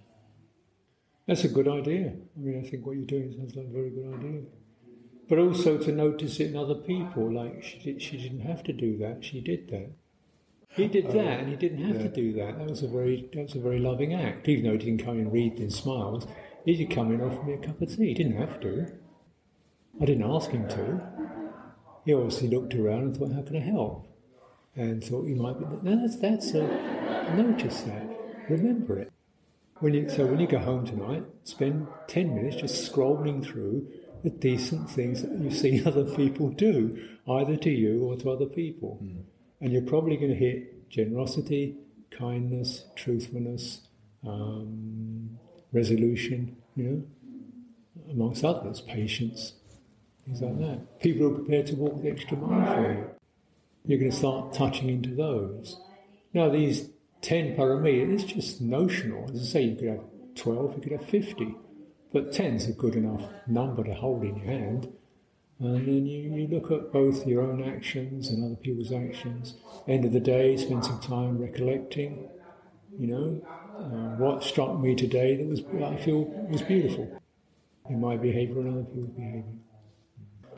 That's 1.27 1.43
a 1.43 1.49
good 1.49 1.67
idea. 1.67 2.13
I 2.35 2.39
mean, 2.39 2.63
I 2.63 2.69
think 2.69 2.85
what 2.85 2.95
you're 2.95 3.05
doing 3.05 3.33
sounds 3.33 3.55
like 3.55 3.65
a 3.65 3.71
very 3.71 3.89
good 3.89 4.13
idea. 4.13 4.41
But 5.27 5.39
also 5.39 5.77
to 5.77 5.91
notice 5.91 6.39
it 6.39 6.51
in 6.51 6.57
other 6.57 6.75
people, 6.75 7.33
like 7.33 7.63
she, 7.63 7.79
did, 7.79 8.01
she 8.01 8.17
didn't 8.17 8.41
have 8.41 8.63
to 8.63 8.73
do 8.73 8.97
that, 8.99 9.23
she 9.25 9.41
did 9.41 9.69
that. 9.69 9.89
He 10.75 10.87
did 10.87 11.07
that, 11.11 11.39
and 11.39 11.47
he 11.47 11.55
didn't 11.55 11.85
have 11.85 11.95
yeah. 11.95 12.03
to 12.03 12.09
do 12.09 12.33
that. 12.33 12.57
That 12.57 12.69
was 12.69 12.83
a 12.83 12.87
very 12.87 13.29
that 13.33 13.43
was 13.43 13.55
a 13.55 13.59
very 13.59 13.79
loving 13.79 14.13
act. 14.13 14.47
Even 14.49 14.65
though 14.65 14.71
he 14.73 14.77
didn't 14.77 15.05
come 15.05 15.17
in 15.17 15.31
wreathed 15.31 15.61
in 15.61 15.71
smiles, 15.71 16.27
he 16.65 16.75
did 16.75 16.93
come 16.93 17.13
in 17.13 17.21
and 17.21 17.31
offer 17.31 17.43
me 17.43 17.53
a 17.53 17.57
cup 17.57 17.81
of 17.81 17.95
tea. 17.95 18.07
He 18.07 18.13
didn't 18.13 18.35
have 18.35 18.59
to. 18.59 18.87
I 20.01 20.05
didn't 20.05 20.29
ask 20.29 20.51
him 20.51 20.67
to. 20.67 21.01
He 22.03 22.13
obviously 22.13 22.49
looked 22.49 22.75
around 22.75 23.03
and 23.03 23.17
thought, 23.17 23.31
"How 23.31 23.41
can 23.41 23.55
I 23.55 23.61
help?" 23.61 24.05
And 24.75 25.01
thought 25.01 25.25
you 25.27 25.37
might 25.37 25.57
be. 25.57 25.65
No, 25.89 26.01
that's 26.01 26.17
that's 26.17 26.51
a 26.53 26.63
notice 27.37 27.81
that. 27.83 28.05
Remember 28.49 28.99
it. 28.99 29.13
When 29.79 29.93
you, 29.93 30.09
so 30.09 30.25
when 30.25 30.39
you 30.39 30.47
go 30.47 30.59
home 30.59 30.85
tonight, 30.85 31.25
spend 31.43 31.87
10 32.07 32.33
minutes 32.33 32.57
just 32.57 32.91
scrolling 32.91 33.43
through 33.45 33.87
the 34.23 34.29
decent 34.29 34.89
things 34.89 35.21
that 35.21 35.31
you've 35.37 35.55
seen 35.55 35.85
other 35.87 36.05
people 36.15 36.49
do, 36.49 36.97
either 37.27 37.57
to 37.57 37.69
you 37.69 38.03
or 38.03 38.15
to 38.17 38.31
other 38.31 38.45
people. 38.45 38.99
Mm. 39.03 39.23
And 39.61 39.73
you're 39.73 39.81
probably 39.81 40.15
going 40.17 40.31
to 40.31 40.37
hit 40.37 40.89
generosity, 40.89 41.77
kindness, 42.09 42.85
truthfulness, 42.95 43.81
um, 44.25 45.37
resolution, 45.73 46.55
you 46.75 46.83
know, 46.83 47.03
amongst 48.11 48.43
others, 48.45 48.81
patience, 48.81 49.53
things 50.25 50.41
like 50.41 50.57
that. 50.59 50.99
People 51.01 51.27
who 51.27 51.33
are 51.33 51.39
prepared 51.39 51.67
to 51.67 51.75
walk 51.75 52.01
the 52.01 52.09
extra 52.09 52.37
mile 52.37 52.73
for 52.73 52.93
you. 52.93 53.09
You're 53.85 53.99
going 53.99 54.11
to 54.11 54.17
start 54.17 54.53
touching 54.53 54.89
into 54.89 55.13
those. 55.13 55.79
Now, 56.33 56.49
these 56.49 56.89
10 57.25 57.55
per 57.55 57.75
parami, 57.75 58.13
it's 58.13 58.23
just 58.23 58.61
notional. 58.61 59.27
As 59.33 59.41
I 59.41 59.45
say, 59.45 59.61
you 59.63 59.75
could 59.75 59.87
have 59.87 60.03
12, 60.35 60.75
you 60.75 60.81
could 60.81 60.91
have 60.91 61.09
50. 61.09 61.55
But 62.13 62.31
10 62.31 62.53
is 62.53 62.69
a 62.69 62.71
good 62.71 62.95
enough 62.95 63.23
number 63.47 63.83
to 63.83 63.95
hold 63.95 64.23
in 64.23 64.37
your 64.37 64.45
hand. 64.45 64.93
And 65.59 65.87
then 65.87 66.05
you, 66.05 66.35
you 66.35 66.47
look 66.47 66.69
at 66.71 66.93
both 66.93 67.25
your 67.25 67.41
own 67.41 67.63
actions 67.63 68.29
and 68.29 68.45
other 68.45 68.55
people's 68.55 68.91
actions. 68.91 69.55
End 69.87 70.05
of 70.05 70.13
the 70.13 70.19
day, 70.19 70.55
spend 70.55 70.85
some 70.85 70.99
time 70.99 71.39
recollecting, 71.39 72.29
you 72.99 73.07
know, 73.07 73.41
uh, 73.75 74.17
what 74.17 74.43
struck 74.43 74.79
me 74.79 74.93
today 74.93 75.35
that 75.35 75.47
was 75.47 75.61
I 75.83 75.95
feel 75.97 76.25
was 76.49 76.61
beautiful 76.61 77.19
in 77.89 77.99
my 77.99 78.17
behaviour 78.17 78.59
and 78.59 78.69
other 78.69 78.83
people's 78.83 79.09
behaviour. 79.09 79.43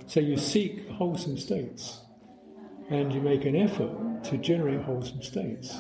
So 0.06 0.20
you 0.20 0.36
seek 0.36 0.90
wholesome 0.90 1.38
states 1.38 2.02
and 2.90 3.14
you 3.14 3.22
make 3.22 3.46
an 3.46 3.56
effort 3.56 4.24
to 4.26 4.38
generate 4.38 4.82
wholesome 4.82 5.22
states. 5.22 5.80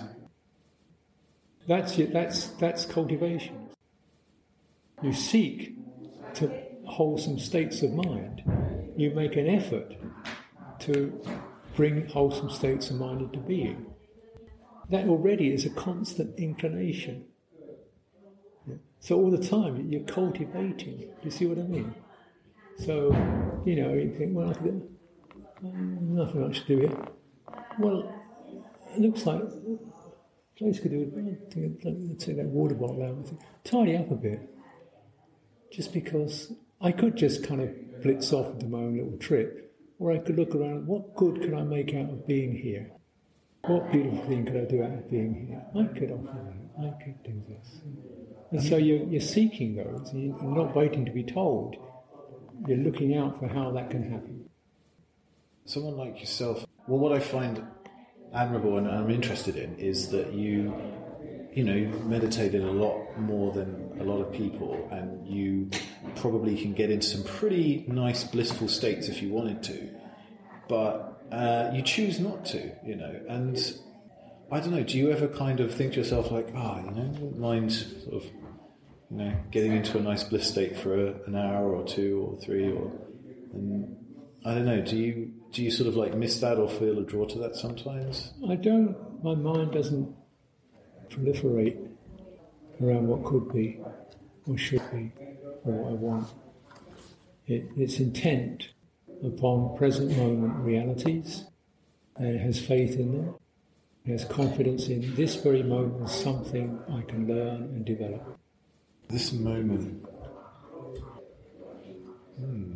That's, 1.68 1.97
that's, 1.97 2.47
that's 2.51 2.86
cultivation. 2.86 3.70
You 5.01 5.13
seek 5.13 5.76
to 6.36 6.51
wholesome 6.86 7.39
states 7.39 7.82
of 7.84 7.93
mind. 7.93 8.41
You 8.95 9.11
make 9.11 9.36
an 9.36 9.47
effort 9.47 9.95
to 10.80 11.22
bring 11.76 12.07
wholesome 12.07 12.49
states 12.49 12.89
of 12.89 12.97
mind 12.97 13.22
into 13.22 13.39
being. 13.39 13.86
That 14.89 15.07
already 15.07 15.53
is 15.53 15.65
a 15.65 15.70
constant 15.70 16.39
inclination. 16.39 17.26
So 18.99 19.18
all 19.18 19.30
the 19.30 19.45
time 19.45 19.89
you're 19.89 20.01
cultivating. 20.01 21.09
You 21.24 21.32
see 21.32 21.45
what 21.45 21.59
I 21.59 21.63
mean? 21.63 21.93
So, 22.78 23.11
you 23.65 23.76
know, 23.82 23.93
you 23.93 24.15
think, 24.18 24.36
well, 24.36 24.49
I 24.49 24.53
could, 24.53 24.88
nothing 25.61 26.41
much 26.41 26.61
to 26.61 26.65
do 26.65 26.78
here. 26.80 27.07
Well, 27.80 28.11
it 28.95 29.01
looks 29.01 29.26
like 29.26 29.41
Place 30.58 30.80
could 30.80 30.91
do 30.91 31.01
it. 31.01 31.86
Let's 32.10 32.26
take 32.26 32.38
that 32.38 32.45
water 32.45 32.74
bottle 32.74 33.03
out. 33.03 33.32
Tidy 33.64 33.95
up 33.95 34.10
a 34.10 34.16
bit. 34.16 34.49
Just 35.72 35.93
because 35.93 36.51
I 36.82 36.91
could 36.91 37.16
just 37.16 37.47
kind 37.47 37.62
of 37.62 38.01
blitz 38.01 38.34
off 38.34 38.53
into 38.53 38.68
my 38.68 38.80
own 38.80 38.97
little 38.97 39.18
trip, 39.18 39.76
or 39.99 40.12
I 40.12 40.18
could 40.18 40.36
look 40.36 40.55
around. 40.55 40.88
What 40.88 41.16
good 41.16 41.41
could 41.41 41.53
I 41.53 41.62
make 41.62 41.93
out 41.93 42.10
of 42.10 42.26
being 42.26 42.55
here? 42.55 42.91
What 43.66 43.91
beautiful 43.91 44.26
thing 44.26 44.45
could 44.45 44.58
I 44.58 44.66
do 44.66 44.84
out 44.84 44.93
of 44.93 45.10
being 45.10 45.47
here? 45.47 45.64
I 45.76 45.88
could 45.93 46.12
offer 46.12 46.38
that. 46.78 46.88
I 46.88 47.03
could 47.03 47.22
do 47.24 47.43
this. 47.49 47.82
And 48.51 48.64
so 48.64 48.78
you're, 48.78 49.03
you're 49.08 49.20
seeking 49.20 49.76
those, 49.76 50.10
and 50.12 50.24
you're 50.24 50.41
not 50.41 50.76
waiting 50.76 51.05
to 51.05 51.12
be 51.12 51.24
told. 51.24 51.76
You're 52.68 52.78
looking 52.78 53.16
out 53.16 53.39
for 53.39 53.47
how 53.47 53.72
that 53.72 53.89
can 53.89 54.10
happen. 54.10 54.49
Someone 55.66 55.97
like 55.97 56.20
yourself, 56.20 56.66
well, 56.88 56.99
what 56.99 57.12
I 57.12 57.20
find 57.20 57.62
admirable 58.38 58.77
and 58.77 58.88
I'm 58.88 59.09
interested 59.09 59.55
in 59.55 59.75
is 59.77 60.09
that 60.11 60.33
you, 60.33 60.73
you 61.53 61.63
know, 61.63 61.73
you've 61.73 62.05
meditated 62.05 62.63
a 62.63 62.71
lot 62.71 63.19
more 63.19 63.51
than 63.51 63.97
a 63.99 64.03
lot 64.03 64.21
of 64.21 64.31
people, 64.31 64.88
and 64.91 65.27
you 65.27 65.69
probably 66.15 66.55
can 66.61 66.73
get 66.73 66.91
into 66.91 67.07
some 67.07 67.23
pretty 67.23 67.83
nice 67.88 68.23
blissful 68.23 68.67
states 68.67 69.07
if 69.07 69.21
you 69.21 69.29
wanted 69.29 69.63
to, 69.63 69.89
but 70.69 70.93
uh, 71.31 71.71
you 71.73 71.81
choose 71.81 72.19
not 72.19 72.45
to, 72.45 72.71
you 72.85 72.95
know, 72.95 73.19
and. 73.27 73.57
I 74.49 74.61
don't 74.61 74.71
know. 74.71 74.81
Do 74.81 74.97
you 74.97 75.11
ever 75.11 75.27
kind 75.27 75.59
of 75.59 75.73
think 75.75 75.91
to 75.91 75.99
yourself 75.99 76.31
like, 76.31 76.47
ah, 76.55 76.79
oh, 76.79 76.85
you 76.85 76.91
know, 76.95 77.33
mind 77.35 77.73
sort 77.73 78.13
of, 78.13 78.23
you 79.11 79.17
know, 79.17 79.33
getting 79.51 79.73
into 79.73 79.97
a 79.97 80.01
nice 80.01 80.23
bliss 80.23 80.47
state 80.47 80.77
for 80.77 80.95
a, 80.95 81.07
an 81.27 81.35
hour 81.35 81.75
or 81.75 81.83
two 81.85 82.25
or 82.31 82.39
three, 82.39 82.71
or, 82.71 82.89
and 83.53 83.97
I 84.45 84.53
don't 84.53 84.65
know. 84.65 84.79
Do 84.79 84.95
you 84.95 85.33
do 85.58 85.64
you 85.64 85.72
sort 85.72 85.88
of 85.89 85.95
like 85.95 86.14
miss 86.14 86.39
that 86.39 86.60
or 86.60 86.70
feel 86.70 86.99
a 86.99 87.01
draw 87.01 87.26
to 87.26 87.39
that 87.39 87.55
sometimes? 87.55 88.32
I 88.47 88.53
don't. 88.53 88.95
My 89.24 89.34
mind 89.34 89.72
doesn't 89.72 90.16
proliferate 91.10 91.89
around 92.80 93.08
what 93.08 93.26
could 93.26 93.51
be 93.51 93.80
or 94.45 94.55
should 94.55 94.84
be 94.91 95.12
or 95.66 95.74
what 95.74 95.89
I 95.89 95.93
want. 95.95 96.28
It, 97.47 97.70
its 97.76 97.99
intent 97.99 98.70
upon 99.26 99.76
present 99.76 100.16
moment 100.16 100.53
realities 100.58 101.45
and 102.18 102.36
it 102.36 102.39
has 102.39 102.60
faith 102.60 102.99
in 102.99 103.14
them. 103.14 103.36
It 104.05 104.12
has 104.12 104.26
confidence 104.26 104.89
in 104.89 105.16
this 105.16 105.38
very 105.38 105.64
moment 105.64 106.08
is 106.08 106.12
something 106.12 106.80
I 106.88 107.01
can 107.01 107.28
learn 107.28 107.64
and 107.64 107.84
develop. 107.84 108.38
This 109.10 109.34
moment. 109.34 110.05
Hmm. 112.38 112.74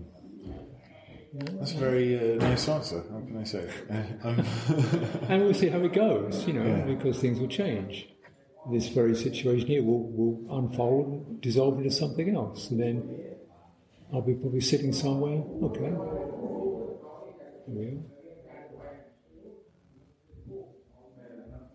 That's 1.33 1.73
a 1.73 1.77
very 1.77 2.35
uh, 2.35 2.37
nice 2.43 2.67
answer. 2.67 3.03
How 3.09 3.19
can 3.19 3.37
I 3.37 3.43
say? 3.43 3.69
Um, 4.23 4.39
and 5.29 5.43
we'll 5.43 5.53
see 5.53 5.69
how 5.69 5.79
it 5.79 5.93
goes, 5.93 6.45
you 6.45 6.53
know, 6.53 6.65
Yeah. 6.65 6.83
because 6.83 7.19
things 7.19 7.39
will 7.39 7.47
change. 7.47 8.09
This 8.71 8.89
very 8.89 9.15
situation 9.15 9.67
here 9.67 9.81
will, 9.83 10.03
will 10.11 10.57
unfold 10.57 11.07
and 11.27 11.41
dissolve 11.41 11.77
into 11.77 11.89
something 11.91 12.35
else. 12.35 12.69
And 12.69 12.79
then 12.79 13.25
I'll 14.13 14.21
be 14.21 14.33
probably 14.35 14.61
sitting 14.61 14.93
somewhere, 14.93 15.41
okay. 15.63 15.91
Here 17.65 17.75
we 17.75 17.85
are. 17.85 18.03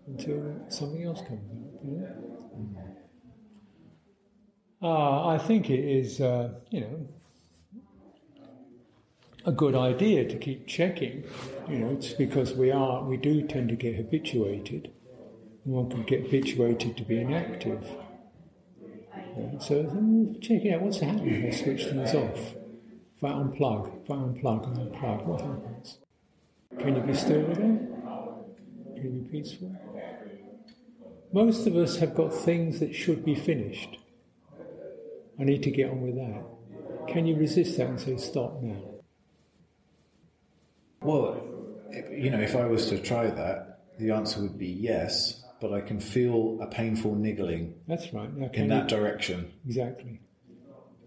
Until 0.07 0.61
something 0.69 1.03
else 1.03 1.21
comes 1.23 1.51
up, 1.51 1.81
you 1.85 1.99
know. 1.99 2.09
Ah, 4.83 5.29
I 5.31 5.39
think 5.39 5.69
it 5.71 5.81
is, 5.81 6.21
uh, 6.21 6.51
you 6.71 6.83
know, 6.83 7.09
a 9.47 9.53
good 9.53 9.77
idea 9.77 10.29
to 10.29 10.37
keep 10.37 10.67
checking. 10.67 11.25
You 11.69 11.79
know, 11.79 11.91
it's 11.93 12.13
because 12.13 12.53
we 12.53 12.73
are 12.73 13.05
we 13.05 13.17
do 13.17 13.47
tend 13.47 13.69
to 13.69 13.77
get 13.77 13.95
habituated. 13.95 14.91
One 15.65 15.89
can 15.89 16.03
get 16.03 16.25
habituated 16.25 16.97
to 16.97 17.05
being 17.05 17.33
active. 17.33 17.89
Yeah, 19.39 19.59
so 19.61 19.85
check 20.41 20.65
it 20.65 20.75
out. 20.75 20.83
What's 20.83 20.99
happening 20.99 21.47
I 21.47 21.51
switch 21.51 21.85
things 21.85 22.15
off? 22.15 22.55
If 23.17 23.25
I 23.25 23.29
unplug, 23.29 24.03
if 24.03 24.11
I 24.11 24.15
unplug 24.15 24.67
and 24.67 24.93
unplug, 24.93 25.25
what 25.25 25.41
happens? 25.41 25.99
Can 26.79 26.97
you 26.97 27.03
be 27.03 27.15
still 27.15 27.51
again? 27.51 27.93
Can 28.97 29.05
you 29.05 29.11
be 29.11 29.39
peaceful? 29.39 29.75
Most 31.33 31.67
of 31.67 31.77
us 31.77 31.99
have 31.99 32.15
got 32.15 32.33
things 32.33 32.81
that 32.81 32.95
should 32.95 33.25
be 33.25 33.35
finished. 33.35 33.99
I 35.39 35.45
need 35.45 35.63
to 35.65 35.71
get 35.71 35.91
on 35.91 36.01
with 36.03 36.17
that. 36.17 37.13
Can 37.13 37.27
you 37.27 37.37
resist 37.37 37.77
that 37.77 37.89
and 37.89 38.01
say 38.01 38.17
stop 38.17 38.63
now? 38.63 38.96
Well, 41.01 41.43
you 42.11 42.31
know, 42.31 42.41
if 42.41 42.57
I 42.57 42.67
was 42.67 42.89
to 42.89 42.99
try 42.99 43.27
that, 43.27 43.81
the 43.99 44.11
answer 44.11 44.41
would 44.41 44.59
be 44.59 44.69
yes. 44.69 45.43
But 45.61 45.73
I 45.73 45.81
can 45.81 46.01
feel 46.01 46.59
a 46.61 46.67
painful 46.67 47.15
niggling 47.15 47.75
That's 47.89 48.13
right. 48.13 48.33
Now, 48.33 48.51
in 48.53 48.69
that 48.69 48.89
direction. 48.89 49.53
exactly. 49.67 50.21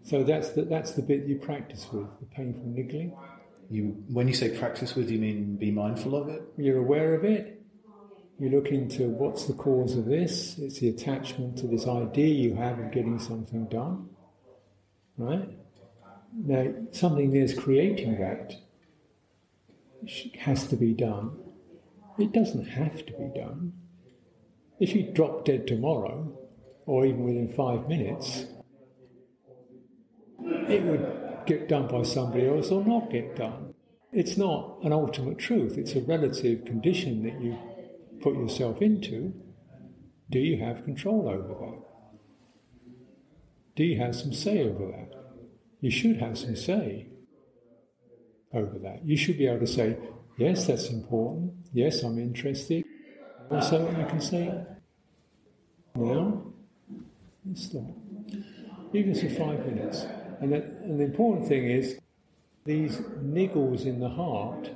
So 0.04 0.24
that's 0.24 0.50
the, 0.52 0.64
that's 0.64 0.94
the 0.94 1.04
bit 1.04 1.26
you 1.26 1.36
practice 1.36 1.86
with, 1.92 2.08
the 2.20 2.26
painful 2.26 2.66
niggling. 2.66 3.16
You, 3.70 4.04
when 4.08 4.28
you 4.28 4.34
say 4.34 4.58
practice 4.58 4.96
with, 4.96 5.12
you 5.12 5.20
mean 5.20 5.56
be 5.56 5.70
mindful 5.70 6.16
of 6.16 6.30
it? 6.30 6.42
You're 6.58 6.80
aware 6.80 7.14
of 7.14 7.24
it. 7.24 7.62
You 8.40 8.50
look 8.50 8.70
into 8.70 9.04
what's 9.04 9.46
the 9.46 9.54
cause 9.54 9.96
of 9.96 10.06
this. 10.06 10.58
It's 10.58 10.80
the 10.80 10.90
attachment 10.90 11.58
to 11.60 11.68
this 11.68 11.86
idea 11.86 12.34
you 12.34 12.56
have 12.56 12.80
of 12.80 12.92
getting 12.92 13.20
something 13.20 13.66
done. 13.66 14.10
Right? 15.18 15.50
Now, 16.34 16.74
something 16.92 17.36
is 17.36 17.54
creating 17.54 18.18
that 18.20 18.56
has 20.40 20.68
to 20.68 20.76
be 20.76 20.94
done. 20.94 21.38
It 22.18 22.32
doesn't 22.32 22.66
have 22.66 23.06
to 23.06 23.14
be 23.14 23.32
done. 23.36 23.74
If 24.80 24.94
you 24.94 25.12
drop 25.12 25.46
dead 25.46 25.68
tomorrow, 25.68 26.38
or 26.86 27.06
even 27.06 27.24
within 27.24 27.54
five 27.54 27.88
minutes, 27.88 28.46
it 30.42 30.84
would 30.84 31.46
get 31.46 31.68
done 31.68 31.88
by 31.88 32.04
somebody 32.04 32.48
else 32.48 32.72
or 32.72 32.84
not 32.84 33.12
get 33.12 33.36
done. 33.36 33.74
It's 34.12 34.38
not 34.38 34.80
an 34.84 34.92
ultimate 34.92 35.38
truth, 35.38 35.78
it's 35.78 35.94
a 35.94 36.02
relative 36.02 36.66
condition 36.66 37.24
that 37.24 37.42
you 37.42 37.58
put 38.22 38.36
yourself 38.36 38.82
into. 38.82 39.34
Do 40.30 40.40
you 40.40 40.64
have 40.64 40.84
control 40.84 41.28
over 41.28 41.48
that? 41.48 41.84
Do 43.76 43.84
you 43.84 44.00
have 44.00 44.16
some 44.16 44.34
say 44.34 44.64
over 44.64 44.88
that? 44.88 45.14
You 45.82 45.92
should 45.92 46.18
have 46.18 46.38
some 46.38 46.56
say 46.56 47.09
over 48.54 48.80
that. 48.80 49.06
You 49.06 49.18
should 49.18 49.38
be 49.38 49.48
able 49.48 49.60
to 49.60 49.68
say, 49.68 49.98
yes, 50.38 50.68
that's 50.68 50.90
important. 50.90 51.54
Yes, 51.74 52.04
I'm 52.04 52.18
interested. 52.20 52.84
Also, 53.52 53.88
I 53.88 54.04
can 54.04 54.22
say, 54.22 54.54
now, 55.96 56.44
stop. 57.54 57.84
Even 58.94 59.16
for 59.16 59.30
five 59.30 59.66
minutes. 59.66 60.06
And, 60.40 60.54
and 60.54 61.00
the 61.00 61.06
important 61.06 61.48
thing 61.48 61.70
is, 61.70 62.00
these 62.66 62.98
niggles 62.98 63.86
in 63.86 64.00
the 64.00 64.10
heart 64.10 64.70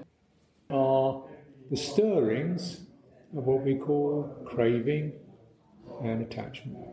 are 0.70 1.24
the 1.70 1.78
stirrings 1.78 2.82
of 3.36 3.46
what 3.46 3.64
we 3.64 3.76
call 3.76 4.36
craving 4.46 5.14
and 6.04 6.22
attachment. 6.22 6.88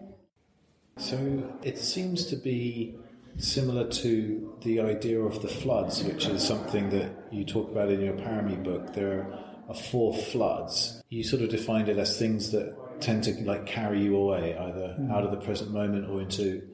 So 0.99 1.51
it 1.63 1.79
seems 1.79 2.27
to 2.27 2.37
be 2.37 2.97
similar 3.41 3.89
to 3.89 4.57
the 4.63 4.81
idea 4.81 5.21
of 5.21 5.43
the 5.43 5.49
floods, 5.49 6.03
which 6.05 6.27
is 6.27 6.47
something 6.47 6.91
that 6.91 7.11
you 7.31 7.45
talk 7.45 7.71
about 7.71 7.91
in 7.91 8.01
your 8.01 8.15
Parami 8.15 8.63
book. 8.63 8.93
There 8.95 9.27
are 9.69 9.75
four 9.75 10.15
floods. 10.15 11.03
You 11.09 11.25
sort 11.25 11.43
of 11.43 11.49
defined 11.49 11.89
it 11.89 11.99
as 11.99 12.19
things 12.19 12.53
that 12.53 12.77
tend 13.01 13.25
to 13.25 13.33
like 13.45 13.67
carry 13.67 14.03
you 14.03 14.17
away, 14.17 14.57
either 14.57 14.97
out 15.11 15.25
of 15.25 15.31
the 15.31 15.39
present 15.39 15.71
moment 15.71 16.09
or 16.09 16.21
into 16.21 16.69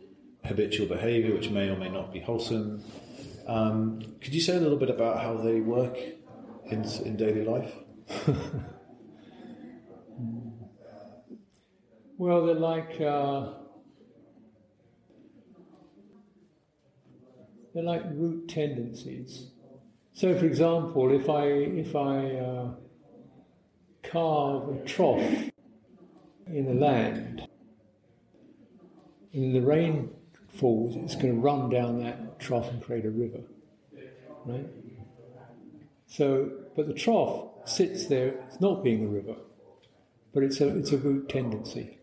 habitual 0.45 0.87
behavior, 0.87 1.35
which 1.35 1.51
may 1.51 1.69
or 1.69 1.77
may 1.77 1.89
not 1.89 2.13
be 2.13 2.21
wholesome. 2.21 2.83
Um, 3.47 4.01
could 4.21 4.35
you 4.35 4.41
say 4.41 4.57
a 4.57 4.61
little 4.61 4.79
bit 4.79 4.91
about 4.91 5.23
how 5.23 5.37
they 5.37 5.61
work 5.61 5.97
in, 6.67 6.85
in 7.05 7.17
daily 7.17 7.45
life? 7.45 7.73
Well, 12.19 12.47
they're 12.47 12.55
like 12.55 12.99
uh, 12.99 13.53
they're 17.77 17.85
like 17.85 18.05
root 18.15 18.49
tendencies. 18.49 19.51
So, 20.15 20.35
for 20.35 20.47
example, 20.47 21.13
if 21.13 21.29
I 21.29 21.45
if 21.45 21.95
I 21.95 22.31
uh, 22.37 22.71
carve 24.03 24.69
a 24.71 24.85
trough 24.87 25.51
in 26.47 26.65
the 26.65 26.73
land, 26.73 27.47
and 29.35 29.55
the 29.55 29.61
rain 29.61 30.09
falls, 30.49 30.97
it's 30.97 31.17
going 31.17 31.35
to 31.35 31.41
run 31.41 31.69
down 31.69 32.03
that 32.03 32.41
trough 32.41 32.71
and 32.71 32.83
create 32.83 33.05
a 33.05 33.11
river, 33.11 33.43
right? 34.47 34.67
So, 36.07 36.51
but 36.75 36.87
the 36.87 36.95
trough 36.95 37.69
sits 37.69 38.07
there, 38.07 38.29
it's 38.49 38.59
not 38.59 38.83
being 38.83 39.05
a 39.05 39.09
river, 39.09 39.37
but 40.33 40.43
it's 40.45 40.63
a 40.63 40.75
it's 40.79 40.93
a 40.93 40.97
root 40.97 41.29
tendency. 41.29 41.96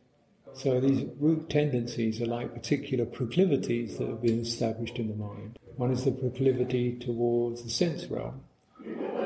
So 0.55 0.79
these 0.79 1.05
root 1.19 1.49
tendencies 1.49 2.21
are 2.21 2.27
like 2.27 2.53
particular 2.53 3.05
proclivities 3.05 3.97
that 3.97 4.07
have 4.07 4.21
been 4.21 4.39
established 4.41 4.99
in 4.99 5.07
the 5.07 5.15
mind. 5.15 5.57
One 5.75 5.91
is 5.91 6.05
the 6.05 6.11
proclivity 6.11 6.97
towards 6.99 7.63
the 7.63 7.69
sense 7.69 8.05
realm. 8.05 8.43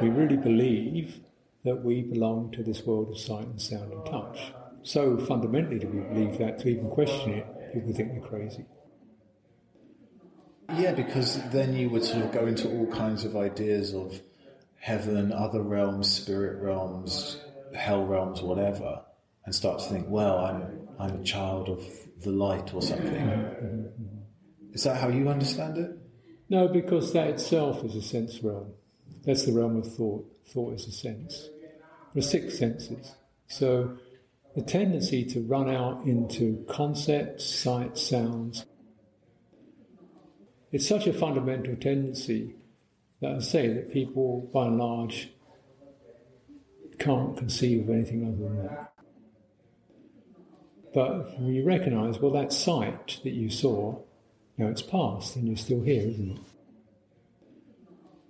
We 0.01 0.09
really 0.09 0.37
believe 0.37 1.19
that 1.65 1.83
we 1.83 2.01
belong 2.01 2.51
to 2.51 2.63
this 2.63 2.83
world 2.83 3.09
of 3.09 3.19
sight 3.19 3.45
and 3.45 3.61
sound 3.61 3.91
and 3.91 4.05
touch. 4.05 4.53
So 4.83 5.17
fundamentally 5.17 5.79
do 5.79 5.87
we 5.87 5.99
believe 5.99 6.37
that 6.37 6.59
to 6.59 6.69
even 6.69 6.89
question 6.89 7.33
it, 7.33 7.73
people 7.73 7.93
think 7.93 8.13
we're 8.13 8.27
crazy. 8.27 8.65
Yeah, 10.75 10.93
because 10.93 11.41
then 11.49 11.75
you 11.75 11.89
would 11.89 12.05
sort 12.05 12.23
of 12.23 12.31
go 12.31 12.45
into 12.45 12.69
all 12.69 12.87
kinds 12.87 13.25
of 13.25 13.35
ideas 13.35 13.93
of 13.93 14.21
heaven, 14.79 15.33
other 15.33 15.61
realms, 15.61 16.09
spirit 16.09 16.61
realms, 16.61 17.41
hell 17.73 18.05
realms, 18.05 18.41
whatever, 18.41 19.01
and 19.47 19.55
start 19.55 19.79
to 19.79 19.85
think, 19.85 20.05
well, 20.09 20.39
I'm 20.39 20.87
I'm 20.99 21.21
a 21.21 21.23
child 21.23 21.69
of 21.69 21.81
the 22.21 22.31
light 22.31 22.73
or 22.73 22.81
something. 22.81 23.89
Is 24.73 24.83
that 24.83 24.97
how 24.97 25.07
you 25.07 25.29
understand 25.29 25.77
it? 25.77 25.97
No, 26.49 26.67
because 26.67 27.13
that 27.13 27.29
itself 27.29 27.81
is 27.85 27.95
a 27.95 28.01
sense 28.01 28.43
realm. 28.43 28.73
That's 29.23 29.45
the 29.45 29.53
realm 29.53 29.77
of 29.77 29.87
thought. 29.95 30.25
Thought 30.49 30.73
is 30.73 30.87
a 30.87 30.91
sense. 30.91 31.49
There 32.13 32.19
are 32.19 32.21
six 32.21 32.59
senses. 32.59 33.15
So 33.47 33.97
the 34.53 34.63
tendency 34.63 35.23
to 35.25 35.39
run 35.39 35.69
out 35.73 36.03
into 36.05 36.65
concepts, 36.67 37.45
sights, 37.45 38.01
sounds. 38.01 38.65
It's 40.73 40.87
such 40.87 41.07
a 41.07 41.13
fundamental 41.13 41.77
tendency 41.77 42.55
that 43.21 43.31
I 43.31 43.39
say 43.39 43.69
that 43.69 43.93
people, 43.93 44.49
by 44.53 44.67
and 44.67 44.77
large, 44.77 45.29
can't 46.99 47.37
conceive 47.37 47.83
of 47.83 47.95
anything 47.95 48.25
other 48.25 48.35
than 48.35 48.67
that. 48.67 48.96
But 50.93 51.39
you 51.39 51.63
recognise, 51.63 52.19
well, 52.19 52.31
that 52.31 52.53
sight 52.53 53.19
that 53.23 53.33
you 53.33 53.49
saw, 53.49 54.01
now 54.57 54.67
it's 54.67 54.81
past 54.81 55.35
and 55.35 55.47
you're 55.47 55.57
still 55.57 55.81
here, 55.81 56.07
isn't 56.07 56.31
it? 56.31 56.39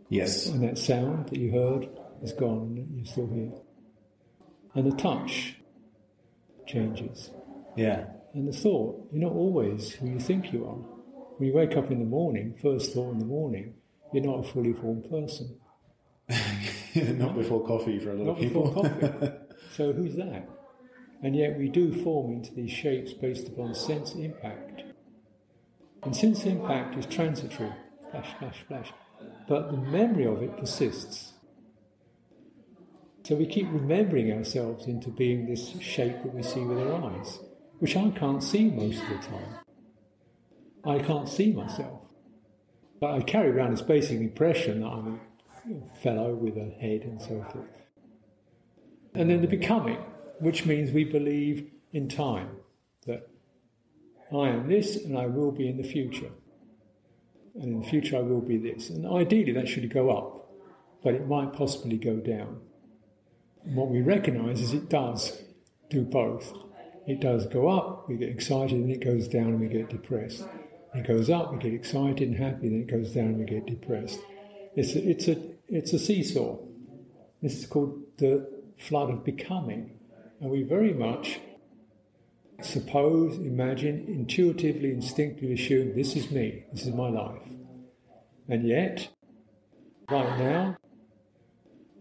Yes. 0.10 0.48
And 0.48 0.64
that 0.64 0.78
sound 0.78 1.30
that 1.30 1.38
you 1.38 1.52
heard 1.52 1.88
is 2.22 2.34
gone 2.34 2.78
and 2.78 2.98
you're 2.98 3.06
still 3.06 3.28
here. 3.28 3.52
And 4.74 4.92
the 4.92 4.96
touch 4.96 5.56
changes. 6.66 7.30
Yeah. 7.76 8.06
And 8.34 8.48
the 8.48 8.54
thought, 8.54 9.08
you're 9.12 9.24
not 9.24 9.34
always 9.34 9.92
who 9.94 10.08
you 10.08 10.20
think 10.20 10.52
you 10.54 10.66
are. 10.66 10.76
When 11.38 11.50
you 11.50 11.56
wake 11.56 11.78
up 11.78 11.92
in 11.92 12.00
the 12.00 12.06
morning, 12.06 12.56
first 12.62 12.94
thought 12.94 13.12
in 13.12 13.20
the 13.20 13.26
morning, 13.26 13.76
you're 14.14 14.24
not 14.24 14.40
a 14.40 14.44
fully 14.44 14.74
formed 14.74 15.10
person. 15.10 15.58
not 16.96 17.36
before 17.36 17.66
coffee 17.66 18.00
for 18.00 18.12
a 18.12 18.16
lot 18.16 18.26
Not 18.26 18.32
of 18.32 18.38
people. 18.40 18.72
before 18.72 18.84
coffee. 18.84 19.32
so 19.76 19.94
who's 19.94 20.16
that? 20.16 20.48
And 21.24 21.36
yet 21.36 21.58
we 21.58 21.68
do 21.68 21.94
form 22.04 22.32
into 22.32 22.54
these 22.54 22.72
shapes 22.72 23.14
based 23.14 23.48
upon 23.48 23.74
sense 23.74 24.14
impact. 24.14 24.84
And 26.04 26.16
sense 26.16 26.46
impact 26.46 26.98
is 26.98 27.06
transitory, 27.06 27.74
flash, 28.12 28.30
flash, 28.40 28.64
flash. 28.68 28.94
But 29.48 29.72
the 29.72 29.78
memory 29.78 30.28
of 30.28 30.44
it 30.44 30.58
persists. 30.58 31.34
So 33.24 33.36
we 33.36 33.46
keep 33.46 33.68
remembering 33.72 34.32
ourselves 34.32 34.86
into 34.86 35.10
being 35.10 35.48
this 35.48 35.78
shape 35.82 36.24
that 36.24 36.34
we 36.34 36.44
see 36.44 36.62
with 36.62 36.80
our 36.80 37.12
eyes, 37.12 37.40
which 37.80 37.98
I 37.98 38.10
can't 38.12 38.44
see 38.44 38.70
most 38.70 39.02
of 39.02 39.10
the 39.10 39.28
time. 39.28 39.56
I 40.86 41.00
can't 41.00 41.28
see 41.28 41.52
myself. 41.52 42.02
But 43.02 43.12
I 43.12 43.22
carry 43.22 43.50
around 43.50 43.72
this 43.72 43.82
basic 43.82 44.20
impression 44.20 44.82
that 44.82 44.88
I'm 44.88 45.20
a 45.70 46.00
fellow 46.00 46.34
with 46.36 46.56
a 46.58 46.70
head 46.80 47.02
and 47.02 47.22
so 47.22 47.46
forth. 47.52 47.66
And 49.14 49.30
then 49.30 49.42
the 49.42 49.48
becoming, 49.48 49.98
which 50.40 50.66
means 50.66 50.92
we 50.92 51.04
believe 51.04 51.70
in 51.94 52.10
time, 52.10 52.50
that 53.06 53.30
I 54.32 54.50
am 54.50 54.68
this 54.68 54.96
and 54.96 55.18
I 55.18 55.28
will 55.28 55.52
be 55.52 55.68
in 55.68 55.78
the 55.78 55.88
future. 55.88 56.32
And 57.56 57.66
in 57.66 57.82
the 57.82 57.88
future 57.88 58.18
I 58.18 58.22
will 58.22 58.42
be 58.42 58.58
this. 58.58 58.90
And 58.90 59.06
ideally 59.08 59.54
that 59.54 59.68
should 59.68 59.92
go 59.92 60.10
up, 60.10 60.52
but 61.04 61.14
it 61.14 61.28
might 61.28 61.54
possibly 61.54 61.98
go 61.98 62.18
down. 62.18 62.62
And 63.66 63.76
what 63.76 63.90
we 63.90 64.02
recognize 64.02 64.62
is 64.62 64.74
it 64.74 64.90
does 64.90 65.42
do 65.90 66.04
both. 66.04 66.54
It 67.08 67.22
does 67.22 67.48
go 67.48 67.70
up, 67.70 68.10
we 68.10 68.18
get 68.18 68.30
excited, 68.30 68.78
and 68.78 68.92
it 68.92 69.04
goes 69.04 69.28
down 69.28 69.48
and 69.48 69.60
we 69.60 69.68
get 69.68 69.90
depressed. 69.90 70.46
It 70.94 71.08
goes 71.08 71.30
up, 71.30 71.54
we 71.54 71.60
get 71.60 71.74
excited 71.74 72.28
and 72.28 72.38
happy, 72.38 72.70
then 72.70 72.82
it 72.82 72.88
goes 72.88 73.14
down 73.14 73.28
and 73.28 73.40
we 73.40 73.46
get 73.46 73.66
depressed. 73.66 74.20
It's 74.76 74.94
a, 74.96 75.10
it's 75.10 75.28
a, 75.28 75.38
it's 75.70 75.94
a 75.94 76.00
seesaw. 76.00 76.58
This 77.42 77.60
is 77.60 77.66
called 77.66 78.02
the 78.18 78.50
flood 78.78 79.10
of 79.10 79.24
becoming. 79.24 79.97
And 80.40 80.52
we 80.52 80.64
very 80.64 80.94
much 80.94 81.40
suppose, 82.62 83.38
imagine, 83.38 84.06
intuitively, 84.08 84.92
instinctively 84.92 85.54
assume 85.54 85.96
this 85.96 86.16
is 86.16 86.32
me, 86.32 86.66
this 86.72 86.86
is 86.86 86.94
my 86.94 87.10
life. 87.10 87.42
And 88.50 88.68
yet, 88.68 89.10
right 90.10 90.40
now, 90.40 90.78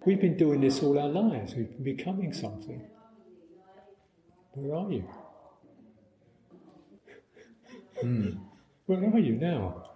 we've 0.04 0.20
been 0.20 0.36
doing 0.36 0.60
this 0.60 0.82
all 0.82 0.98
our 0.98 1.08
lives. 1.08 1.54
We've 1.54 1.70
been 1.70 1.96
becoming 1.96 2.32
something. 2.32 2.82
Where 4.52 4.76
are 4.76 4.90
you? 4.90 5.08
Hmm. 8.00 8.30
Where 8.86 9.04
are 9.04 9.18
you 9.18 9.34
now? 9.34 9.90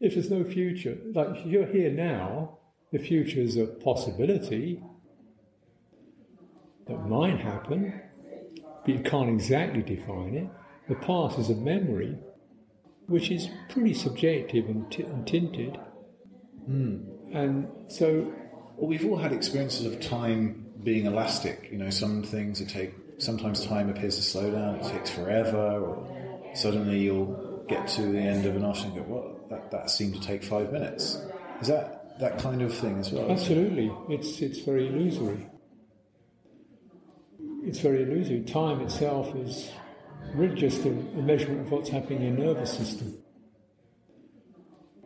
If 0.00 0.14
there's 0.14 0.30
no 0.30 0.44
future, 0.44 0.98
like 1.14 1.46
you're 1.46 1.66
here 1.66 1.90
now, 1.90 2.58
the 2.92 2.98
future 2.98 3.40
is 3.40 3.56
a 3.56 3.66
possibility 3.66 4.82
that 6.88 7.06
might 7.08 7.38
happen, 7.40 8.00
but 8.84 8.88
you 8.88 9.00
can't 9.00 9.28
exactly 9.30 9.82
define 9.82 10.34
it. 10.34 10.48
The 10.88 10.94
past 10.96 11.38
is 11.38 11.50
a 11.50 11.54
memory, 11.54 12.16
which 13.06 13.30
is 13.30 13.48
pretty 13.70 13.94
subjective 13.94 14.68
and, 14.68 14.90
t- 14.90 15.02
and 15.02 15.26
tinted. 15.26 15.78
Hmm. 16.64 16.98
And 17.32 17.68
so, 17.88 18.32
Well, 18.76 18.88
we've 18.88 19.04
all 19.04 19.16
had 19.16 19.32
experiences 19.32 19.86
of 19.86 20.00
time 20.00 20.66
being 20.82 21.06
elastic. 21.06 21.68
You 21.72 21.78
know, 21.78 21.90
some 21.90 22.22
things 22.22 22.60
it 22.60 22.68
take. 22.68 22.94
Sometimes 23.18 23.64
time 23.64 23.88
appears 23.88 24.16
to 24.16 24.22
slow 24.22 24.50
down. 24.50 24.76
It 24.76 24.84
takes 24.92 25.10
forever, 25.10 25.80
or 25.80 26.50
suddenly 26.54 27.00
you'll 27.00 27.64
get 27.68 27.88
to 27.88 28.02
the 28.02 28.18
end 28.18 28.44
of 28.44 28.54
an 28.54 28.64
afternoon 28.64 28.98
and 28.98 29.06
go, 29.06 29.14
"Well, 29.14 29.40
that, 29.50 29.70
that 29.70 29.90
seemed 29.90 30.14
to 30.14 30.20
take 30.20 30.44
five 30.44 30.70
minutes." 30.72 31.18
Is 31.60 31.68
that 31.68 32.18
that 32.20 32.38
kind 32.38 32.60
of 32.62 32.74
thing 32.74 32.98
as 32.98 33.10
well? 33.10 33.30
absolutely, 33.30 33.90
it's, 34.08 34.40
it's 34.40 34.60
very 34.60 34.88
illusory. 34.88 35.46
It's 37.66 37.80
very 37.80 38.04
illusory. 38.04 38.42
Time 38.42 38.80
itself 38.80 39.34
is 39.34 39.72
really 40.34 40.54
just 40.54 40.84
a, 40.84 40.90
a 40.90 41.22
measurement 41.22 41.62
of 41.62 41.72
what's 41.72 41.88
happening 41.88 42.22
in 42.22 42.38
your 42.38 42.54
nervous 42.54 42.72
system. 42.72 43.18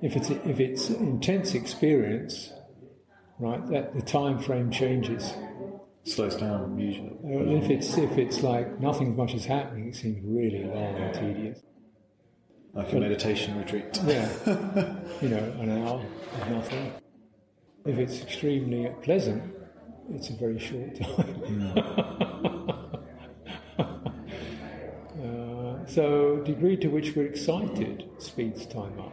If 0.03 0.15
it's, 0.15 0.29
if 0.29 0.61
it's 0.61 0.91
intense 0.91 1.55
experience, 1.55 2.53
right, 3.39 3.67
that 3.71 3.95
the 3.95 4.03
time 4.03 4.39
frame 4.39 4.71
changes. 4.71 5.33
Slows 6.05 6.37
down 6.37 6.79
usually. 6.79 7.17
Uh, 7.25 7.63
if 7.63 7.71
it's 7.71 7.97
if 7.99 8.17
it's 8.17 8.43
like 8.43 8.81
nothing 8.81 9.17
much 9.17 9.35
is 9.35 9.45
happening, 9.45 9.89
it 9.89 9.97
seems 9.97 10.19
really 10.25 10.65
long 10.65 10.97
and 10.97 11.15
tedious. 11.15 11.61
Like 12.73 12.93
a 12.93 12.97
meditation 12.97 13.59
retreat. 13.59 14.01
Yeah, 14.07 14.29
you 15.21 15.29
know, 15.29 15.55
an 15.61 15.83
hour 15.83 16.03
of 16.41 16.51
nothing. 16.51 16.93
If 17.85 17.99
it's 17.99 18.23
extremely 18.23 18.91
pleasant, 19.03 19.43
it's 20.15 20.31
a 20.31 20.35
very 20.35 20.59
short 20.59 20.95
time. 21.01 21.73
uh, 25.23 25.87
so, 25.87 26.37
degree 26.45 26.77
to 26.77 26.89
which 26.89 27.15
we're 27.15 27.27
excited 27.27 28.09
speeds 28.19 28.67
time 28.67 28.99
up. 28.99 29.13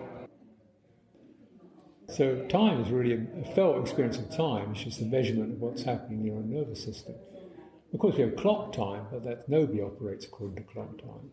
So, 2.09 2.45
time 2.47 2.81
is 2.81 2.89
really 2.89 3.13
a, 3.13 3.41
a 3.41 3.45
felt 3.53 3.79
experience 3.81 4.17
of 4.17 4.35
time. 4.35 4.71
It's 4.71 4.83
just 4.83 5.01
a 5.01 5.05
measurement 5.05 5.53
of 5.53 5.59
what's 5.61 5.83
happening 5.83 6.19
in 6.21 6.25
your 6.25 6.41
nervous 6.41 6.83
system. 6.83 7.15
Of 7.93 7.99
course, 7.99 8.15
we 8.15 8.23
have 8.23 8.35
clock 8.35 8.73
time, 8.73 9.07
but 9.11 9.23
that 9.23 9.47
nobody 9.47 9.81
operates 9.81 10.25
according 10.25 10.57
to 10.57 10.63
clock 10.63 10.97
time. 10.97 11.31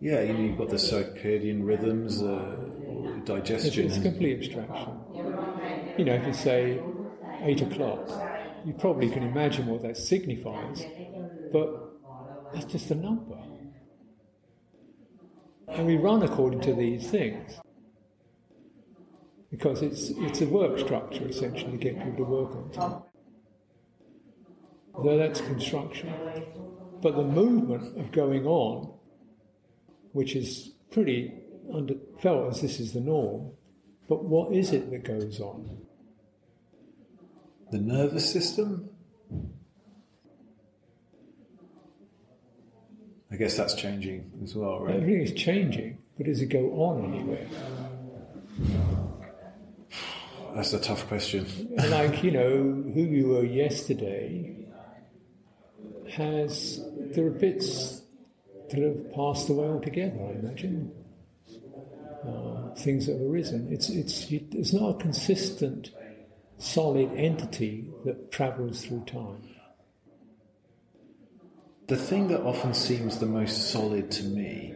Yeah, 0.00 0.20
you've 0.22 0.58
got 0.58 0.68
the 0.68 0.76
circadian 0.76 1.64
rhythms, 1.64 2.22
uh, 2.22 2.56
It's, 3.18 3.24
digestion. 3.24 3.86
it's 3.86 3.98
a 3.98 4.00
complete 4.00 4.38
abstraction. 4.38 4.98
You 5.96 6.04
know, 6.04 6.14
if 6.14 6.26
you 6.26 6.32
say 6.32 6.82
eight 7.42 7.62
o'clock, 7.62 8.08
you 8.64 8.72
probably 8.72 9.10
can 9.10 9.22
imagine 9.22 9.66
what 9.66 9.82
that 9.82 9.96
signifies, 9.96 10.84
but 11.52 11.92
that's 12.52 12.66
just 12.66 12.90
a 12.90 12.94
number. 12.94 13.38
And 15.68 15.86
we 15.86 15.96
run 15.96 16.22
according 16.22 16.60
to 16.62 16.74
these 16.74 17.10
things 17.10 17.58
because 19.50 19.82
it's 19.82 20.10
it's 20.16 20.40
a 20.40 20.46
work 20.46 20.78
structure 20.78 21.26
essentially 21.28 21.72
to 21.72 21.76
get 21.78 21.98
people 21.98 22.24
to 22.24 22.24
work 22.24 22.56
on 22.56 22.70
time. 22.70 23.02
Though 25.02 25.16
that's 25.16 25.40
construction, 25.40 26.12
but 27.00 27.16
the 27.16 27.24
movement 27.24 27.98
of 27.98 28.12
going 28.12 28.46
on, 28.46 28.92
which 30.12 30.36
is 30.36 30.72
pretty 30.90 31.32
under, 31.72 31.94
felt 32.20 32.50
as 32.50 32.60
this 32.60 32.78
is 32.78 32.92
the 32.92 33.00
norm, 33.00 33.52
but 34.08 34.24
what 34.24 34.52
is 34.54 34.72
it 34.72 34.90
that 34.90 35.04
goes 35.04 35.40
on? 35.40 35.86
The 37.72 37.78
nervous 37.78 38.30
system. 38.30 38.90
I 43.32 43.36
guess 43.36 43.56
that's 43.56 43.74
changing 43.74 44.30
as 44.44 44.54
well, 44.54 44.80
right? 44.80 44.96
Everything 44.96 45.22
is 45.22 45.32
changing, 45.32 45.96
but 46.18 46.26
does 46.26 46.42
it 46.42 46.46
go 46.50 46.70
on 46.82 47.14
anywhere? 47.14 47.46
That's 50.54 50.74
a 50.74 50.78
tough 50.80 51.08
question. 51.08 51.46
like 51.88 52.22
you 52.22 52.30
know 52.30 52.50
who 52.94 53.00
you 53.00 53.28
were 53.28 53.44
yesterday 53.44 54.54
has 56.10 56.84
there 57.14 57.26
are 57.26 57.30
bits 57.30 58.02
that 58.68 58.82
have 58.82 59.14
passed 59.14 59.48
away 59.48 59.66
altogether 59.66 60.20
i 60.26 60.38
imagine 60.38 60.92
uh, 62.28 62.74
things 62.74 63.06
that 63.06 63.14
have 63.14 63.22
arisen 63.22 63.66
it's 63.72 63.88
it's 63.88 64.26
it's 64.30 64.74
not 64.74 64.96
a 64.96 64.98
consistent 64.98 65.90
solid 66.58 67.10
entity 67.16 67.90
that 68.04 68.30
travels 68.30 68.84
through 68.84 69.04
time 69.04 69.42
The 71.88 71.96
thing 71.96 72.28
that 72.28 72.42
often 72.42 72.72
seems 72.72 73.18
the 73.18 73.26
most 73.26 73.70
solid 73.70 74.10
to 74.12 74.24
me, 74.24 74.72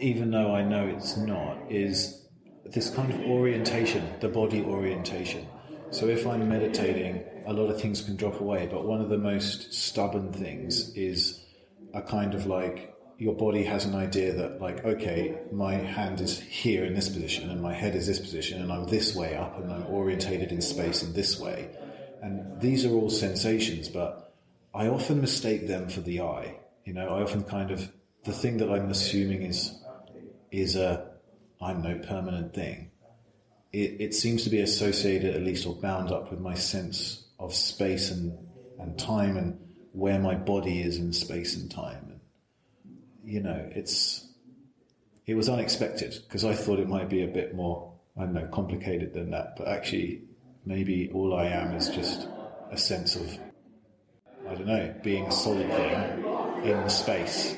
even 0.00 0.30
though 0.30 0.54
I 0.54 0.62
know 0.62 0.86
it's 0.86 1.16
not, 1.16 1.70
is 1.70 2.26
this 2.66 2.90
kind 2.90 3.12
of 3.12 3.20
orientation, 3.20 4.06
the 4.20 4.28
body 4.28 4.62
orientation. 4.62 5.46
So 5.90 6.08
if 6.08 6.26
I'm 6.26 6.48
meditating, 6.48 7.22
a 7.46 7.52
lot 7.52 7.70
of 7.70 7.80
things 7.80 8.02
can 8.02 8.16
drop 8.16 8.40
away, 8.40 8.68
but 8.70 8.84
one 8.84 9.00
of 9.00 9.08
the 9.08 9.16
most 9.16 9.72
stubborn 9.72 10.32
things 10.32 10.94
is 10.96 11.44
a 11.94 12.02
kind 12.02 12.34
of 12.34 12.46
like 12.46 12.93
your 13.18 13.34
body 13.34 13.62
has 13.62 13.84
an 13.84 13.94
idea 13.94 14.32
that 14.32 14.60
like 14.60 14.84
okay 14.84 15.38
my 15.52 15.74
hand 15.74 16.20
is 16.20 16.40
here 16.40 16.84
in 16.84 16.94
this 16.94 17.08
position 17.08 17.50
and 17.50 17.60
my 17.60 17.72
head 17.72 17.94
is 17.94 18.06
this 18.06 18.18
position 18.18 18.60
and 18.60 18.72
i'm 18.72 18.86
this 18.86 19.14
way 19.14 19.36
up 19.36 19.58
and 19.58 19.72
i'm 19.72 19.86
orientated 19.86 20.50
in 20.50 20.60
space 20.60 21.02
in 21.02 21.12
this 21.12 21.38
way. 21.38 21.70
And 22.22 22.58
these 22.60 22.86
are 22.86 22.92
all 22.92 23.10
sensations 23.10 23.88
but 23.88 24.34
i 24.74 24.88
often 24.88 25.20
mistake 25.20 25.68
them 25.68 25.88
for 25.88 26.00
the 26.00 26.20
eye. 26.20 26.56
You 26.84 26.94
know 26.94 27.08
i 27.08 27.22
often 27.22 27.44
kind 27.44 27.70
of 27.70 27.90
the 28.24 28.32
thing 28.32 28.56
that 28.58 28.70
i'm 28.70 28.90
assuming 28.90 29.42
is 29.42 29.80
is 30.50 30.76
a 30.76 31.10
i'm 31.60 31.82
no 31.82 31.98
permanent 31.98 32.54
thing. 32.54 32.90
It, 33.72 34.00
it 34.00 34.14
seems 34.14 34.44
to 34.44 34.50
be 34.50 34.60
associated 34.60 35.34
at 35.34 35.42
least 35.42 35.66
or 35.66 35.74
bound 35.74 36.10
up 36.10 36.30
with 36.30 36.40
my 36.40 36.54
sense 36.54 37.24
of 37.40 37.52
space 37.52 38.12
and, 38.12 38.38
and 38.78 38.96
time 38.96 39.36
and 39.36 39.58
where 39.90 40.18
my 40.20 40.36
body 40.36 40.80
is 40.80 40.96
in 40.96 41.12
space 41.12 41.56
and 41.56 41.68
time 41.70 42.13
you 43.24 43.40
know 43.40 43.68
it's 43.74 44.28
it 45.26 45.34
was 45.34 45.48
unexpected 45.48 46.14
because 46.24 46.44
I 46.44 46.54
thought 46.54 46.78
it 46.78 46.88
might 46.88 47.08
be 47.08 47.22
a 47.22 47.28
bit 47.28 47.54
more 47.54 47.94
I 48.16 48.24
don't 48.24 48.34
know, 48.34 48.46
complicated 48.46 49.12
than 49.12 49.30
that. 49.30 49.56
But 49.56 49.68
actually, 49.68 50.22
maybe 50.64 51.10
all 51.12 51.34
I 51.34 51.46
am 51.46 51.74
is 51.74 51.88
just 51.88 52.28
a 52.70 52.76
sense 52.76 53.16
of, 53.16 53.38
I 54.48 54.54
don't 54.54 54.66
know, 54.66 54.94
being 55.02 55.26
a 55.26 55.32
solid 55.32 55.68
thing 55.68 56.24
in 56.64 56.88
space. 56.88 57.56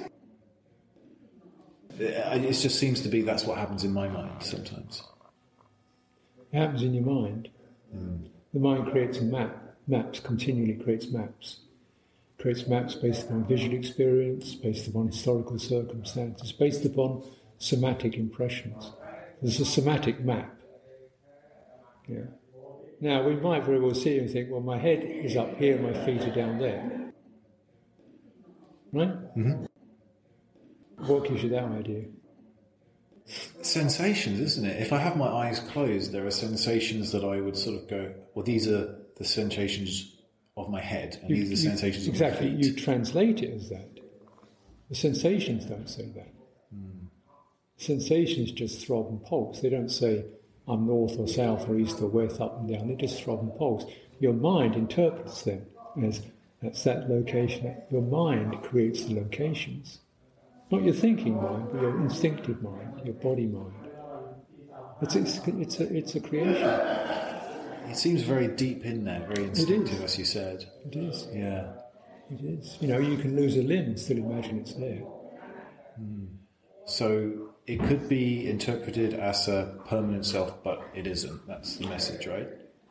It 1.98 2.44
it 2.44 2.52
just 2.52 2.78
seems 2.78 3.02
to 3.02 3.08
be 3.08 3.22
that's 3.22 3.44
what 3.44 3.58
happens 3.58 3.84
in 3.84 3.92
my 3.92 4.08
mind 4.08 4.42
sometimes. 4.42 5.02
It 6.52 6.58
happens 6.58 6.82
in 6.82 6.94
your 6.94 7.04
mind. 7.04 7.48
Mm. 7.94 8.28
The 8.52 8.60
mind 8.60 8.90
creates 8.90 9.18
a 9.18 9.24
map. 9.24 9.56
Maps 9.86 10.20
continually 10.20 10.74
creates 10.74 11.06
maps. 11.08 11.60
Creates 12.38 12.66
maps 12.66 12.94
based 12.94 13.26
upon 13.26 13.44
visual 13.46 13.74
experience, 13.74 14.54
based 14.54 14.86
upon 14.88 15.06
historical 15.06 15.58
circumstances, 15.58 16.52
based 16.52 16.84
upon 16.84 17.22
somatic 17.58 18.14
impressions. 18.14 18.92
There's 19.40 19.60
a 19.60 19.64
somatic 19.64 20.20
map. 20.20 20.54
Yeah. 22.06 22.26
Now 23.00 23.26
we 23.26 23.36
might 23.36 23.64
very 23.64 23.80
well 23.80 23.94
see 23.94 24.18
and 24.18 24.30
think, 24.30 24.50
well, 24.50 24.60
my 24.60 24.78
head 24.78 25.02
is 25.02 25.36
up 25.36 25.56
here, 25.56 25.78
my 25.78 25.92
feet 26.04 26.22
are 26.22 26.34
down 26.34 26.58
there. 26.58 27.12
Right? 28.92 29.36
Mm-hmm. 29.36 29.64
What 31.06 31.28
gives 31.28 31.42
you 31.42 31.50
that 31.50 31.64
idea? 31.64 32.04
sensations, 33.62 34.40
isn't 34.40 34.64
it? 34.64 34.80
If 34.80 34.92
I 34.92 34.98
have 34.98 35.16
my 35.16 35.26
eyes 35.26 35.60
closed, 35.60 36.12
there 36.12 36.26
are 36.26 36.30
sensations 36.30 37.12
that 37.12 37.24
I 37.24 37.40
would 37.40 37.56
sort 37.56 37.76
of 37.76 37.88
go, 37.88 38.14
well, 38.34 38.44
these 38.44 38.68
are 38.68 38.96
the 39.16 39.24
sensations 39.24 40.15
of 40.56 40.70
my 40.70 40.80
head, 40.80 41.18
and 41.22 41.30
these 41.30 41.44
are 41.44 41.44
the 41.44 41.50
You- 41.50 41.56
sensations 41.56 42.08
exactly. 42.08 42.50
my 42.50 42.56
feet. 42.56 42.64
You 42.64 42.72
translate 42.74 43.42
it 43.42 43.54
as 43.54 43.68
that. 43.68 43.88
The 44.88 44.94
sensations 44.94 45.66
don't 45.66 45.88
say 45.88 46.06
that. 46.14 46.32
Hmm. 46.72 47.06
Sensations 47.76 48.52
just 48.52 48.86
throb 48.86 49.08
and 49.08 49.22
pulse. 49.22 49.60
They 49.60 49.68
don't 49.68 49.90
say, 49.90 50.24
I'm 50.66 50.86
north 50.86 51.18
or 51.18 51.28
south 51.28 51.68
or 51.68 51.76
east 51.78 52.00
or 52.00 52.06
west, 52.08 52.40
up 52.40 52.58
and 52.60 52.68
down. 52.68 52.88
They 52.88 52.94
just 52.94 53.22
throb 53.22 53.40
and 53.40 53.54
pulse. 53.56 53.84
Your 54.18 54.32
mind 54.32 54.74
interprets 54.76 55.42
them 55.42 55.66
as 56.02 56.22
that's 56.62 56.84
that 56.84 57.10
location. 57.10 57.76
Your 57.90 58.02
mind 58.02 58.62
creates 58.62 59.04
the 59.04 59.14
locations. 59.14 59.98
Not 60.70 60.82
your 60.82 60.94
thinking 60.94 61.36
mind, 61.36 61.68
but 61.70 61.82
your 61.82 62.00
instinctive 62.00 62.62
mind, 62.62 63.02
your 63.04 63.14
body 63.14 63.46
mind. 63.46 63.74
It's, 65.02 65.14
it's, 65.14 65.38
it's, 65.46 65.80
a, 65.80 65.94
it's 65.94 66.14
a 66.14 66.20
creation. 66.20 66.62
It 67.88 67.96
seems 67.96 68.22
very 68.22 68.48
deep 68.48 68.84
in 68.84 69.04
there, 69.04 69.26
very 69.26 69.48
instinctive, 69.48 70.02
as 70.02 70.18
you 70.18 70.24
said. 70.24 70.64
It 70.86 70.96
is. 70.96 71.28
Yeah. 71.32 71.72
It 72.30 72.44
is. 72.44 72.76
You 72.80 72.88
know, 72.88 72.98
you 72.98 73.16
can 73.16 73.36
lose 73.36 73.56
a 73.56 73.62
limb 73.62 73.86
and 73.86 73.98
still 73.98 74.18
imagine 74.18 74.58
it's 74.58 74.74
there. 74.74 75.02
So 76.86 77.50
it 77.66 77.82
could 77.82 78.08
be 78.08 78.48
interpreted 78.48 79.14
as 79.14 79.48
a 79.48 79.74
permanent 79.86 80.24
self, 80.24 80.62
but 80.62 80.82
it 80.94 81.06
isn't. 81.06 81.46
That's 81.46 81.76
the 81.76 81.88
message, 81.88 82.26
right? 82.26 82.48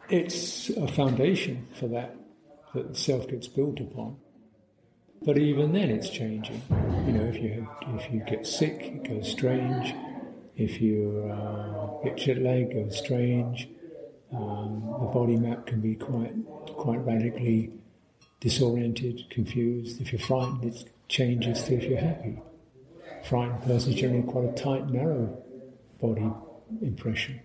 It's 0.09 0.69
a 0.69 0.87
foundation 0.87 1.67
for 1.79 1.87
that 1.87 2.15
that 2.73 2.89
the 2.89 2.99
self 2.99 3.27
gets 3.29 3.47
built 3.47 3.79
upon. 3.79 4.17
But 5.23 5.37
even 5.37 5.71
then, 5.71 5.89
it's 5.89 6.09
changing. 6.09 6.61
You 6.69 7.13
know, 7.13 7.23
if 7.23 7.41
you 7.41 7.67
if 7.97 8.13
you 8.13 8.21
get 8.27 8.45
sick, 8.45 8.81
it 8.81 9.07
goes 9.07 9.31
strange. 9.31 9.95
If 10.57 10.81
you 10.81 11.31
uh, 11.31 12.03
get 12.03 12.17
jet 12.17 12.41
lag, 12.41 12.63
it 12.63 12.73
goes 12.73 12.97
strange. 12.97 13.69
Um, 14.35 14.83
the 14.99 15.07
body 15.13 15.37
map 15.37 15.65
can 15.65 15.81
be 15.81 15.95
quite 15.95 16.33
quite 16.67 17.05
radically 17.05 17.71
disoriented, 18.39 19.29
confused. 19.29 20.01
If 20.01 20.11
you're 20.11 20.19
frightened, 20.19 20.65
it 20.65 20.89
changes 21.07 21.63
to 21.63 21.75
if 21.75 21.83
you're 21.83 21.99
happy. 21.99 22.41
Frightened 23.23 23.63
person 23.63 23.93
is 23.93 23.99
generally 23.99 24.23
quite 24.23 24.45
a 24.45 24.53
tight, 24.53 24.89
narrow 24.89 25.41
body 26.01 26.29
impression 26.81 27.39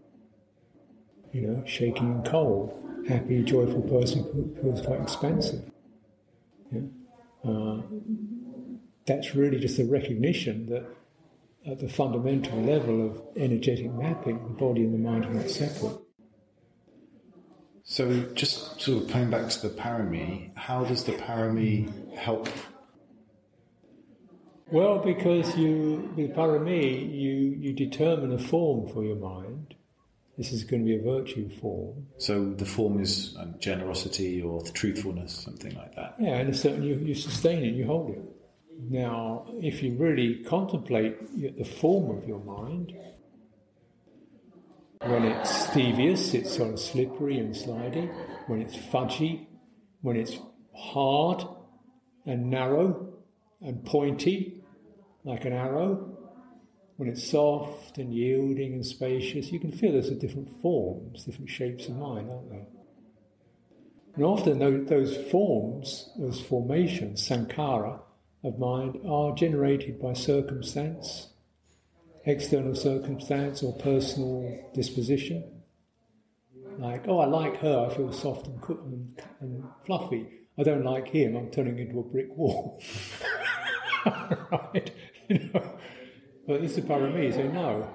you 1.33 1.43
know, 1.43 1.63
shaking 1.67 2.11
and 2.11 2.25
cold. 2.25 2.77
Happy, 3.09 3.43
joyful 3.43 3.83
person 3.83 4.55
feels 4.61 4.83
quite 4.83 5.01
expansive. 5.01 5.63
Yeah? 6.73 6.81
Uh, 7.45 7.83
that's 9.07 9.35
really 9.35 9.59
just 9.59 9.79
a 9.79 9.85
recognition 9.85 10.67
that 10.67 10.85
at 11.71 11.79
the 11.79 11.89
fundamental 11.89 12.61
level 12.61 13.07
of 13.07 13.23
energetic 13.37 13.93
mapping, 13.93 14.43
the 14.45 14.51
body 14.51 14.83
and 14.83 14.95
the 14.95 14.99
mind 14.99 15.25
are 15.25 15.31
not 15.31 15.49
separate. 15.49 15.99
So 17.91 18.23
just 18.35 18.81
sort 18.81 19.03
of 19.03 19.11
coming 19.11 19.31
back 19.31 19.49
to 19.49 19.69
the 19.69 19.75
parami, 19.75 20.57
how 20.57 20.85
does 20.85 21.03
the 21.03 21.15
parami 21.15 22.15
help? 22.15 22.49
Well, 24.71 25.01
because 25.01 25.57
you, 25.57 26.13
with 26.15 26.33
parami, 26.37 27.13
you, 27.13 27.57
you 27.59 27.73
determine 27.73 28.33
a 28.33 28.39
form 28.39 28.87
for 28.93 29.03
your 29.03 29.17
mind. 29.17 29.75
This 30.39 30.53
is 30.53 30.63
going 30.63 30.87
to 30.87 30.87
be 30.87 30.99
a 30.99 31.03
virtue 31.03 31.51
form. 31.59 32.07
So 32.19 32.53
the 32.53 32.65
form 32.65 33.01
is 33.01 33.35
um, 33.37 33.57
generosity 33.59 34.41
or 34.41 34.63
truthfulness, 34.63 35.35
something 35.35 35.75
like 35.75 35.97
that. 35.97 36.15
Yeah, 36.21 36.37
and 36.37 36.51
a 36.51 36.55
certain 36.55 36.85
you, 36.85 36.95
you 36.95 37.17
sustain 37.17 37.65
it, 37.65 37.75
you 37.75 37.87
hold 37.87 38.11
it. 38.11 38.23
Now, 38.89 39.47
if 39.61 39.83
you 39.83 39.97
really 39.97 40.45
contemplate 40.45 41.17
the 41.59 41.65
form 41.65 42.17
of 42.17 42.29
your 42.29 42.39
mind, 42.39 42.95
when 45.03 45.25
it's 45.25 45.73
devious, 45.73 46.35
it's 46.35 46.57
sort 46.57 46.75
of 46.75 46.79
slippery 46.79 47.39
and 47.39 47.55
slidey. 47.55 48.13
When 48.47 48.61
it's 48.61 48.77
fudgy, 48.77 49.47
when 50.03 50.17
it's 50.17 50.39
hard 50.75 51.43
and 52.27 52.51
narrow 52.51 53.15
and 53.63 53.85
pointy, 53.85 54.63
like 55.25 55.45
an 55.45 55.53
arrow, 55.53 56.17
when 56.97 57.09
it's 57.09 57.27
soft 57.31 57.97
and 57.97 58.13
yielding 58.13 58.75
and 58.75 58.85
spacious, 58.85 59.51
you 59.51 59.59
can 59.59 59.73
feel 59.73 59.93
there's 59.93 60.11
different 60.11 60.61
forms, 60.61 61.25
different 61.25 61.49
shapes 61.49 61.89
of 61.89 61.97
mind, 61.97 62.31
aren't 62.31 62.51
there? 62.51 62.67
And 64.17 64.25
often 64.25 64.59
those, 64.59 64.87
those 64.87 65.17
forms, 65.31 66.11
those 66.19 66.41
formations, 66.43 67.27
sankhara 67.27 68.01
of 68.45 68.59
mind, 68.59 68.99
are 69.09 69.35
generated 69.35 69.99
by 69.99 70.13
circumstance, 70.13 71.30
external 72.25 72.75
circumstance 72.75 73.63
or 73.63 73.77
personal 73.79 74.71
disposition. 74.75 75.63
Like, 76.79 77.07
oh, 77.09 77.19
I 77.19 77.27
like 77.27 77.59
her, 77.59 77.89
I 77.91 77.95
feel 77.95 78.13
soft 78.13 78.47
and, 78.47 78.63
and, 78.69 79.23
and 79.41 79.65
fluffy. 79.85 80.29
I 80.59 80.63
don't 80.63 80.85
like 80.85 81.09
him, 81.09 81.37
I'm 81.37 81.51
turning 81.51 81.79
into 81.79 82.01
a 82.01 82.03
brick 82.03 82.29
wall. 82.37 82.83
right? 84.07 84.91
You 85.29 85.49
know? 85.55 85.79
But 86.49 86.63
this 86.63 86.77
is 86.77 86.85
parami, 86.85 87.33
so 87.33 87.45
no, 87.45 87.95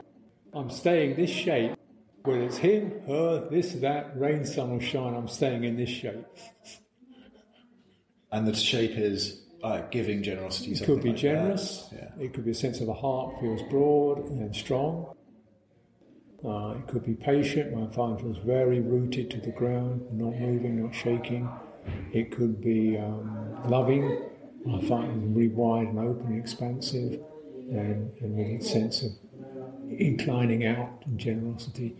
I'm 0.53 0.69
staying 0.69 1.17
this 1.17 1.29
shape 1.29 1.77
whether 2.25 2.43
it's 2.43 2.57
him, 2.57 3.01
her, 3.07 3.47
this, 3.49 3.73
that, 3.73 4.19
rain, 4.19 4.45
sun, 4.45 4.71
or 4.71 4.81
shine, 4.81 5.13
I'm 5.13 5.27
staying 5.27 5.63
in 5.63 5.77
this 5.77 5.89
shape. 5.89 6.25
And 8.31 8.47
the 8.47 8.55
shape 8.55 8.97
is 8.97 9.44
uh, 9.63 9.81
giving 9.91 10.23
generosity. 10.23 10.71
It 10.71 10.83
could 10.83 11.01
be 11.01 11.09
like 11.09 11.17
generous. 11.17 11.87
Yeah. 11.91 12.09
It 12.19 12.33
could 12.33 12.45
be 12.45 12.51
a 12.51 12.55
sense 12.55 12.81
of 12.81 12.87
a 12.87 12.93
heart 12.93 13.39
feels 13.39 13.61
broad 13.63 14.19
and 14.29 14.55
strong. 14.55 15.15
Uh, 16.45 16.75
it 16.77 16.87
could 16.87 17.03
be 17.03 17.15
patient. 17.15 17.73
My 17.73 17.87
mind 17.95 18.21
feels 18.21 18.37
very 18.45 18.79
rooted 18.79 19.31
to 19.31 19.41
the 19.41 19.51
ground, 19.51 20.01
not 20.11 20.39
moving, 20.39 20.83
not 20.83 20.93
shaking. 20.93 21.49
It 22.13 22.31
could 22.31 22.61
be 22.61 22.97
um, 22.97 23.57
loving. 23.67 24.21
I 24.71 24.81
find 24.81 25.23
it 25.23 25.35
really 25.35 25.49
wide 25.49 25.87
and 25.87 25.99
open 25.99 26.27
and 26.27 26.39
expansive, 26.39 27.19
and, 27.69 28.11
and 28.19 28.35
with 28.35 28.61
a 28.61 28.65
sense 28.65 29.03
of 29.03 29.11
inclining 29.89 30.65
out 30.65 31.03
and 31.05 31.19
generosity. 31.19 31.95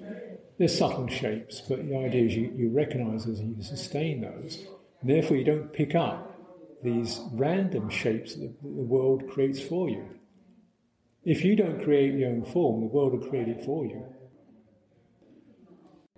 There's 0.58 0.78
subtle 0.78 1.08
shapes, 1.08 1.62
but 1.68 1.88
the 1.88 1.97
idea 1.97 2.26
is 2.26 2.36
you, 2.36 2.53
you 2.56 2.70
recognize 2.70 3.26
those 3.26 3.39
and 3.39 3.58
you 3.58 3.64
sustain 3.64 4.22
those. 4.22 4.66
And 5.01 5.10
therefore, 5.10 5.38
you 5.38 5.43
don't 5.43 5.74
pick 5.74 5.95
up 5.95 6.34
these 6.86 7.19
random 7.33 7.89
shapes 7.89 8.36
that 8.36 8.61
the, 8.61 8.67
world 8.67 9.27
creates 9.29 9.59
for 9.59 9.89
you. 9.89 10.07
If 11.23 11.43
you 11.43 11.55
don't 11.55 11.83
create 11.83 12.13
your 12.13 12.29
own 12.29 12.45
form, 12.45 12.81
the 12.81 12.88
world 12.88 13.13
will 13.13 13.27
create 13.27 13.47
it 13.47 13.65
for 13.65 13.86
you. 13.86 14.05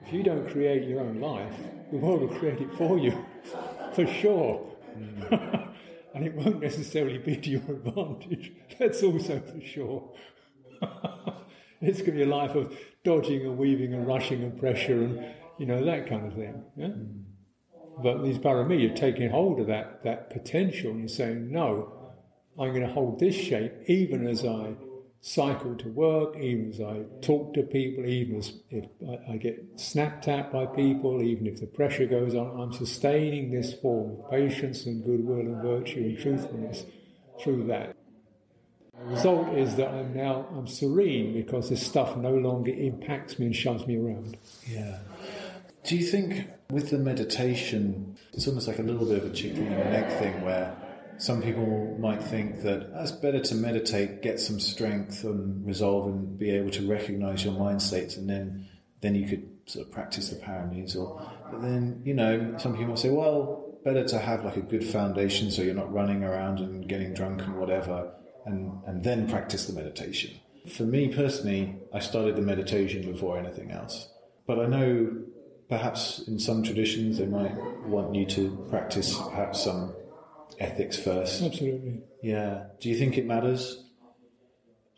If 0.06 0.14
you 0.14 0.24
don't 0.24 0.50
create 0.50 0.88
your 0.88 1.00
own 1.00 1.20
life, 1.22 1.56
the 1.92 1.98
world 1.98 2.22
will 2.22 2.38
create 2.40 2.60
it 2.60 2.74
for 2.76 3.00
you, 3.00 3.26
for 3.94 4.06
sure. 4.06 4.70
and 6.14 6.26
it 6.26 6.34
won't 6.34 6.62
necessarily 6.62 7.18
be 7.18 7.38
to 7.38 7.50
your 7.50 7.62
advantage. 7.70 8.52
That's 8.78 9.02
also 9.04 9.40
for 9.40 9.62
sure. 9.62 10.14
it's 11.82 12.00
going 12.00 12.12
to 12.12 12.12
be 12.12 12.24
a 12.24 12.28
life 12.28 12.56
of 12.56 12.78
dodging 13.04 13.42
and 13.42 13.58
weaving 13.58 13.94
and 13.94 14.06
rushing 14.06 14.44
and 14.44 14.60
pressure 14.60 15.02
and, 15.02 15.34
you 15.58 15.66
know, 15.66 15.84
that 15.86 16.08
kind 16.08 16.28
of 16.28 16.34
thing. 16.34 16.64
Yeah? 16.76 16.90
But 18.02 18.24
these 18.24 18.38
parami, 18.38 18.82
you're 18.82 18.96
taking 18.96 19.30
hold 19.30 19.60
of 19.60 19.68
that, 19.68 20.04
that 20.04 20.30
potential 20.30 20.92
and 20.92 21.00
you're 21.00 21.08
saying, 21.08 21.52
no, 21.52 21.94
I'm 22.60 22.70
going 22.70 22.86
to 22.86 22.94
hold 22.94 23.20
this 23.20 23.36
shape 23.36 23.74
even 23.88 24.28
as 24.28 24.46
I 24.46 24.76
cycle 25.22 25.76
to 25.76 25.90
work, 25.90 26.38
even 26.38 26.70
as 26.70 26.80
I 26.80 27.04
talk 27.22 27.54
to 27.56 27.64
people, 27.64 28.06
even 28.06 28.38
as 28.38 28.54
if 28.70 28.86
I, 29.08 29.34
I 29.34 29.38
get 29.38 29.64
snapped 29.76 30.28
at 30.28 30.52
by 30.52 30.66
people, 30.66 31.22
even 31.22 31.48
if 31.48 31.60
the 31.60 31.66
pressure 31.66 32.06
goes 32.06 32.36
on, 32.36 32.60
I'm 32.60 32.74
sustaining 32.74 33.52
this 33.52 33.74
form 33.74 34.20
of 34.20 34.32
patience 34.32 34.86
and 34.86 35.04
goodwill 35.04 35.40
and 35.40 35.62
virtue 35.62 36.00
and 36.00 36.18
truthfulness 36.18 36.86
through 37.42 37.68
that. 37.68 37.96
The 38.98 39.06
result 39.06 39.56
is 39.56 39.76
that 39.76 39.90
I'm 39.90 40.16
now 40.16 40.48
I'm 40.56 40.68
serene 40.68 41.34
because 41.34 41.70
this 41.70 41.86
stuff 41.86 42.18
no 42.18 42.34
longer 42.34 42.72
impacts 42.72 43.38
me 43.38 43.48
and 43.48 43.56
shoves 43.56 43.86
me 43.86 43.98
around. 43.98 44.38
Yeah. 44.68 45.00
Do 45.88 45.96
you 45.96 46.04
think 46.04 46.50
with 46.70 46.90
the 46.90 46.98
meditation, 46.98 48.18
it's 48.34 48.46
almost 48.46 48.68
like 48.68 48.80
a 48.80 48.82
little 48.82 49.06
bit 49.06 49.20
of 49.20 49.32
a 49.32 49.34
chicken 49.34 49.68
and 49.68 49.82
an 49.84 49.94
egg 49.94 50.20
thing 50.20 50.42
where 50.42 50.76
some 51.18 51.42
people 51.42 51.96
might 51.98 52.22
think 52.22 52.62
that 52.64 52.92
it's 52.94 53.12
better 53.12 53.40
to 53.40 53.56
meditate, 53.56 54.22
get 54.22 54.38
some 54.38 54.60
strength 54.60 55.24
and 55.24 55.66
resolve 55.66 56.08
and 56.08 56.38
be 56.38 56.50
able 56.50 56.72
to 56.72 56.86
recognize 56.86 57.46
your 57.46 57.54
mind 57.54 57.82
states 57.82 58.18
and 58.18 58.30
then 58.30 58.68
then 59.00 59.16
you 59.16 59.30
could 59.30 59.48
sort 59.66 59.86
of 59.86 59.94
practice 59.94 60.28
the 60.28 60.36
paramis 60.36 60.98
or 60.98 61.22
but 61.50 61.62
then, 61.62 62.02
you 62.04 62.14
know, 62.14 62.56
some 62.58 62.76
people 62.76 62.98
say, 62.98 63.10
well, 63.10 63.80
better 63.86 64.04
to 64.04 64.20
have 64.20 64.44
like 64.44 64.58
a 64.58 64.62
good 64.62 64.84
foundation 64.84 65.50
so 65.50 65.62
you're 65.62 65.74
not 65.74 65.94
running 65.94 66.22
around 66.22 66.60
and 66.60 66.90
getting 66.90 67.14
drunk 67.14 67.42
and 67.44 67.58
whatever 67.58 68.12
and, 68.46 68.74
and 68.88 69.06
then 69.06 69.30
practice 69.30 69.68
the 69.68 69.74
meditation. 69.74 70.38
For 70.70 70.84
me 70.84 71.14
personally, 71.16 71.78
I 71.94 72.00
started 72.00 72.36
the 72.36 72.42
meditation 72.42 73.10
before 73.10 73.40
anything 73.40 73.72
else. 73.72 74.10
But 74.46 74.60
I 74.60 74.66
know 74.66 75.24
perhaps 75.70 76.20
in 76.28 76.40
some 76.40 76.64
traditions 76.64 77.18
they 77.18 77.26
might 77.26 77.56
want 77.86 78.16
you 78.16 78.26
to 78.26 78.66
practice 78.70 79.18
perhaps 79.18 79.64
some 79.64 79.94
ethics 80.60 80.98
first. 80.98 81.42
Absolutely. 81.42 82.02
Yeah. 82.22 82.66
Do 82.80 82.90
you 82.90 82.98
think 82.98 83.18
it 83.18 83.26
matters? 83.26 83.84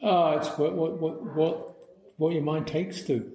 Ah, 0.01 0.37
it's 0.37 0.47
what, 0.57 0.73
what, 0.73 0.99
what, 0.99 1.35
what, 1.35 1.75
what 2.17 2.33
your 2.33 2.43
mind 2.43 2.67
takes 2.67 3.01
to. 3.03 3.31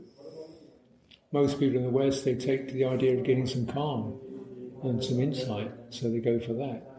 Most 1.33 1.59
people 1.59 1.77
in 1.77 1.83
the 1.83 1.91
West, 1.91 2.25
they 2.25 2.35
take 2.35 2.69
to 2.69 2.75
the 2.75 2.85
idea 2.85 3.19
of 3.19 3.25
getting 3.25 3.47
some 3.47 3.67
calm 3.67 4.21
and 4.83 5.03
some 5.03 5.21
insight, 5.21 5.73
so 5.91 6.09
they 6.09 6.21
go 6.21 6.39
for 6.39 6.53
that 6.55 6.95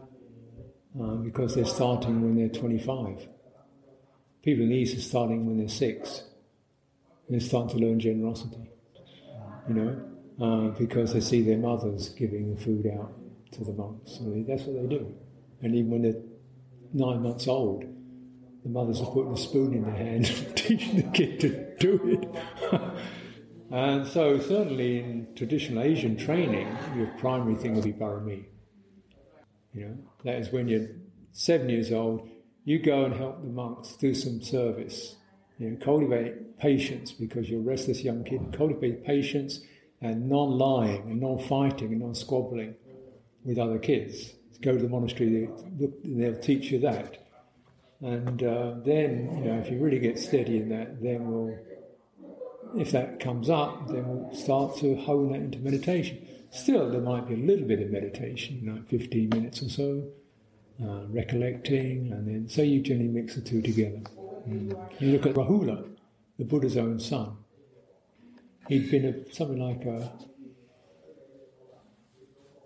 uh, 1.02 1.16
because 1.16 1.56
they're 1.56 1.66
starting 1.66 2.22
when 2.22 2.36
they're 2.36 2.50
25. 2.50 3.28
People 4.44 4.64
in 4.64 4.70
the 4.70 4.76
East 4.76 4.98
are 4.98 5.02
starting 5.02 5.46
when 5.46 5.58
they're 5.58 5.68
six. 5.68 6.24
They're 7.30 7.40
starting 7.40 7.80
to 7.80 7.86
learn 7.86 8.00
generosity, 8.00 8.70
you 9.68 9.74
know, 9.74 10.02
uh, 10.42 10.70
because 10.78 11.14
they 11.14 11.22
see 11.22 11.42
their 11.42 11.58
mothers 11.58 12.10
giving 12.10 12.58
food 12.58 12.88
out 12.88 13.14
to 13.52 13.64
the 13.64 13.74
monks. 13.74 14.18
So 14.18 14.44
that's 14.48 14.64
what 14.64 14.82
they 14.82 14.96
do. 14.96 15.14
And 15.62 15.76
even 15.76 15.92
when 15.92 16.02
they're 16.02 16.22
nine 16.94 17.22
months 17.22 17.48
old, 17.48 17.84
the 18.64 18.70
mothers 18.70 19.00
are 19.02 19.12
putting 19.12 19.32
a 19.32 19.38
spoon 19.38 19.74
in 19.74 19.84
their 19.84 19.96
hand, 19.96 20.26
and 20.46 20.58
teaching 20.58 20.98
the 20.98 21.04
kid 21.04 21.40
to 21.42 21.76
do 21.78 22.20
it. 22.72 22.72
and 23.72 24.08
so, 24.08 24.40
certainly 24.40 25.00
in 25.00 25.28
traditional 25.36 25.84
Asian 25.84 26.18
training, 26.18 26.68
your 26.96 27.08
primary 27.20 27.56
thing 27.56 27.76
will 27.76 27.84
be 27.84 27.94
parami. 27.94 28.46
You 29.74 29.86
know, 29.86 29.98
that 30.24 30.36
is 30.36 30.52
when 30.52 30.68
you're 30.68 30.88
seven 31.32 31.70
years 31.70 31.92
old, 31.92 32.28
you 32.64 32.80
go 32.80 33.06
and 33.06 33.14
help 33.14 33.42
the 33.42 33.50
monks 33.50 33.96
do 33.98 34.16
some 34.16 34.42
service. 34.42 35.16
You 35.60 35.70
know, 35.70 35.78
cultivate 35.78 36.58
patience 36.58 37.12
because 37.12 37.50
you're 37.50 37.60
a 37.60 37.64
restless 37.64 38.04
young 38.04 38.24
kid. 38.24 38.54
Cultivate 38.58 39.06
patience 39.06 39.62
and 40.02 40.30
non-lying 40.30 41.10
and 41.10 41.22
non-fighting 41.22 41.92
and 41.92 42.02
non-squabbling 42.02 42.76
with 43.44 43.58
other 43.58 43.80
kids. 43.80 44.34
Go 44.62 44.74
to 44.74 44.82
the 44.82 44.90
monastery, 44.90 45.50
they, 45.78 45.90
they'll 46.04 46.40
teach 46.40 46.72
you 46.72 46.80
that. 46.80 47.18
And 48.02 48.44
uh, 48.44 48.76
then, 48.86 49.38
you 49.38 49.46
know, 49.46 49.60
if 49.60 49.72
you 49.72 49.80
really 49.80 50.00
get 50.00 50.20
steady 50.20 50.58
in 50.58 50.70
that, 50.70 51.02
then 51.02 51.32
we'll, 51.32 51.58
if 52.78 52.92
that 52.92 53.20
comes 53.20 53.50
up, 53.50 53.88
then 53.88 54.08
we'll 54.08 54.36
start 54.36 54.78
to 54.78 54.96
hone 54.96 55.32
that 55.32 55.40
into 55.40 55.60
meditation. 55.60 56.26
Still, 56.52 56.90
there 56.90 57.02
might 57.02 57.28
be 57.28 57.34
a 57.34 57.38
little 57.38 57.68
bit 57.68 57.82
of 57.82 57.90
meditation, 57.90 58.62
like 58.74 58.88
15 58.88 59.30
minutes 59.30 59.62
or 59.62 59.70
so, 59.70 60.04
uh, 60.84 61.06
recollecting, 61.08 62.12
and 62.12 62.28
then 62.28 62.50
so 62.50 62.62
you 62.62 62.82
generally 62.82 63.10
mix 63.10 63.36
the 63.36 63.42
two 63.42 63.62
together. 63.62 64.02
Mm. 64.48 64.78
You 65.00 65.12
look 65.14 65.26
at 65.26 65.36
Rahula, 65.36 65.88
the 66.38 66.46
Buddha's 66.46 66.78
own 66.78 67.00
son. 67.00 67.38
He'd 68.68 68.90
been 68.90 69.06
a, 69.06 69.34
something 69.34 69.60
like 69.60 69.86
a 69.86 70.12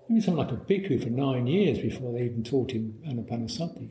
maybe 0.07 0.21
something 0.21 0.37
like 0.37 0.51
a 0.51 0.55
bhikkhu 0.55 1.03
for 1.03 1.09
nine 1.09 1.47
years 1.47 1.79
before 1.79 2.13
they 2.13 2.25
even 2.25 2.43
taught 2.43 2.71
him 2.71 2.99
anapanasati. 3.05 3.89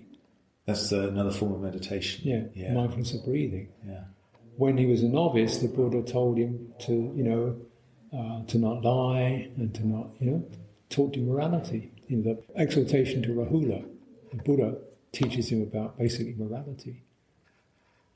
That's 0.67 0.93
uh, 0.93 1.09
another 1.09 1.31
form 1.31 1.55
of 1.55 1.61
meditation. 1.61 2.29
Yeah, 2.29 2.43
yeah, 2.55 2.75
mindfulness 2.75 3.15
of 3.15 3.25
breathing. 3.25 3.69
Yeah. 3.87 4.05
When 4.57 4.77
he 4.77 4.87
was 4.87 5.03
a 5.03 5.09
novice, 5.09 5.59
the 5.59 5.69
Buddha 5.69 6.03
told 6.03 6.37
him 6.37 6.75
to, 6.81 6.93
you 6.93 7.23
know, 7.23 7.57
uh, 8.13 8.45
to 8.47 8.59
not 8.59 8.83
lie 8.83 9.51
and 9.57 9.75
to 9.75 9.87
not, 9.87 10.09
you 10.19 10.31
know, 10.31 10.45
taught 10.91 11.15
him 11.15 11.29
morality. 11.29 11.93
In 12.09 12.23
the 12.23 12.43
exhortation 12.57 13.23
to 13.23 13.29
Rahula, 13.29 13.85
the 14.31 14.43
Buddha 14.43 14.79
teaches 15.13 15.51
him 15.51 15.63
about 15.63 15.99
basically 15.99 16.35
morality. 16.37 17.03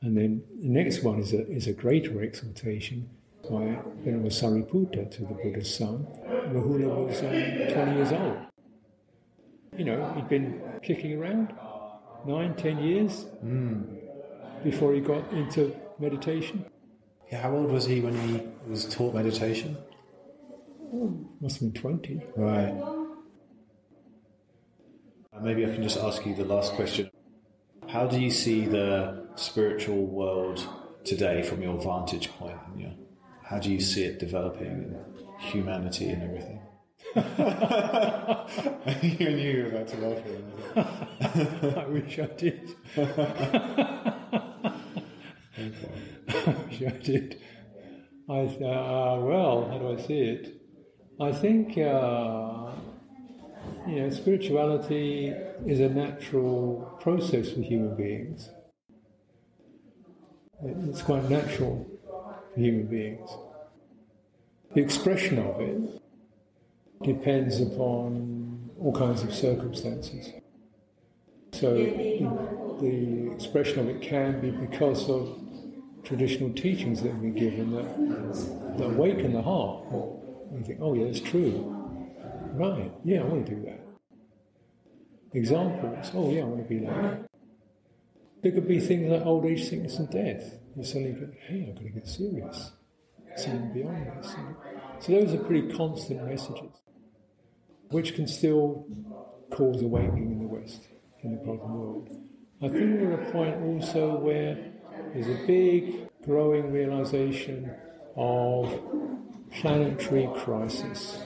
And 0.00 0.16
then 0.16 0.42
the 0.60 0.68
next 0.68 1.02
one 1.02 1.20
is 1.20 1.32
a, 1.32 1.48
is 1.50 1.68
a 1.68 1.72
greater 1.72 2.22
exhortation 2.22 3.08
by 3.48 3.78
was 4.18 4.40
Sariputta 4.40 5.10
to 5.10 5.22
the 5.22 5.34
Buddha's 5.34 5.74
son. 5.74 6.06
Rahula 6.26 7.06
was 7.06 7.20
um, 7.20 7.74
20 7.74 7.96
years 7.96 8.12
old. 8.12 8.36
You 9.76 9.84
know, 9.84 10.12
he'd 10.14 10.28
been 10.28 10.60
kicking 10.82 11.18
around 11.18 11.52
nine, 12.26 12.54
ten 12.54 12.78
years 12.78 13.26
mm. 13.44 13.84
before 14.62 14.92
he 14.92 15.00
got 15.00 15.32
into 15.32 15.74
meditation. 15.98 16.64
Yeah, 17.30 17.42
how 17.42 17.52
old 17.52 17.70
was 17.70 17.86
he 17.86 18.00
when 18.00 18.14
he 18.28 18.42
was 18.68 18.84
taught 18.84 19.14
meditation? 19.14 19.76
Oh, 20.94 21.18
must 21.40 21.60
have 21.60 21.72
been 21.72 21.80
20. 21.80 22.22
Right. 22.36 22.68
Uh, 25.32 25.40
maybe 25.40 25.64
I 25.64 25.70
can 25.70 25.82
just 25.82 25.96
ask 25.96 26.26
you 26.26 26.34
the 26.34 26.44
last 26.44 26.74
question. 26.74 27.10
How 27.88 28.06
do 28.06 28.20
you 28.20 28.30
see 28.30 28.66
the 28.66 29.26
spiritual 29.36 30.04
world 30.06 30.66
today 31.04 31.42
from 31.42 31.62
your 31.62 31.80
vantage 31.80 32.30
point? 32.32 32.58
You 32.76 32.88
know, 32.88 32.94
how 33.52 33.58
do 33.58 33.70
you 33.70 33.80
see 33.80 34.04
it 34.04 34.18
developing, 34.18 34.96
humanity 35.38 36.08
and 36.08 36.22
everything? 36.22 36.60
you 39.20 39.30
knew 39.30 39.36
you 39.36 39.64
were 39.64 39.68
about 39.68 39.86
to 39.88 39.96
laugh 39.98 40.22
I 41.76 41.86
wish 41.86 42.18
I 42.18 42.26
did. 42.44 42.74
I 46.26 46.54
wish 46.64 46.82
I 46.82 46.90
did. 47.02 47.42
I 48.30 48.32
uh, 48.32 49.18
well, 49.20 49.68
how 49.70 49.76
do 49.76 49.92
I 49.92 49.96
see 50.00 50.20
it? 50.20 50.56
I 51.20 51.30
think 51.30 51.76
uh, 51.76 52.70
you 53.86 54.00
know 54.00 54.08
spirituality 54.08 55.34
is 55.66 55.80
a 55.80 55.90
natural 55.90 56.96
process 57.02 57.50
for 57.50 57.60
human 57.60 57.94
beings. 57.96 58.48
It's 60.88 61.02
quite 61.02 61.28
natural 61.28 61.86
for 62.54 62.60
human 62.60 62.86
beings. 62.86 63.28
The 64.74 64.80
expression 64.80 65.38
of 65.38 65.60
it 65.60 66.00
depends 67.02 67.60
upon 67.60 68.70
all 68.80 68.92
kinds 68.92 69.22
of 69.22 69.34
circumstances. 69.34 70.30
So 71.52 71.74
the 71.74 73.30
expression 73.34 73.80
of 73.80 73.88
it 73.88 74.00
can 74.00 74.40
be 74.40 74.50
because 74.50 75.10
of 75.10 75.38
traditional 76.04 76.52
teachings 76.54 77.02
that 77.02 77.20
been 77.20 77.34
given 77.34 77.72
that, 77.72 78.78
that 78.78 78.84
awaken 78.84 79.34
the 79.34 79.42
heart. 79.42 79.84
You 79.92 80.62
think, 80.64 80.78
oh 80.80 80.94
yeah, 80.94 81.04
that's 81.04 81.20
true. 81.20 81.76
Right, 82.54 82.90
yeah, 83.04 83.20
I 83.20 83.24
want 83.24 83.46
to 83.46 83.54
do 83.54 83.62
that. 83.66 83.80
Examples, 85.34 86.10
oh 86.14 86.30
yeah, 86.30 86.42
I 86.42 86.44
want 86.44 86.62
to 86.62 86.68
be 86.68 86.80
like 86.84 87.02
that. 87.02 87.26
There 88.42 88.52
could 88.52 88.66
be 88.66 88.80
things 88.80 89.10
like 89.10 89.24
old 89.24 89.46
age, 89.46 89.68
sickness, 89.68 89.98
and 89.98 90.10
death. 90.10 90.54
You 90.76 90.84
suddenly 90.84 91.12
go, 91.12 91.28
hey, 91.46 91.66
I've 91.68 91.74
got 91.76 91.84
to 91.84 91.90
get 91.90 92.08
serious. 92.08 92.72
Something 93.36 93.72
beyond 93.72 94.06
this. 94.18 94.36
So 95.00 95.12
those 95.12 95.34
are 95.34 95.38
pretty 95.38 95.72
constant 95.72 96.24
messages, 96.24 96.70
which 97.90 98.14
can 98.14 98.26
still 98.26 98.86
cause 99.50 99.82
awakening 99.82 100.32
in 100.32 100.38
the 100.40 100.46
West, 100.46 100.88
in 101.22 101.36
the 101.36 101.42
modern 101.42 101.72
world. 101.72 102.08
I 102.62 102.68
think 102.68 103.00
we're 103.00 103.14
at 103.14 103.28
a 103.28 103.32
point 103.32 103.62
also 103.62 104.16
where 104.18 104.72
there's 105.12 105.26
a 105.26 105.46
big 105.46 106.08
growing 106.24 106.70
realization 106.70 107.74
of 108.16 108.80
planetary 109.50 110.28
crisis. 110.36 111.18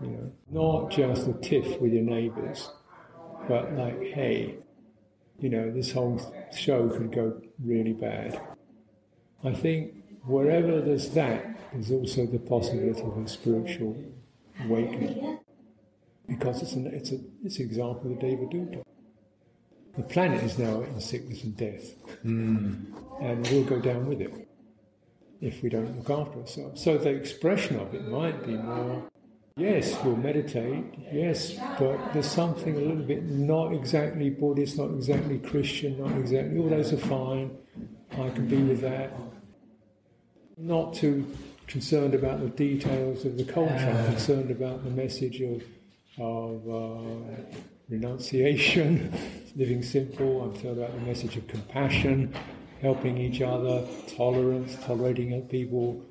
You 0.00 0.08
know, 0.08 0.32
not 0.50 0.90
just 0.90 1.28
a 1.28 1.34
tiff 1.34 1.80
with 1.80 1.92
your 1.92 2.02
neighbours, 2.02 2.70
but 3.48 3.72
like, 3.74 4.00
hey, 4.02 4.56
you 5.38 5.48
know, 5.48 5.70
this 5.70 5.92
whole 5.92 6.20
show 6.52 6.88
could 6.88 7.12
go 7.12 7.40
really 7.62 7.92
bad. 7.92 8.40
I 9.44 9.52
think 9.52 9.94
wherever 10.24 10.80
there's 10.80 11.10
that, 11.10 11.58
there's 11.72 11.90
also 11.90 12.26
the 12.26 12.38
possibility 12.38 13.00
of 13.00 13.16
a 13.16 13.28
spiritual 13.28 13.96
awakening. 14.64 15.38
Because 16.26 16.62
it's 16.62 16.72
an, 16.72 16.86
it's, 16.88 17.12
a, 17.12 17.18
it's 17.44 17.58
an 17.58 17.64
example 17.64 18.12
of 18.12 18.20
the 18.20 18.26
Devaduta. 18.26 18.82
The 19.96 20.02
planet 20.04 20.44
is 20.44 20.58
now 20.58 20.82
in 20.82 21.00
sickness 21.00 21.42
and 21.42 21.56
death, 21.56 21.94
mm. 22.24 22.84
and 23.20 23.48
we'll 23.48 23.64
go 23.64 23.80
down 23.80 24.06
with 24.06 24.20
it 24.20 24.32
if 25.40 25.62
we 25.62 25.70
don't 25.70 25.96
look 25.96 26.10
after 26.10 26.40
ourselves. 26.40 26.82
So 26.82 26.98
the 26.98 27.10
expression 27.10 27.80
of 27.80 27.94
it 27.94 28.06
might 28.06 28.44
be 28.44 28.56
more 28.56 29.08
Yes, 29.58 29.98
we'll 30.04 30.14
meditate, 30.14 30.84
yes, 31.12 31.54
but 31.80 32.12
there's 32.12 32.30
something 32.30 32.76
a 32.76 32.80
little 32.80 33.02
bit 33.02 33.24
not 33.24 33.72
exactly 33.72 34.30
Buddhist, 34.30 34.78
not 34.78 34.90
exactly 34.90 35.38
Christian, 35.38 35.98
not 35.98 36.16
exactly, 36.16 36.60
all 36.60 36.68
those 36.68 36.92
are 36.92 36.96
fine. 36.96 37.56
I 38.12 38.30
can 38.30 38.46
be 38.46 38.62
with 38.62 38.82
that. 38.82 39.12
Not 40.58 40.94
too 40.94 41.26
concerned 41.68 42.14
about 42.14 42.40
the 42.40 42.48
details 42.48 43.24
of 43.24 43.36
the 43.36 43.44
culture, 43.44 43.74
I'm 43.74 44.06
concerned 44.06 44.50
about 44.50 44.82
the 44.82 44.90
message 44.90 45.40
of, 45.40 45.62
of 46.18 46.68
uh, 46.68 47.42
renunciation, 47.88 49.12
living 49.56 49.82
simple, 49.82 50.42
I'm 50.42 50.52
concerned 50.52 50.78
about 50.78 50.94
the 50.94 51.06
message 51.06 51.36
of 51.36 51.46
compassion, 51.46 52.34
helping 52.82 53.18
each 53.18 53.40
other, 53.40 53.86
tolerance, 54.16 54.76
tolerating 54.84 55.32
other 55.32 55.42
people, 55.42 56.04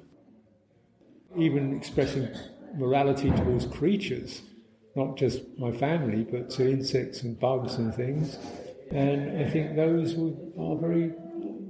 even 1.36 1.76
expressing 1.76 2.30
morality 2.76 3.32
towards 3.32 3.65
creatures, 3.65 4.44
not 4.95 5.18
just 5.18 5.41
my 5.57 5.72
family, 5.72 6.24
but 6.24 6.49
to 6.52 6.69
insects 6.69 7.22
and 7.22 7.38
bugs 7.40 7.76
and 7.76 7.94
things. 7.94 8.38
And 8.91 9.45
I 9.45 9.49
think 9.49 9.76
those 9.76 10.14
are 10.57 10.76
very 10.78 11.11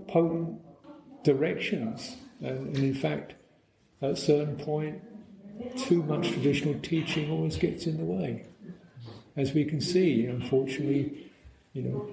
potent 0.07 0.59
directions. 1.23 2.17
And, 2.41 2.75
and 2.75 2.77
in 2.77 2.93
fact, 2.93 3.33
at 4.01 4.11
a 4.11 4.15
certain 4.15 4.57
point, 4.57 5.01
too 5.75 6.03
much 6.03 6.29
traditional 6.29 6.79
teaching 6.81 7.31
always 7.31 7.57
gets 7.57 7.87
in 7.87 7.97
the 7.97 8.03
way. 8.03 8.45
As 9.35 9.53
we 9.53 9.65
can 9.65 9.81
see, 9.81 10.25
unfortunately, 10.25 11.31
you 11.73 11.83
know, 11.83 12.09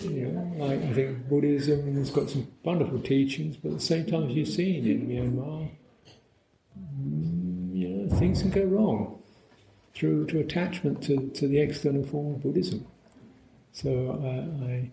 you 0.00 0.26
know, 0.26 0.66
I 0.66 0.92
think 0.92 1.28
Buddhism 1.28 1.94
has 1.96 2.10
got 2.10 2.28
some 2.30 2.48
wonderful 2.62 3.00
teachings, 3.00 3.56
but 3.56 3.68
at 3.68 3.74
the 3.74 3.84
same 3.84 4.06
time, 4.06 4.28
as 4.28 4.34
you've 4.34 4.48
seen 4.48 4.86
in 4.86 5.06
Myanmar, 5.08 5.70
mm, 6.98 7.76
you 7.76 7.88
know, 7.88 8.18
things 8.18 8.42
can 8.42 8.50
go 8.50 8.64
wrong 8.64 9.22
through 9.94 10.26
to 10.26 10.40
attachment 10.40 11.02
to, 11.04 11.28
to 11.28 11.46
the 11.46 11.58
external 11.58 12.04
form 12.04 12.34
of 12.34 12.42
Buddhism. 12.42 12.86
So 13.72 13.90
uh, 14.22 14.64
I, 14.66 14.90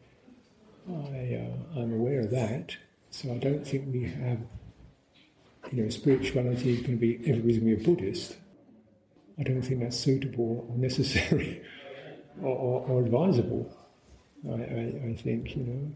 I, 0.92 1.36
uh, 1.36 1.80
I'm 1.80 1.94
aware 1.94 2.22
of 2.22 2.32
that. 2.32 2.76
So 3.10 3.32
I 3.32 3.38
don't 3.38 3.66
think 3.66 3.92
we 3.92 4.04
have, 4.04 4.40
you 5.72 5.84
know, 5.84 5.90
spirituality 5.90 6.74
is 6.74 6.82
going 6.82 6.98
to 6.98 7.02
be 7.02 7.18
everybody's 7.30 7.60
going 7.60 7.70
to 7.70 7.76
be 7.78 7.84
a 7.84 7.86
Buddhist. 7.86 8.38
I 9.40 9.44
don't 9.44 9.62
think 9.62 9.82
that's 9.82 9.98
suitable 9.98 10.68
or 10.70 10.78
necessary 10.78 11.62
or, 12.42 12.56
or, 12.56 12.86
or 12.88 13.02
advisable. 13.02 13.72
I, 14.48 14.54
I, 14.54 15.10
I, 15.10 15.16
think, 15.18 15.56
you 15.56 15.64
know, 15.64 15.92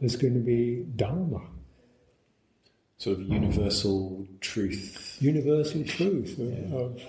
there's 0.00 0.16
going 0.16 0.34
to 0.34 0.40
be 0.40 0.86
Dharma. 0.96 1.42
Sort 2.98 3.18
of 3.18 3.28
universal 3.28 4.26
truth. 4.40 5.18
Universal 5.20 5.84
truth 5.84 6.38
of, 6.38 6.48
yeah. 6.48 6.76
of 6.76 7.02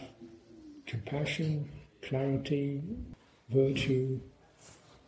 compassion, 0.86 1.70
clarity, 2.02 2.82
virtue, 3.50 4.20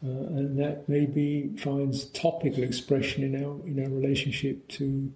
uh, 0.03 0.07
and 0.07 0.57
that 0.57 0.87
maybe 0.87 1.53
finds 1.57 2.05
topical 2.05 2.63
expression 2.63 3.23
in 3.23 3.43
our 3.43 3.67
in 3.67 3.83
our 3.83 3.91
relationship 3.91 4.65
to 4.69 5.11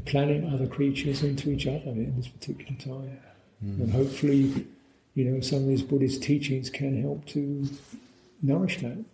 the 0.00 0.10
planet, 0.10 0.44
other 0.52 0.66
creatures, 0.66 1.22
into 1.22 1.50
each 1.50 1.66
other 1.66 1.90
in 1.90 2.16
this 2.16 2.28
particular 2.28 2.76
time. 2.78 3.18
Mm. 3.64 3.80
And 3.80 3.92
hopefully, 3.92 4.66
you 5.14 5.24
know, 5.24 5.40
some 5.40 5.60
of 5.60 5.68
these 5.68 5.82
Buddhist 5.82 6.22
teachings 6.22 6.70
can 6.70 7.00
help 7.00 7.26
to 7.26 7.68
nourish 8.42 8.80
that. 8.80 9.04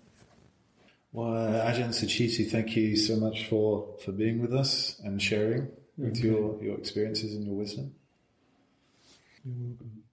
Well, 1.13 1.33
uh, 1.35 1.73
Ajahn 1.73 1.89
Sucitto, 1.89 2.51
thank 2.51 2.77
you 2.77 2.97
so 2.97 3.17
much 3.17 3.47
for, 3.47 3.97
for 4.05 4.13
being 4.13 4.41
with 4.41 4.55
us 4.55 5.01
and 5.03 5.21
sharing 5.21 5.69
with 5.97 6.19
your, 6.19 6.63
your 6.63 6.77
experiences 6.77 7.35
and 7.35 7.47
your 7.47 7.55
wisdom. 7.55 7.95
You're 9.45 9.55
welcome. 9.69 10.06